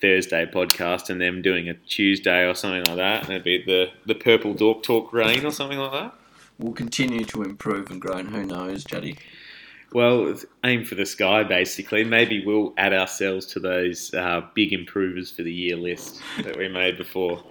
Thursday 0.00 0.46
podcast 0.46 1.10
and 1.10 1.20
them 1.20 1.42
doing 1.42 1.68
a 1.68 1.74
Tuesday 1.74 2.46
or 2.46 2.54
something 2.54 2.84
like 2.86 2.96
that. 2.96 3.22
And 3.24 3.30
it'd 3.30 3.44
be 3.44 3.62
the 3.62 3.90
the 4.06 4.14
Purple 4.14 4.54
Dork 4.54 4.82
Talk 4.82 5.12
Rain 5.12 5.44
or 5.44 5.50
something 5.50 5.78
like 5.78 5.92
that. 5.92 6.14
We'll 6.58 6.72
continue 6.72 7.24
to 7.24 7.42
improve 7.42 7.90
and 7.90 8.00
grow, 8.00 8.18
and 8.18 8.28
who 8.30 8.44
knows, 8.44 8.84
Juddy. 8.84 9.16
Well, 9.94 10.34
aim 10.64 10.84
for 10.84 10.96
the 10.96 11.06
sky, 11.06 11.44
basically. 11.44 12.04
Maybe 12.04 12.44
we'll 12.44 12.74
add 12.76 12.92
ourselves 12.92 13.46
to 13.46 13.60
those 13.60 14.12
uh, 14.12 14.42
big 14.54 14.72
improvers 14.74 15.30
for 15.30 15.42
the 15.44 15.52
year 15.52 15.76
list 15.76 16.20
that 16.42 16.58
we 16.58 16.68
made 16.68 16.98
before. 16.98 17.42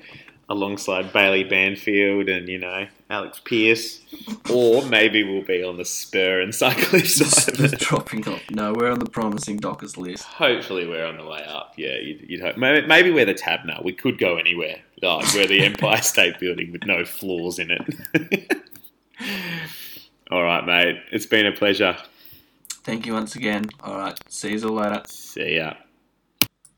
alongside 0.50 1.14
Bailey 1.14 1.46
Banfield 1.46 2.28
and 2.28 2.50
you 2.50 2.60
know 2.60 2.86
Alex 3.10 3.39
Pearce, 3.44 4.02
or 4.52 4.84
maybe 4.86 5.24
we'll 5.24 5.41
be 5.46 5.64
on 5.64 5.78
the 5.78 5.86
Spurr 5.86 6.41
and 6.44 6.54
Cyclist 6.54 7.18
side 7.18 7.54
of 7.54 7.60
Just 7.60 7.74
it. 7.76 7.80
dropping 7.80 8.28
off. 8.28 8.41
No, 8.52 8.74
we're 8.74 8.91
on 8.91 9.00
the 9.00 9.10
promising 9.10 9.56
Dockers 9.58 9.96
list. 9.98 10.26
Hopefully, 10.26 10.86
we're 10.86 11.06
on 11.06 11.16
the 11.18 11.26
way 11.26 11.44
up. 11.48 11.74
Yeah, 11.78 11.96
you'd, 11.96 12.30
you'd 12.30 12.41
hope. 12.41 12.58
Maybe, 12.58 12.86
maybe 12.86 13.10
we're 13.12 13.26
the 13.26 13.34
Taberner. 13.34 13.82
We 13.84 13.94
could 13.94 14.18
go 14.20 14.36
anywhere. 14.36 14.82
Like 15.02 15.34
we're 15.34 15.48
the 15.48 15.64
Empire 15.64 16.02
State 16.02 16.39
Building 16.39 16.74
with 16.74 16.86
no 16.86 17.06
flaws 17.06 17.58
in 17.58 17.72
it. 17.72 18.64
all 20.32 20.44
right, 20.44 20.66
mate. 20.66 20.98
It's 21.12 21.26
been 21.26 21.46
a 21.46 21.52
pleasure. 21.54 21.96
Thank 22.84 23.06
you 23.06 23.14
once 23.14 23.36
again. 23.36 23.66
All 23.82 23.98
right. 23.98 24.20
See 24.30 24.52
you 24.52 24.60
all 24.68 24.74
later. 24.76 25.04
See 25.08 25.56
ya. 25.58 25.83